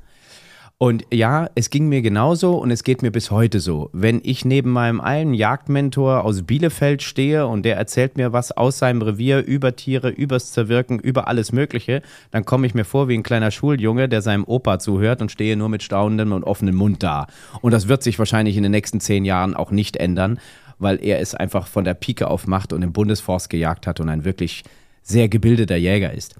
Und 0.82 1.06
ja, 1.14 1.48
es 1.54 1.70
ging 1.70 1.90
mir 1.90 2.02
genauso 2.02 2.58
und 2.58 2.72
es 2.72 2.84
geht 2.84 3.04
mir 3.04 3.12
bis 3.12 3.30
heute 3.30 3.60
so. 3.60 3.92
Wenn 3.94 4.20
ich 4.24 4.46
neben 4.46 4.72
meinem 4.72 5.00
einen 5.00 5.36
Jagdmentor 5.36 6.26
aus 6.26 6.42
Bielefeld 6.42 7.04
stehe 7.04 7.46
und 7.46 7.62
der 7.66 7.78
erzählt 7.78 8.18
mir 8.18 8.34
was 8.34 8.52
aus 8.52 8.80
seinem 8.80 9.04
Revier 9.04 9.46
über 9.46 9.76
Tiere, 9.76 10.10
übers 10.10 10.52
Zerwirken, 10.52 10.98
über 10.98 11.28
alles 11.28 11.52
Mögliche, 11.52 12.02
dann 12.32 12.46
komme 12.46 12.66
ich 12.66 12.74
mir 12.74 12.84
vor 12.84 13.08
wie 13.08 13.14
ein 13.14 13.22
kleiner 13.22 13.52
Schuljunge, 13.52 14.10
der 14.10 14.24
seinem 14.24 14.44
Opa 14.44 14.80
zuhört 14.80 15.22
und 15.22 15.32
stehe 15.32 15.56
nur 15.56 15.70
mit 15.70 15.84
staunendem 15.84 16.32
und 16.32 16.46
offenem 16.46 16.74
Mund 16.74 17.04
da. 17.04 17.28
Und 17.62 17.74
das 17.74 17.88
wird 17.88 18.02
sich 18.02 18.18
wahrscheinlich 18.18 18.58
in 18.58 18.64
den 18.64 18.72
nächsten 18.72 19.00
zehn 19.00 19.24
Jahren 19.24 19.56
auch 19.56 19.70
nicht 19.70 19.98
ändern, 19.98 20.40
weil 20.82 21.04
er 21.04 21.20
es 21.20 21.36
einfach 21.36 21.67
von 21.67 21.84
der 21.84 21.94
Pike 21.94 22.28
auf 22.28 22.48
macht 22.48 22.74
und 22.74 22.82
im 22.82 22.91
Bundesforst 22.91 23.50
gejagt 23.50 23.88
hat 23.88 24.00
und 24.00 24.10
ein 24.10 24.26
wirklich 24.26 24.63
sehr 25.04 25.30
gebildeter 25.30 25.78
Jäger 25.78 26.13
ist. 26.13 26.36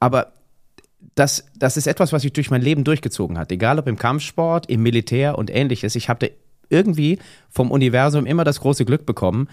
Aber 0.00 0.32
das, 1.14 1.46
das 1.56 1.76
ist 1.76 1.86
etwas, 1.86 2.12
was 2.12 2.22
sich 2.22 2.32
durch 2.32 2.50
mein 2.50 2.62
Leben 2.62 2.84
durchgezogen 2.84 3.38
hat. 3.38 3.50
Egal 3.50 3.78
ob 3.78 3.86
im 3.86 3.98
Kampfsport, 3.98 4.68
im 4.68 4.82
Militär 4.82 5.38
und 5.38 5.50
ähnliches. 5.50 5.96
Ich 5.96 6.08
habe 6.08 6.30
irgendwie 6.68 7.18
vom 7.48 7.70
Universum 7.70 8.26
immer 8.26 8.44
das 8.44 8.60
große 8.60 8.84
Glück 8.84 9.06
bekommen, 9.06 9.48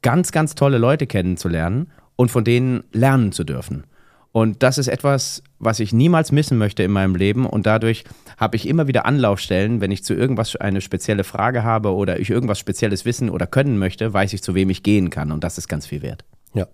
ganz, 0.00 0.32
ganz 0.32 0.54
tolle 0.54 0.78
Leute 0.78 1.06
kennenzulernen 1.06 1.90
und 2.16 2.30
von 2.30 2.44
denen 2.44 2.84
lernen 2.92 3.32
zu 3.32 3.44
dürfen. 3.44 3.84
Und 4.32 4.62
das 4.62 4.78
ist 4.78 4.88
etwas, 4.88 5.42
was 5.58 5.78
ich 5.78 5.92
niemals 5.92 6.32
missen 6.32 6.56
möchte 6.56 6.82
in 6.82 6.90
meinem 6.90 7.14
Leben. 7.14 7.44
Und 7.46 7.66
dadurch 7.66 8.04
habe 8.38 8.56
ich 8.56 8.66
immer 8.66 8.88
wieder 8.88 9.04
Anlaufstellen, 9.04 9.80
wenn 9.82 9.90
ich 9.90 10.04
zu 10.04 10.14
irgendwas 10.14 10.56
eine 10.56 10.80
spezielle 10.80 11.22
Frage 11.22 11.62
habe 11.62 11.94
oder 11.94 12.18
ich 12.18 12.30
irgendwas 12.30 12.58
Spezielles 12.58 13.04
wissen 13.04 13.28
oder 13.28 13.46
können 13.46 13.78
möchte, 13.78 14.12
weiß 14.12 14.32
ich, 14.32 14.42
zu 14.42 14.54
wem 14.54 14.70
ich 14.70 14.82
gehen 14.82 15.10
kann. 15.10 15.32
Und 15.32 15.44
das 15.44 15.58
ist 15.58 15.68
ganz 15.68 15.86
viel 15.86 16.00
wert. 16.00 16.24
Ja, 16.54 16.66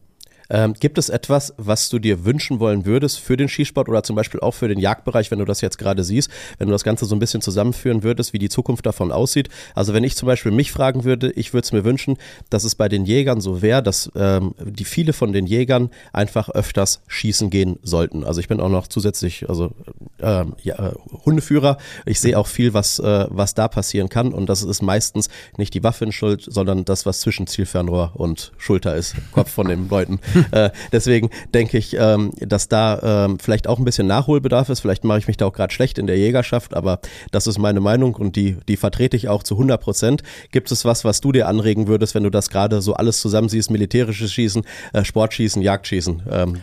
ähm, 0.50 0.74
gibt 0.74 0.98
es 0.98 1.08
etwas, 1.08 1.54
was 1.56 1.88
du 1.88 1.98
dir 1.98 2.24
wünschen 2.24 2.60
wollen 2.60 2.86
würdest 2.86 3.20
für 3.20 3.36
den 3.36 3.48
Skisport 3.48 3.88
oder 3.88 4.02
zum 4.02 4.16
Beispiel 4.16 4.40
auch 4.40 4.54
für 4.54 4.68
den 4.68 4.78
Jagdbereich, 4.78 5.30
wenn 5.30 5.38
du 5.38 5.44
das 5.44 5.60
jetzt 5.60 5.78
gerade 5.78 6.04
siehst, 6.04 6.30
wenn 6.58 6.68
du 6.68 6.72
das 6.72 6.84
Ganze 6.84 7.04
so 7.06 7.14
ein 7.14 7.18
bisschen 7.18 7.40
zusammenführen 7.40 8.02
würdest, 8.02 8.32
wie 8.32 8.38
die 8.38 8.48
Zukunft 8.48 8.86
davon 8.86 9.12
aussieht? 9.12 9.48
Also 9.74 9.94
wenn 9.94 10.04
ich 10.04 10.16
zum 10.16 10.26
Beispiel 10.26 10.52
mich 10.52 10.72
fragen 10.72 11.04
würde, 11.04 11.30
ich 11.32 11.52
würde 11.52 11.64
es 11.64 11.72
mir 11.72 11.84
wünschen, 11.84 12.16
dass 12.50 12.64
es 12.64 12.74
bei 12.74 12.88
den 12.88 13.04
Jägern 13.04 13.40
so 13.40 13.62
wäre, 13.62 13.82
dass 13.82 14.10
ähm, 14.14 14.54
die 14.60 14.84
viele 14.84 15.12
von 15.12 15.32
den 15.32 15.46
Jägern 15.46 15.90
einfach 16.12 16.48
öfters 16.48 17.02
schießen 17.06 17.50
gehen 17.50 17.78
sollten. 17.82 18.24
Also 18.24 18.40
ich 18.40 18.48
bin 18.48 18.60
auch 18.60 18.68
noch 18.68 18.86
zusätzlich, 18.86 19.48
also 19.48 19.72
ähm, 20.20 20.54
ja, 20.62 20.74
äh, 20.78 20.94
Hundeführer. 21.24 21.78
Ich 22.06 22.20
sehe 22.20 22.38
auch 22.38 22.46
viel, 22.46 22.74
was, 22.74 22.98
äh, 22.98 23.26
was 23.28 23.54
da 23.54 23.68
passieren 23.68 24.08
kann 24.08 24.32
und 24.32 24.48
das 24.48 24.62
ist 24.62 24.82
meistens 24.82 25.28
nicht 25.56 25.74
die 25.74 25.82
Waffe 25.82 26.04
in 26.04 26.12
Schuld, 26.12 26.46
sondern 26.46 26.84
das, 26.84 27.06
was 27.06 27.20
zwischen 27.20 27.46
Zielfernrohr 27.46 28.12
und 28.14 28.52
Schulter 28.58 28.96
ist, 28.96 29.14
Kopf 29.32 29.50
von 29.50 29.68
den 29.68 29.88
Leuten. 29.88 30.20
äh, 30.50 30.70
deswegen 30.92 31.30
denke 31.54 31.78
ich, 31.78 31.96
ähm, 31.98 32.32
dass 32.38 32.68
da 32.68 33.26
ähm, 33.26 33.38
vielleicht 33.38 33.66
auch 33.66 33.78
ein 33.78 33.84
bisschen 33.84 34.06
Nachholbedarf 34.06 34.68
ist. 34.68 34.80
Vielleicht 34.80 35.04
mache 35.04 35.18
ich 35.18 35.28
mich 35.28 35.36
da 35.36 35.46
auch 35.46 35.52
gerade 35.52 35.72
schlecht 35.72 35.98
in 35.98 36.06
der 36.06 36.16
Jägerschaft, 36.16 36.74
aber 36.74 37.00
das 37.30 37.46
ist 37.46 37.58
meine 37.58 37.80
Meinung 37.80 38.14
und 38.14 38.36
die, 38.36 38.56
die 38.68 38.76
vertrete 38.76 39.16
ich 39.16 39.28
auch 39.28 39.42
zu 39.42 39.54
100 39.54 39.80
Prozent. 39.80 40.22
Gibt 40.50 40.70
es 40.70 40.84
was, 40.84 41.04
was 41.04 41.20
du 41.20 41.32
dir 41.32 41.48
anregen 41.48 41.88
würdest, 41.88 42.14
wenn 42.14 42.22
du 42.22 42.30
das 42.30 42.50
gerade 42.50 42.80
so 42.80 42.94
alles 42.94 43.20
zusammensiehst? 43.20 43.70
Militärisches 43.70 44.32
Schießen, 44.32 44.62
äh, 44.92 45.04
Sportschießen, 45.04 45.62
Jagdschießen? 45.62 46.22
Ähm. 46.30 46.60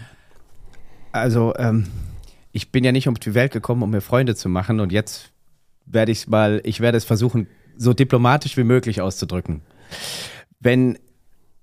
Also, 1.12 1.54
ähm, 1.58 1.88
ich 2.52 2.72
bin 2.72 2.84
ja 2.84 2.92
nicht 2.92 3.08
um 3.08 3.16
die 3.16 3.34
Welt 3.34 3.52
gekommen, 3.52 3.84
um 3.84 3.90
mir 3.90 4.02
Freunde 4.02 4.36
zu 4.36 4.50
machen 4.50 4.80
und 4.80 4.92
jetzt 4.92 5.32
werde 5.86 6.12
ich 6.12 6.28
mal, 6.28 6.62
ich 6.64 6.80
werde 6.80 6.98
es 6.98 7.06
versuchen, 7.06 7.48
so 7.78 7.94
diplomatisch 7.94 8.58
wie 8.58 8.64
möglich 8.64 9.02
auszudrücken. 9.02 9.62
Wenn 10.60 10.98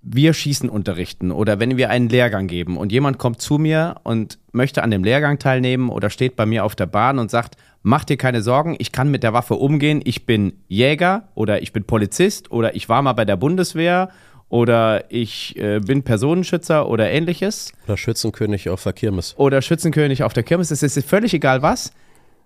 wir 0.03 0.35
Schießen 0.35 0.69
unterrichten 0.69 1.31
oder 1.31 1.61
wenn 1.61 1.77
wir 1.77 1.89
einen 1.89 2.09
Lehrgang 2.09 2.49
geben 2.49 2.77
und 2.77 2.91
jemand 2.91 3.19
kommt 3.19 3.41
zu 3.41 3.59
mir 3.59 3.97
und 4.03 4.39
möchte 4.51 4.83
an 4.83 4.91
dem 4.91 5.05
Lehrgang 5.05 5.39
teilnehmen 5.39 5.91
oder 5.91 6.11
steht 6.11 6.35
bei 6.35 6.45
mir 6.45 6.65
auf 6.65 6.75
der 6.75 6.87
Bahn 6.87 7.19
und 7.19 7.31
sagt, 7.31 7.57
mach 7.83 8.05
dir 8.05 8.17
keine 8.17 8.43
Sorgen, 8.43 8.75
ich 8.79 8.91
kann 8.91 9.11
mit 9.11 9.23
der 9.23 9.33
Waffe 9.33 9.55
umgehen, 9.55 10.01
ich 10.05 10.27
bin 10.27 10.55
Jäger 10.69 11.29
oder 11.35 11.63
ich 11.63 11.73
bin 11.73 11.85
Polizist 11.85 12.51
oder 12.51 12.75
ich 12.75 12.89
war 12.89 13.01
mal 13.03 13.13
bei 13.13 13.25
der 13.25 13.37
Bundeswehr 13.37 14.11
oder 14.49 15.11
ich 15.11 15.57
äh, 15.57 15.81
bin 15.81 16.03
Personenschützer 16.03 16.89
oder 16.89 17.11
ähnliches. 17.11 17.73
Oder 17.87 17.97
Schützenkönig 17.97 18.69
auf 18.69 18.83
der 18.83 18.93
Kirmes. 18.93 19.35
Oder 19.39 19.63
Schützenkönig 19.63 20.25
auf 20.25 20.33
der 20.33 20.43
Kirmes, 20.43 20.71
es 20.71 20.83
ist 20.83 21.09
völlig 21.09 21.33
egal 21.33 21.63
was, 21.63 21.93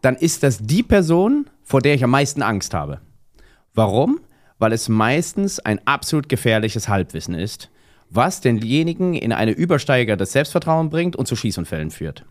dann 0.02 0.14
ist 0.14 0.42
das 0.42 0.58
die 0.58 0.82
Person, 0.82 1.46
vor 1.64 1.80
der 1.80 1.94
ich 1.94 2.04
am 2.04 2.10
meisten 2.10 2.42
Angst 2.42 2.74
habe. 2.74 3.00
Warum? 3.74 4.20
Weil 4.58 4.72
es 4.72 4.88
meistens 4.88 5.58
ein 5.60 5.80
absolut 5.86 6.28
gefährliches 6.28 6.88
Halbwissen 6.88 7.34
ist, 7.34 7.70
was 8.10 8.40
denjenigen 8.40 9.14
in 9.14 9.32
eine 9.32 9.52
übersteigertes 9.52 10.32
Selbstvertrauen 10.32 10.90
bringt 10.90 11.16
und 11.16 11.26
zu 11.26 11.36
Schießunfällen 11.36 11.90
führt. 11.90 12.24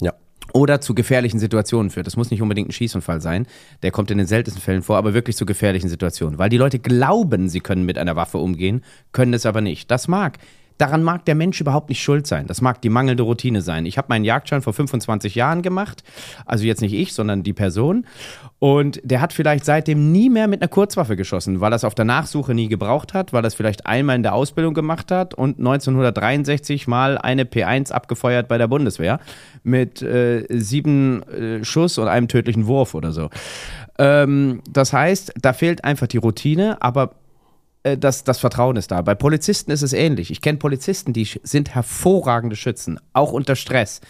Ja. 0.00 0.14
Oder 0.52 0.80
zu 0.80 0.94
gefährlichen 0.94 1.38
Situationen 1.38 1.90
führt. 1.90 2.06
Das 2.06 2.16
muss 2.16 2.30
nicht 2.30 2.42
unbedingt 2.42 2.68
ein 2.68 2.72
Schießunfall 2.72 3.20
sein, 3.20 3.46
der 3.82 3.90
kommt 3.90 4.10
in 4.10 4.18
den 4.18 4.26
seltensten 4.26 4.62
Fällen 4.62 4.82
vor, 4.82 4.96
aber 4.96 5.14
wirklich 5.14 5.36
zu 5.36 5.46
gefährlichen 5.46 5.88
Situationen. 5.88 6.38
Weil 6.38 6.50
die 6.50 6.58
Leute 6.58 6.78
glauben, 6.78 7.48
sie 7.48 7.60
können 7.60 7.86
mit 7.86 7.98
einer 7.98 8.16
Waffe 8.16 8.38
umgehen, 8.38 8.84
können 9.12 9.34
es 9.34 9.46
aber 9.46 9.60
nicht. 9.60 9.90
Das 9.90 10.08
mag 10.08 10.38
daran 10.78 11.02
mag 11.02 11.24
der 11.24 11.34
Mensch 11.34 11.60
überhaupt 11.60 11.88
nicht 11.88 12.02
schuld 12.02 12.26
sein. 12.26 12.46
Das 12.46 12.60
mag 12.60 12.80
die 12.82 12.88
mangelnde 12.88 13.22
Routine 13.22 13.62
sein. 13.62 13.86
Ich 13.86 13.98
habe 13.98 14.06
meinen 14.08 14.24
Jagdschein 14.24 14.62
vor 14.62 14.72
25 14.72 15.34
Jahren 15.34 15.62
gemacht, 15.62 16.02
also 16.46 16.64
jetzt 16.64 16.80
nicht 16.80 16.94
ich, 16.94 17.14
sondern 17.14 17.42
die 17.42 17.52
Person. 17.52 18.06
Und 18.58 19.00
der 19.04 19.20
hat 19.20 19.32
vielleicht 19.32 19.64
seitdem 19.64 20.10
nie 20.10 20.30
mehr 20.30 20.48
mit 20.48 20.62
einer 20.62 20.68
Kurzwaffe 20.68 21.16
geschossen, 21.16 21.60
weil 21.60 21.72
er 21.72 21.76
es 21.76 21.84
auf 21.84 21.94
der 21.94 22.04
Nachsuche 22.04 22.54
nie 22.54 22.68
gebraucht 22.68 23.14
hat, 23.14 23.32
weil 23.32 23.44
er 23.44 23.48
es 23.48 23.54
vielleicht 23.54 23.86
einmal 23.86 24.16
in 24.16 24.22
der 24.22 24.34
Ausbildung 24.34 24.74
gemacht 24.74 25.10
hat 25.10 25.34
und 25.34 25.58
1963 25.58 26.86
mal 26.86 27.18
eine 27.18 27.44
P1 27.44 27.92
abgefeuert 27.92 28.48
bei 28.48 28.58
der 28.58 28.68
Bundeswehr 28.68 29.20
mit 29.62 30.02
äh, 30.02 30.46
sieben 30.48 31.22
äh, 31.24 31.64
Schuss 31.64 31.98
und 31.98 32.08
einem 32.08 32.28
tödlichen 32.28 32.66
Wurf 32.66 32.94
oder 32.94 33.12
so. 33.12 33.30
Ähm, 33.98 34.62
das 34.70 34.92
heißt, 34.92 35.34
da 35.40 35.52
fehlt 35.52 35.84
einfach 35.84 36.06
die 36.06 36.16
Routine, 36.16 36.80
aber 36.80 37.12
äh, 37.84 37.96
das, 37.96 38.24
das 38.24 38.40
Vertrauen 38.40 38.76
ist 38.76 38.90
da. 38.90 39.00
Bei 39.02 39.14
Polizisten 39.14 39.70
ist 39.70 39.82
es 39.82 39.92
ähnlich. 39.92 40.32
Ich 40.32 40.40
kenne 40.40 40.58
Polizisten, 40.58 41.12
die 41.12 41.28
sind 41.44 41.74
hervorragende 41.74 42.56
Schützen, 42.56 42.98
auch 43.12 43.30
unter 43.30 43.54
Stress. 43.54 44.00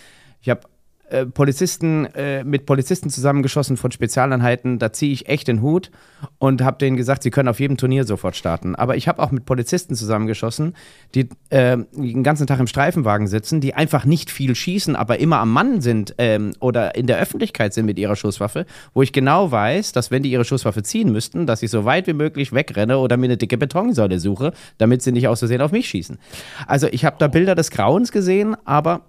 Ich 0.40 0.48
habe 0.48 0.62
äh, 1.10 1.26
Polizisten 1.26 2.06
äh, 2.14 2.44
mit 2.44 2.66
Polizisten 2.66 3.10
zusammengeschossen 3.10 3.76
von 3.76 3.90
Spezialeinheiten, 3.90 4.78
da 4.78 4.92
ziehe 4.92 5.12
ich 5.12 5.28
echt 5.28 5.48
den 5.48 5.60
Hut 5.60 5.90
und 6.38 6.62
habe 6.62 6.78
denen 6.78 6.96
gesagt, 6.96 7.22
sie 7.22 7.30
können 7.30 7.48
auf 7.48 7.60
jedem 7.60 7.76
Turnier 7.76 8.04
sofort 8.04 8.36
starten. 8.36 8.74
Aber 8.74 8.96
ich 8.96 9.06
habe 9.06 9.22
auch 9.22 9.30
mit 9.30 9.44
Polizisten 9.44 9.94
zusammengeschossen, 9.94 10.74
die 11.14 11.28
äh, 11.50 11.76
den 11.92 12.22
ganzen 12.22 12.46
Tag 12.46 12.58
im 12.58 12.66
Streifenwagen 12.66 13.26
sitzen, 13.26 13.60
die 13.60 13.74
einfach 13.74 14.04
nicht 14.04 14.30
viel 14.30 14.54
schießen, 14.54 14.96
aber 14.96 15.20
immer 15.20 15.38
am 15.38 15.52
Mann 15.52 15.80
sind 15.80 16.14
ähm, 16.18 16.52
oder 16.60 16.94
in 16.94 17.06
der 17.06 17.18
Öffentlichkeit 17.18 17.74
sind 17.74 17.86
mit 17.86 17.98
ihrer 17.98 18.16
Schusswaffe, 18.16 18.66
wo 18.94 19.02
ich 19.02 19.12
genau 19.12 19.50
weiß, 19.50 19.92
dass 19.92 20.10
wenn 20.10 20.22
die 20.22 20.30
ihre 20.30 20.44
Schusswaffe 20.44 20.82
ziehen 20.82 21.12
müssten, 21.12 21.46
dass 21.46 21.62
ich 21.62 21.70
so 21.70 21.84
weit 21.84 22.06
wie 22.06 22.14
möglich 22.14 22.52
wegrenne 22.52 22.98
oder 22.98 23.16
mir 23.16 23.26
eine 23.26 23.36
dicke 23.36 23.58
Betonsäule 23.58 24.18
suche, 24.18 24.52
damit 24.78 25.02
sie 25.02 25.12
nicht 25.12 25.28
aus 25.28 25.40
Versehen 25.40 25.60
auf 25.60 25.72
mich 25.72 25.88
schießen. 25.88 26.18
Also 26.66 26.86
ich 26.90 27.04
habe 27.04 27.16
da 27.18 27.28
Bilder 27.28 27.54
des 27.54 27.70
Grauens 27.70 28.10
gesehen, 28.10 28.56
aber 28.64 29.02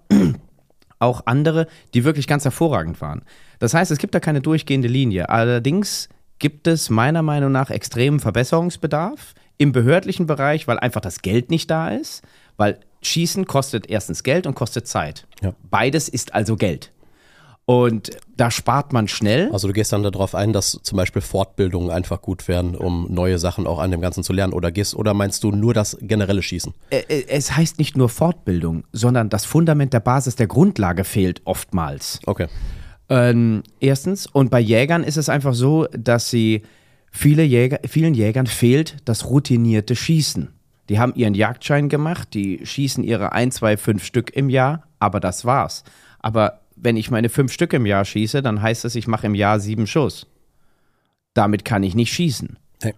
auch 0.98 1.22
andere, 1.26 1.66
die 1.94 2.04
wirklich 2.04 2.26
ganz 2.26 2.44
hervorragend 2.44 3.00
waren. 3.00 3.22
Das 3.58 3.74
heißt, 3.74 3.90
es 3.90 3.98
gibt 3.98 4.14
da 4.14 4.20
keine 4.20 4.40
durchgehende 4.40 4.88
Linie. 4.88 5.28
Allerdings 5.28 6.08
gibt 6.38 6.66
es 6.66 6.90
meiner 6.90 7.22
Meinung 7.22 7.52
nach 7.52 7.70
extremen 7.70 8.20
Verbesserungsbedarf 8.20 9.34
im 9.58 9.72
behördlichen 9.72 10.26
Bereich, 10.26 10.68
weil 10.68 10.78
einfach 10.78 11.00
das 11.00 11.22
Geld 11.22 11.50
nicht 11.50 11.70
da 11.70 11.90
ist, 11.90 12.22
weil 12.56 12.78
Schießen 13.02 13.46
kostet 13.46 13.88
erstens 13.88 14.22
Geld 14.22 14.46
und 14.46 14.54
kostet 14.54 14.86
Zeit. 14.86 15.26
Ja. 15.40 15.54
Beides 15.70 16.08
ist 16.08 16.34
also 16.34 16.56
Geld. 16.56 16.92
Und 17.68 18.12
da 18.36 18.52
spart 18.52 18.92
man 18.92 19.08
schnell. 19.08 19.50
Also 19.52 19.66
du 19.66 19.74
gehst 19.74 19.92
dann 19.92 20.04
darauf 20.04 20.36
ein, 20.36 20.52
dass 20.52 20.78
zum 20.82 20.96
Beispiel 20.96 21.20
Fortbildungen 21.20 21.90
einfach 21.90 22.22
gut 22.22 22.46
wären, 22.46 22.76
um 22.76 23.12
neue 23.12 23.40
Sachen 23.40 23.66
auch 23.66 23.80
an 23.80 23.90
dem 23.90 24.00
Ganzen 24.00 24.22
zu 24.22 24.32
lernen. 24.32 24.52
Oder 24.52 24.70
gehst, 24.70 24.94
oder 24.94 25.14
meinst 25.14 25.42
du 25.42 25.50
nur 25.50 25.74
das 25.74 25.98
generelle 26.00 26.42
Schießen? 26.42 26.72
Es 27.08 27.56
heißt 27.56 27.80
nicht 27.80 27.96
nur 27.96 28.08
Fortbildung, 28.08 28.84
sondern 28.92 29.30
das 29.30 29.44
Fundament 29.44 29.92
der 29.92 30.00
Basis 30.00 30.36
der 30.36 30.46
Grundlage 30.46 31.02
fehlt 31.02 31.42
oftmals. 31.44 32.20
Okay. 32.26 32.46
Ähm, 33.08 33.64
erstens, 33.80 34.26
und 34.26 34.50
bei 34.50 34.60
Jägern 34.60 35.02
ist 35.02 35.16
es 35.16 35.28
einfach 35.28 35.54
so, 35.54 35.86
dass 35.86 36.30
sie 36.30 36.62
viele 37.10 37.42
Jäger, 37.42 37.80
vielen 37.88 38.14
Jägern 38.14 38.46
fehlt 38.46 38.98
das 39.06 39.28
routinierte 39.28 39.96
Schießen. 39.96 40.52
Die 40.88 41.00
haben 41.00 41.14
ihren 41.16 41.34
Jagdschein 41.34 41.88
gemacht, 41.88 42.28
die 42.32 42.64
schießen 42.64 43.02
ihre 43.02 43.32
ein, 43.32 43.50
zwei, 43.50 43.76
fünf 43.76 44.04
Stück 44.04 44.36
im 44.36 44.50
Jahr, 44.50 44.84
aber 45.00 45.18
das 45.18 45.44
war's. 45.44 45.82
Aber 46.20 46.60
wenn 46.86 46.96
ich 46.96 47.10
meine 47.10 47.28
fünf 47.28 47.52
Stück 47.52 47.72
im 47.72 47.84
Jahr 47.84 48.04
schieße, 48.04 48.42
dann 48.42 48.62
heißt 48.62 48.84
das, 48.84 48.94
ich 48.94 49.08
mache 49.08 49.26
im 49.26 49.34
Jahr 49.34 49.58
sieben 49.58 49.88
Schuss. 49.88 50.28
Damit 51.34 51.64
kann 51.64 51.82
ich 51.82 51.96
nicht 51.96 52.12
schießen. 52.12 52.60
Nee. 52.84 52.94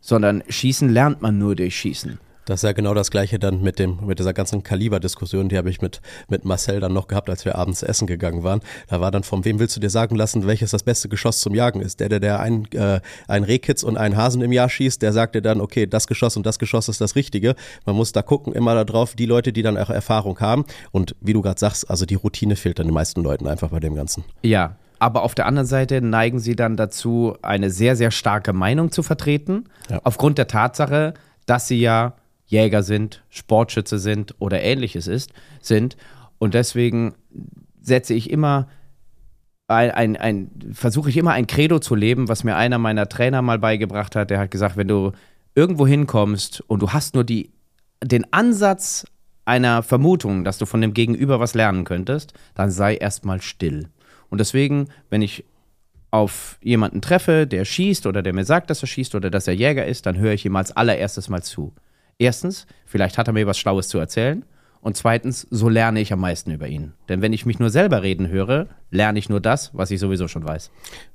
Sondern 0.00 0.44
schießen 0.48 0.88
lernt 0.88 1.22
man 1.22 1.38
nur 1.38 1.56
durch 1.56 1.76
Schießen. 1.76 2.20
Das 2.46 2.58
ist 2.58 2.62
ja 2.64 2.72
genau 2.72 2.92
das 2.92 3.10
gleiche 3.12 3.38
dann 3.38 3.62
mit 3.62 3.78
dem, 3.78 4.04
mit 4.04 4.18
dieser 4.18 4.32
ganzen 4.32 4.64
Kaliber-Diskussion, 4.64 5.48
die 5.48 5.56
habe 5.56 5.70
ich 5.70 5.80
mit, 5.80 6.00
mit 6.28 6.44
Marcel 6.44 6.80
dann 6.80 6.92
noch 6.92 7.06
gehabt, 7.06 7.30
als 7.30 7.44
wir 7.44 7.54
abends 7.56 7.82
essen 7.84 8.08
gegangen 8.08 8.42
waren. 8.42 8.60
Da 8.88 9.00
war 9.00 9.12
dann 9.12 9.22
von 9.22 9.44
wem 9.44 9.60
willst 9.60 9.76
du 9.76 9.80
dir 9.80 9.90
sagen 9.90 10.16
lassen, 10.16 10.44
welches 10.46 10.72
das 10.72 10.82
beste 10.82 11.08
Geschoss 11.08 11.40
zum 11.40 11.54
Jagen 11.54 11.80
ist? 11.80 12.00
Der, 12.00 12.08
der, 12.08 12.18
der 12.18 12.40
ein, 12.40 12.66
äh, 12.72 13.00
ein 13.28 13.44
Rehkitz 13.44 13.84
und 13.84 13.96
einen 13.96 14.16
Hasen 14.16 14.42
im 14.42 14.50
Jahr 14.50 14.68
schießt, 14.68 15.00
der 15.02 15.12
sagt 15.12 15.36
dir 15.36 15.42
dann, 15.42 15.60
okay, 15.60 15.86
das 15.86 16.08
Geschoss 16.08 16.36
und 16.36 16.44
das 16.44 16.58
Geschoss 16.58 16.88
ist 16.88 17.00
das 17.00 17.14
Richtige. 17.14 17.54
Man 17.86 17.94
muss 17.94 18.10
da 18.10 18.22
gucken, 18.22 18.52
immer 18.52 18.84
darauf, 18.84 19.14
die 19.14 19.26
Leute, 19.26 19.52
die 19.52 19.62
dann 19.62 19.78
auch 19.78 19.90
Erfahrung 19.90 20.40
haben. 20.40 20.64
Und 20.90 21.14
wie 21.20 21.32
du 21.34 21.42
gerade 21.42 21.60
sagst, 21.60 21.88
also 21.90 22.06
die 22.06 22.16
Routine 22.16 22.56
fehlt 22.56 22.78
dann 22.80 22.86
den 22.88 22.94
meisten 22.94 23.22
Leuten 23.22 23.46
einfach 23.46 23.68
bei 23.68 23.78
dem 23.78 23.94
Ganzen. 23.94 24.24
Ja, 24.42 24.74
aber 24.98 25.22
auf 25.22 25.34
der 25.36 25.46
anderen 25.46 25.66
Seite 25.66 26.00
neigen 26.00 26.40
sie 26.40 26.56
dann 26.56 26.76
dazu, 26.76 27.36
eine 27.42 27.70
sehr, 27.70 27.94
sehr 27.94 28.10
starke 28.10 28.52
Meinung 28.52 28.90
zu 28.90 29.02
vertreten, 29.04 29.66
Ja. 29.88 30.00
aufgrund 30.02 30.38
der 30.38 30.48
Tatsache, 30.48 31.14
dass 31.46 31.68
sie 31.68 31.80
ja 31.80 32.14
Jäger 32.52 32.82
sind, 32.82 33.22
Sportschütze 33.30 33.98
sind 33.98 34.34
oder 34.38 34.62
ähnliches 34.62 35.06
ist, 35.06 35.32
sind. 35.60 35.96
Und 36.38 36.52
deswegen 36.54 37.14
setze 37.80 38.12
ich 38.12 38.30
immer 38.30 38.68
ein, 39.68 39.90
ein, 39.90 40.16
ein 40.16 40.50
versuche 40.74 41.08
ich 41.08 41.16
immer 41.16 41.32
ein 41.32 41.46
Credo 41.46 41.78
zu 41.78 41.94
leben, 41.94 42.28
was 42.28 42.44
mir 42.44 42.56
einer 42.56 42.76
meiner 42.76 43.08
Trainer 43.08 43.40
mal 43.40 43.58
beigebracht 43.58 44.14
hat. 44.14 44.28
Der 44.28 44.38
hat 44.38 44.50
gesagt, 44.50 44.76
wenn 44.76 44.88
du 44.88 45.12
irgendwo 45.54 45.86
hinkommst 45.86 46.62
und 46.66 46.82
du 46.82 46.92
hast 46.92 47.14
nur 47.14 47.24
die, 47.24 47.50
den 48.04 48.30
Ansatz 48.32 49.06
einer 49.46 49.82
Vermutung, 49.82 50.44
dass 50.44 50.58
du 50.58 50.66
von 50.66 50.82
dem 50.82 50.92
Gegenüber 50.92 51.40
was 51.40 51.54
lernen 51.54 51.84
könntest, 51.84 52.34
dann 52.54 52.70
sei 52.70 52.96
erstmal 52.96 53.40
still. 53.40 53.88
Und 54.28 54.38
deswegen, 54.38 54.88
wenn 55.08 55.22
ich 55.22 55.44
auf 56.10 56.58
jemanden 56.62 57.00
treffe, 57.00 57.46
der 57.46 57.64
schießt 57.64 58.06
oder 58.06 58.22
der 58.22 58.34
mir 58.34 58.44
sagt, 58.44 58.68
dass 58.68 58.82
er 58.82 58.88
schießt 58.88 59.14
oder 59.14 59.30
dass 59.30 59.48
er 59.48 59.54
Jäger 59.54 59.86
ist, 59.86 60.04
dann 60.04 60.18
höre 60.18 60.34
ich 60.34 60.44
ihm 60.44 60.56
als 60.56 60.76
allererstes 60.76 61.30
mal 61.30 61.42
zu. 61.42 61.72
Erstens, 62.18 62.66
vielleicht 62.86 63.18
hat 63.18 63.26
er 63.26 63.32
mir 63.32 63.46
was 63.46 63.58
Schlaues 63.58 63.88
zu 63.88 63.98
erzählen. 63.98 64.44
Und 64.82 64.96
zweitens, 64.96 65.46
so 65.50 65.68
lerne 65.68 66.00
ich 66.00 66.12
am 66.12 66.20
meisten 66.20 66.50
über 66.50 66.66
ihn. 66.66 66.92
Denn 67.08 67.22
wenn 67.22 67.32
ich 67.32 67.46
mich 67.46 67.60
nur 67.60 67.70
selber 67.70 68.02
reden 68.02 68.28
höre, 68.28 68.66
lerne 68.90 69.18
ich 69.18 69.28
nur 69.28 69.40
das, 69.40 69.70
was 69.72 69.92
ich 69.92 70.00
sowieso 70.00 70.26
schon 70.26 70.44
weiß. 70.44 70.72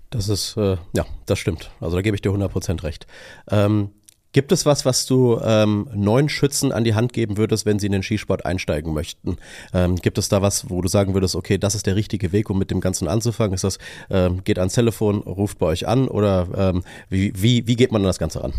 Das 0.10 0.30
ist, 0.30 0.56
äh, 0.56 0.78
ja, 0.94 1.06
das 1.26 1.38
stimmt. 1.38 1.70
Also 1.82 1.98
da 1.98 2.02
gebe 2.02 2.16
ich 2.16 2.22
dir 2.22 2.32
100% 2.32 2.84
recht. 2.84 3.08
Ähm, 3.52 3.90
gibt 4.32 4.54
es 4.54 4.66
was, 4.66 4.86
was 4.86 5.06
du 5.06 5.38
ähm, 5.44 5.90
neuen 5.94 6.30
Schützen 6.30 6.72
an 6.72 6.86
die 6.86 6.96
Hand 6.96 7.12
geben 7.12 7.36
würdest, 7.36 7.66
wenn 7.66 7.78
sie 7.78 7.88
in 7.88 7.92
den 7.92 8.04
Skisport 8.04 8.46
einsteigen 8.46 8.94
möchten? 8.94 9.38
Ähm, 9.74 9.98
gibt 9.98 10.18
es 10.18 10.30
da 10.30 10.42
was, 10.42 10.70
wo 10.70 10.82
du 10.82 10.88
sagen 10.88 11.14
würdest, 11.14 11.36
okay, 11.36 11.58
das 11.58 11.76
ist 11.76 11.88
der 11.88 11.98
richtige 11.98 12.32
Weg, 12.32 12.50
um 12.50 12.58
mit 12.58 12.72
dem 12.72 12.80
Ganzen 12.80 13.10
anzufangen? 13.10 13.54
Ist 13.54 13.66
das, 13.66 13.80
ähm, 14.10 14.46
geht 14.46 14.60
ans 14.60 14.76
Telefon, 14.76 15.18
ruft 15.18 15.60
bei 15.60 15.66
euch 15.66 15.88
an 15.88 16.08
oder 16.08 16.48
ähm, 16.56 16.84
wie, 17.10 17.34
wie, 17.36 17.68
wie 17.68 17.76
geht 17.76 17.92
man 17.92 18.02
an 18.02 18.08
das 18.08 18.20
Ganze 18.20 18.44
ran? 18.44 18.54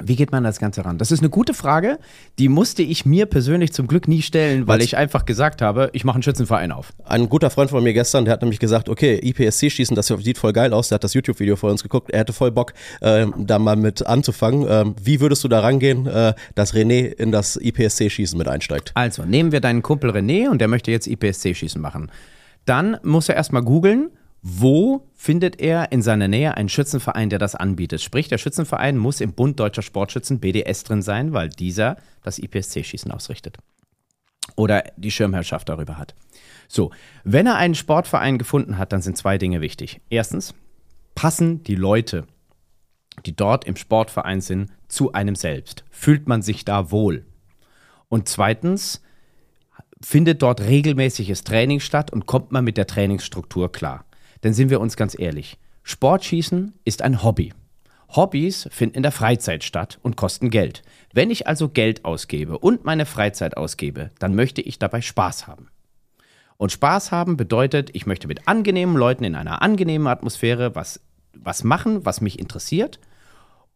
Wie 0.00 0.16
geht 0.16 0.32
man 0.32 0.42
das 0.42 0.58
Ganze 0.58 0.84
ran? 0.84 0.98
Das 0.98 1.10
ist 1.12 1.20
eine 1.20 1.30
gute 1.30 1.54
Frage. 1.54 1.98
Die 2.38 2.48
musste 2.48 2.82
ich 2.82 3.04
mir 3.06 3.26
persönlich 3.26 3.72
zum 3.72 3.86
Glück 3.86 4.08
nie 4.08 4.22
stellen, 4.22 4.66
weil 4.66 4.78
Was? 4.78 4.84
ich 4.84 4.96
einfach 4.96 5.24
gesagt 5.24 5.62
habe, 5.62 5.90
ich 5.92 6.04
mache 6.04 6.16
einen 6.16 6.22
Schützenverein 6.22 6.72
auf. 6.72 6.92
Ein 7.04 7.28
guter 7.28 7.50
Freund 7.50 7.70
von 7.70 7.84
mir 7.84 7.92
gestern, 7.92 8.24
der 8.24 8.32
hat 8.32 8.42
nämlich 8.42 8.58
gesagt, 8.58 8.88
okay, 8.88 9.20
IPSC-Schießen, 9.22 9.94
das 9.94 10.08
sieht 10.08 10.38
voll 10.38 10.52
geil 10.52 10.72
aus, 10.72 10.88
der 10.88 10.96
hat 10.96 11.04
das 11.04 11.14
YouTube-Video 11.14 11.56
vor 11.56 11.70
uns 11.70 11.82
geguckt, 11.82 12.10
er 12.10 12.20
hätte 12.20 12.32
voll 12.32 12.50
Bock, 12.50 12.72
ähm, 13.00 13.34
da 13.38 13.58
mal 13.58 13.76
mit 13.76 14.04
anzufangen. 14.06 14.66
Ähm, 14.68 14.94
wie 15.02 15.20
würdest 15.20 15.44
du 15.44 15.48
da 15.48 15.60
rangehen, 15.60 16.06
äh, 16.06 16.34
dass 16.54 16.74
René 16.74 17.12
in 17.12 17.30
das 17.30 17.56
IPSC-Schießen 17.56 18.36
mit 18.36 18.48
einsteigt? 18.48 18.92
Also, 18.94 19.24
nehmen 19.24 19.52
wir 19.52 19.60
deinen 19.60 19.82
Kumpel 19.82 20.10
René 20.10 20.48
und 20.48 20.60
der 20.60 20.68
möchte 20.68 20.90
jetzt 20.90 21.06
IPSC-Schießen 21.06 21.80
machen. 21.80 22.10
Dann 22.64 22.96
muss 23.02 23.28
er 23.28 23.36
erstmal 23.36 23.62
googeln, 23.62 24.10
wo 24.42 25.08
findet 25.14 25.60
er 25.60 25.92
in 25.92 26.02
seiner 26.02 26.26
Nähe 26.26 26.56
einen 26.56 26.68
Schützenverein, 26.68 27.30
der 27.30 27.38
das 27.38 27.54
anbietet. 27.54 28.02
Sprich, 28.02 28.28
der 28.28 28.38
Schützenverein 28.38 28.98
muss 28.98 29.20
im 29.20 29.34
Bund 29.34 29.58
Deutscher 29.60 29.82
Sportschützen 29.82 30.40
BDS 30.40 30.82
drin 30.82 31.00
sein, 31.00 31.32
weil 31.32 31.48
dieser 31.48 31.96
das 32.24 32.40
IPSC-Schießen 32.40 33.12
ausrichtet. 33.12 33.58
Oder 34.56 34.82
die 34.96 35.12
Schirmherrschaft 35.12 35.68
darüber 35.68 35.96
hat. 35.96 36.16
So, 36.66 36.90
wenn 37.22 37.46
er 37.46 37.56
einen 37.56 37.76
Sportverein 37.76 38.38
gefunden 38.38 38.78
hat, 38.78 38.92
dann 38.92 39.00
sind 39.00 39.16
zwei 39.16 39.38
Dinge 39.38 39.60
wichtig. 39.60 40.00
Erstens, 40.10 40.54
passen 41.14 41.62
die 41.62 41.76
Leute, 41.76 42.26
die 43.24 43.36
dort 43.36 43.64
im 43.64 43.76
Sportverein 43.76 44.40
sind, 44.40 44.72
zu 44.88 45.12
einem 45.12 45.36
selbst? 45.36 45.84
Fühlt 45.90 46.26
man 46.26 46.42
sich 46.42 46.64
da 46.64 46.90
wohl? 46.90 47.26
Und 48.08 48.28
zweitens, 48.28 49.02
findet 50.02 50.42
dort 50.42 50.60
regelmäßiges 50.60 51.44
Training 51.44 51.78
statt 51.78 52.12
und 52.12 52.26
kommt 52.26 52.50
man 52.50 52.64
mit 52.64 52.76
der 52.76 52.88
Trainingsstruktur 52.88 53.70
klar? 53.70 54.04
Denn 54.42 54.54
sind 54.54 54.70
wir 54.70 54.80
uns 54.80 54.96
ganz 54.96 55.18
ehrlich, 55.18 55.58
Sportschießen 55.82 56.74
ist 56.84 57.02
ein 57.02 57.22
Hobby. 57.22 57.52
Hobbys 58.14 58.68
finden 58.70 58.96
in 58.96 59.02
der 59.02 59.12
Freizeit 59.12 59.64
statt 59.64 59.98
und 60.02 60.16
kosten 60.16 60.50
Geld. 60.50 60.82
Wenn 61.14 61.30
ich 61.30 61.46
also 61.46 61.68
Geld 61.68 62.04
ausgebe 62.04 62.58
und 62.58 62.84
meine 62.84 63.06
Freizeit 63.06 63.56
ausgebe, 63.56 64.10
dann 64.18 64.34
möchte 64.34 64.60
ich 64.60 64.78
dabei 64.78 65.00
Spaß 65.00 65.46
haben. 65.46 65.68
Und 66.58 66.72
Spaß 66.72 67.10
haben 67.10 67.36
bedeutet, 67.36 67.90
ich 67.94 68.06
möchte 68.06 68.28
mit 68.28 68.46
angenehmen 68.46 68.96
Leuten 68.96 69.24
in 69.24 69.34
einer 69.34 69.62
angenehmen 69.62 70.06
Atmosphäre 70.06 70.74
was, 70.74 71.00
was 71.34 71.64
machen, 71.64 72.04
was 72.04 72.20
mich 72.20 72.38
interessiert 72.38 73.00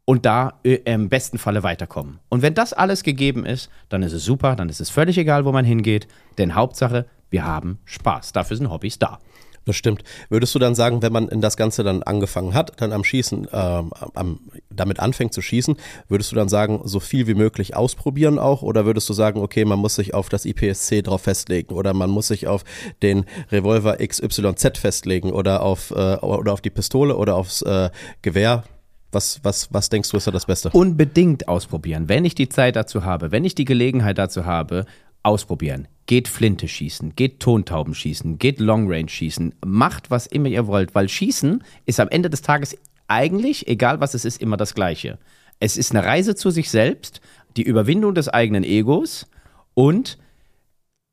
und 0.05 0.25
da 0.25 0.61
äh, 0.63 0.77
im 0.85 1.09
besten 1.09 1.39
Falle 1.39 1.63
weiterkommen. 1.63 2.21
Und 2.29 2.43
wenn 2.43 2.55
das 2.55 2.73
alles 2.73 3.03
gegeben 3.03 3.45
ist, 3.45 3.71
dann 3.89 4.03
ist 4.03 4.13
es 4.13 4.25
super, 4.25 4.55
dann 4.55 4.69
ist 4.69 4.81
es 4.81 4.91
völlig 4.91 5.19
egal, 5.19 5.45
wo 5.45 5.53
man 5.53 5.65
hingeht, 5.65 6.07
denn 6.39 6.55
Hauptsache, 6.55 7.07
wir 7.29 7.45
haben 7.45 7.79
Spaß. 7.87 8.33
Dafür 8.33 8.57
sind 8.57 8.71
Hobbys 8.71 8.99
da. 8.99 9.19
Das 9.67 9.75
stimmt. 9.75 10.05
Würdest 10.29 10.55
du 10.55 10.61
dann 10.61 10.77
sagen, 10.77 11.03
wenn 11.03 11.13
man 11.13 11.27
in 11.29 11.41
das 11.41 11.57
Ganze 11.57 11.83
dann 11.83 12.05
angefangen 12.05 12.55
hat, 12.55 12.81
dann 12.81 12.93
am 12.93 13.03
Schießen, 13.03 13.49
ähm, 13.53 13.91
am, 14.15 14.39
damit 14.71 15.01
anfängt 15.01 15.35
zu 15.35 15.43
schießen, 15.43 15.77
würdest 16.09 16.31
du 16.31 16.37
dann 16.37 16.49
sagen, 16.49 16.83
so 16.85 17.01
viel 17.01 17.27
wie 17.27 17.35
möglich 17.35 17.75
ausprobieren 17.75 18.39
auch? 18.39 18.63
Oder 18.63 18.87
würdest 18.87 19.09
du 19.09 19.13
sagen, 19.13 19.41
okay, 19.41 19.65
man 19.65 19.81
muss 19.81 19.97
sich 19.97 20.15
auf 20.15 20.29
das 20.29 20.45
IPSC 20.45 21.03
drauf 21.03 21.23
festlegen 21.23 21.75
oder 21.75 21.95
man 21.95 22.11
muss 22.11 22.29
sich 22.29 22.47
auf 22.47 22.63
den 23.03 23.25
Revolver 23.51 23.97
XYZ 23.97 24.79
festlegen 24.79 25.33
oder 25.33 25.63
auf, 25.63 25.91
äh, 25.91 26.15
oder 26.19 26.53
auf 26.53 26.61
die 26.61 26.71
Pistole 26.71 27.17
oder 27.17 27.35
aufs 27.35 27.63
äh, 27.63 27.91
Gewehr? 28.23 28.63
Was, 29.11 29.41
was, 29.43 29.73
was 29.73 29.89
denkst 29.89 30.11
du, 30.11 30.17
ist 30.17 30.29
da 30.29 30.31
das 30.31 30.47
Beste? 30.47 30.71
Unbedingt 30.71 31.49
ausprobieren. 31.49 32.09
Wenn 32.09 32.25
ich 32.25 32.37
die 32.37 32.49
Zeit 32.49 32.77
dazu 32.77 33.05
habe, 33.05 33.33
wenn 33.33 33.45
ich 33.45 33.57
die 33.57 33.65
Gelegenheit 33.65 34.19
dazu 34.19 34.45
habe, 34.47 34.87
ausprobieren. 35.25 35.89
Geht 36.07 36.29
Flinte 36.29 36.69
schießen, 36.69 37.17
geht 37.17 37.41
Tontauben 37.41 37.95
schießen, 37.95 38.39
geht 38.39 38.61
Long 38.61 38.91
Range 38.91 39.09
schießen, 39.09 39.55
macht 39.65 40.11
was 40.11 40.27
immer 40.27 40.49
ihr 40.49 40.67
wollt, 40.67 40.95
weil 40.95 41.09
Schießen 41.09 41.65
ist 41.85 41.99
am 41.99 42.09
Ende 42.09 42.31
des 42.31 42.43
Tages 42.43 42.77
eigentlich, 43.09 43.67
egal 43.69 44.01
was 44.01 44.15
es 44.15 44.25
ist, 44.25 44.41
immer 44.41 44.57
das 44.57 44.75
Gleiche. 44.75 45.19
Es 45.59 45.77
ist 45.77 45.95
eine 45.95 46.05
Reise 46.05 46.35
zu 46.35 46.51
sich 46.51 46.71
selbst, 46.71 47.21
die 47.57 47.63
Überwindung 47.63 48.15
des 48.15 48.29
eigenen 48.29 48.63
Egos 48.63 49.27
und 49.75 50.19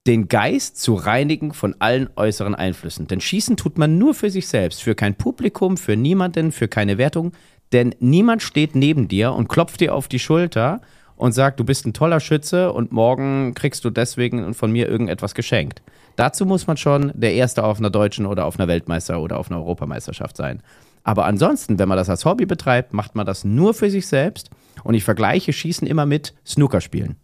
den 0.05 0.27
Geist 0.27 0.81
zu 0.81 0.95
reinigen 0.95 1.53
von 1.53 1.75
allen 1.79 2.09
äußeren 2.15 2.55
Einflüssen. 2.55 3.07
Denn 3.07 3.21
Schießen 3.21 3.55
tut 3.55 3.77
man 3.77 3.97
nur 3.97 4.13
für 4.13 4.29
sich 4.29 4.47
selbst, 4.47 4.83
für 4.83 4.95
kein 4.95 5.15
Publikum, 5.15 5.77
für 5.77 5.95
niemanden, 5.95 6.51
für 6.51 6.67
keine 6.67 6.97
Wertung. 6.97 7.31
Denn 7.71 7.95
niemand 7.99 8.43
steht 8.43 8.75
neben 8.75 9.07
dir 9.07 9.31
und 9.33 9.47
klopft 9.47 9.79
dir 9.79 9.95
auf 9.95 10.07
die 10.07 10.19
Schulter 10.19 10.81
und 11.15 11.33
sagt, 11.33 11.59
du 11.59 11.63
bist 11.63 11.85
ein 11.85 11.93
toller 11.93 12.19
Schütze 12.19 12.71
und 12.71 12.91
morgen 12.91 13.53
kriegst 13.53 13.85
du 13.85 13.89
deswegen 13.89 14.53
von 14.53 14.71
mir 14.71 14.89
irgendetwas 14.89 15.35
geschenkt. 15.35 15.81
Dazu 16.15 16.45
muss 16.45 16.67
man 16.67 16.77
schon 16.77 17.11
der 17.15 17.33
Erste 17.33 17.63
auf 17.63 17.79
einer 17.79 17.89
deutschen 17.89 18.25
oder 18.25 18.45
auf 18.45 18.59
einer 18.59 18.67
Weltmeister- 18.67 19.19
oder 19.19 19.37
auf 19.37 19.49
einer 19.49 19.59
Europameisterschaft 19.59 20.37
sein. 20.37 20.61
Aber 21.03 21.25
ansonsten, 21.25 21.79
wenn 21.79 21.89
man 21.89 21.97
das 21.97 22.09
als 22.09 22.25
Hobby 22.25 22.45
betreibt, 22.45 22.93
macht 22.93 23.15
man 23.15 23.25
das 23.25 23.43
nur 23.43 23.73
für 23.73 23.89
sich 23.89 24.07
selbst. 24.07 24.49
Und 24.83 24.93
ich 24.93 25.03
vergleiche 25.03 25.51
Schießen 25.51 25.87
immer 25.87 26.05
mit 26.05 26.33
Snookerspielen. 26.45 27.17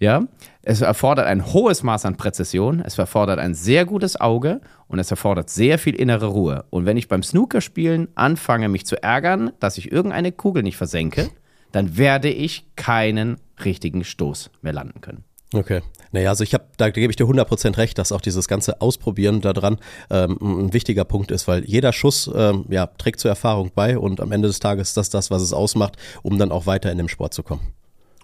Ja, 0.00 0.22
es 0.62 0.80
erfordert 0.80 1.26
ein 1.26 1.44
hohes 1.52 1.82
Maß 1.82 2.06
an 2.06 2.16
Präzision, 2.16 2.80
es 2.80 2.96
erfordert 2.96 3.40
ein 3.40 3.54
sehr 3.54 3.84
gutes 3.84 4.20
Auge 4.20 4.60
und 4.86 5.00
es 5.00 5.10
erfordert 5.10 5.50
sehr 5.50 5.76
viel 5.76 5.96
innere 5.96 6.26
Ruhe. 6.26 6.66
Und 6.70 6.86
wenn 6.86 6.96
ich 6.96 7.08
beim 7.08 7.24
Snookerspielen 7.24 8.06
anfange, 8.14 8.68
mich 8.68 8.86
zu 8.86 9.02
ärgern, 9.02 9.50
dass 9.58 9.76
ich 9.76 9.90
irgendeine 9.90 10.30
Kugel 10.30 10.62
nicht 10.62 10.76
versenke, 10.76 11.30
dann 11.72 11.96
werde 11.96 12.30
ich 12.30 12.64
keinen 12.76 13.38
richtigen 13.64 14.04
Stoß 14.04 14.50
mehr 14.62 14.72
landen 14.72 15.00
können. 15.00 15.24
Okay. 15.54 15.80
Naja, 16.12 16.30
also 16.30 16.44
ich 16.44 16.54
habe, 16.54 16.64
da 16.76 16.90
gebe 16.90 17.10
ich 17.10 17.16
dir 17.16 17.26
100% 17.26 17.76
recht, 17.76 17.98
dass 17.98 18.12
auch 18.12 18.20
dieses 18.20 18.48
ganze 18.48 18.80
Ausprobieren 18.80 19.40
daran 19.40 19.78
ähm, 20.10 20.38
ein 20.40 20.72
wichtiger 20.72 21.04
Punkt 21.04 21.30
ist, 21.30 21.48
weil 21.48 21.64
jeder 21.64 21.92
Schuss 21.92 22.30
ähm, 22.34 22.66
ja, 22.68 22.86
trägt 22.86 23.20
zur 23.20 23.30
Erfahrung 23.30 23.70
bei 23.74 23.98
und 23.98 24.20
am 24.20 24.32
Ende 24.32 24.48
des 24.48 24.60
Tages 24.60 24.88
ist 24.88 24.96
das 24.96 25.10
das, 25.10 25.30
was 25.30 25.42
es 25.42 25.52
ausmacht, 25.52 25.96
um 26.22 26.38
dann 26.38 26.52
auch 26.52 26.66
weiter 26.66 26.90
in 26.92 26.98
dem 26.98 27.08
Sport 27.08 27.34
zu 27.34 27.42
kommen. 27.42 27.62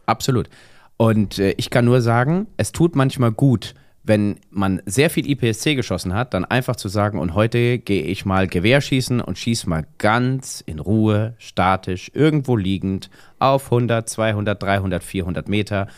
Absolut. 0.06 0.48
Und 0.96 1.38
äh, 1.38 1.54
ich 1.56 1.70
kann 1.70 1.84
nur 1.84 2.00
sagen, 2.00 2.46
es 2.56 2.72
tut 2.72 2.94
manchmal 2.94 3.32
gut, 3.32 3.74
wenn 4.04 4.38
man 4.50 4.82
sehr 4.84 5.08
viel 5.08 5.28
IPSC 5.28 5.74
geschossen 5.74 6.12
hat, 6.12 6.34
dann 6.34 6.44
einfach 6.44 6.76
zu 6.76 6.88
sagen, 6.88 7.18
und 7.18 7.34
heute 7.34 7.78
gehe 7.78 8.02
ich 8.02 8.26
mal 8.26 8.46
Gewehr 8.46 8.82
schießen 8.82 9.20
und 9.22 9.38
schieße 9.38 9.68
mal 9.68 9.86
ganz 9.96 10.60
in 10.60 10.78
Ruhe, 10.78 11.34
statisch, 11.38 12.10
irgendwo 12.12 12.56
liegend, 12.56 13.08
auf 13.38 13.64
100, 13.72 14.06
200, 14.06 14.62
300, 14.62 15.02
400 15.02 15.48
Meter, 15.48 15.88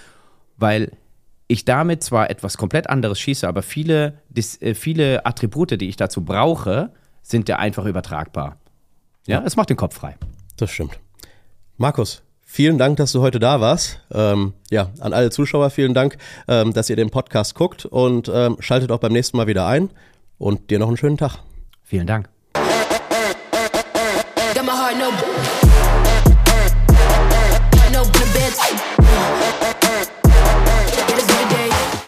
weil 0.57 0.93
ich 1.49 1.65
damit 1.65 2.05
zwar 2.05 2.31
etwas 2.31 2.57
komplett 2.57 2.89
anderes 2.89 3.19
schieße, 3.19 3.47
aber 3.47 3.63
viele, 3.63 4.21
dis, 4.29 4.61
äh, 4.63 4.75
viele 4.75 5.27
Attribute, 5.27 5.81
die 5.81 5.89
ich 5.89 5.97
dazu 5.97 6.25
brauche, 6.25 6.93
sind 7.23 7.49
ja 7.49 7.57
einfach 7.57 7.87
übertragbar. 7.87 8.57
Ja, 9.27 9.43
es 9.45 9.57
macht 9.57 9.71
den 9.71 9.77
Kopf 9.77 9.97
frei. 9.97 10.17
Das 10.57 10.71
stimmt. 10.71 11.01
Markus, 11.77 12.23
vielen 12.57 12.79
Dank, 12.79 12.97
dass 12.97 13.13
du 13.13 13.21
heute 13.21 13.39
da 13.39 13.61
warst. 13.61 14.01
Ähm, 14.11 14.55
ja, 14.71 14.89
an 15.01 15.13
alle 15.13 15.31
Zuschauer 15.31 15.69
vielen 15.69 15.93
Dank, 15.93 16.17
ähm, 16.49 16.73
dass 16.73 16.89
ihr 16.89 16.97
den 16.97 17.11
Podcast 17.11 17.55
guckt 17.55 17.85
und 17.85 18.31
ähm, 18.33 18.57
schaltet 18.61 18.91
auch 18.91 18.99
beim 18.99 19.13
nächsten 19.13 19.37
Mal 19.37 19.47
wieder 19.47 19.67
ein 19.67 19.91
und 20.39 20.71
dir 20.71 20.79
noch 20.79 20.89
einen 20.89 20.97
schönen 20.97 21.19
Tag. 21.19 21.41
Vielen 21.85 22.07
Dank. 22.07 22.31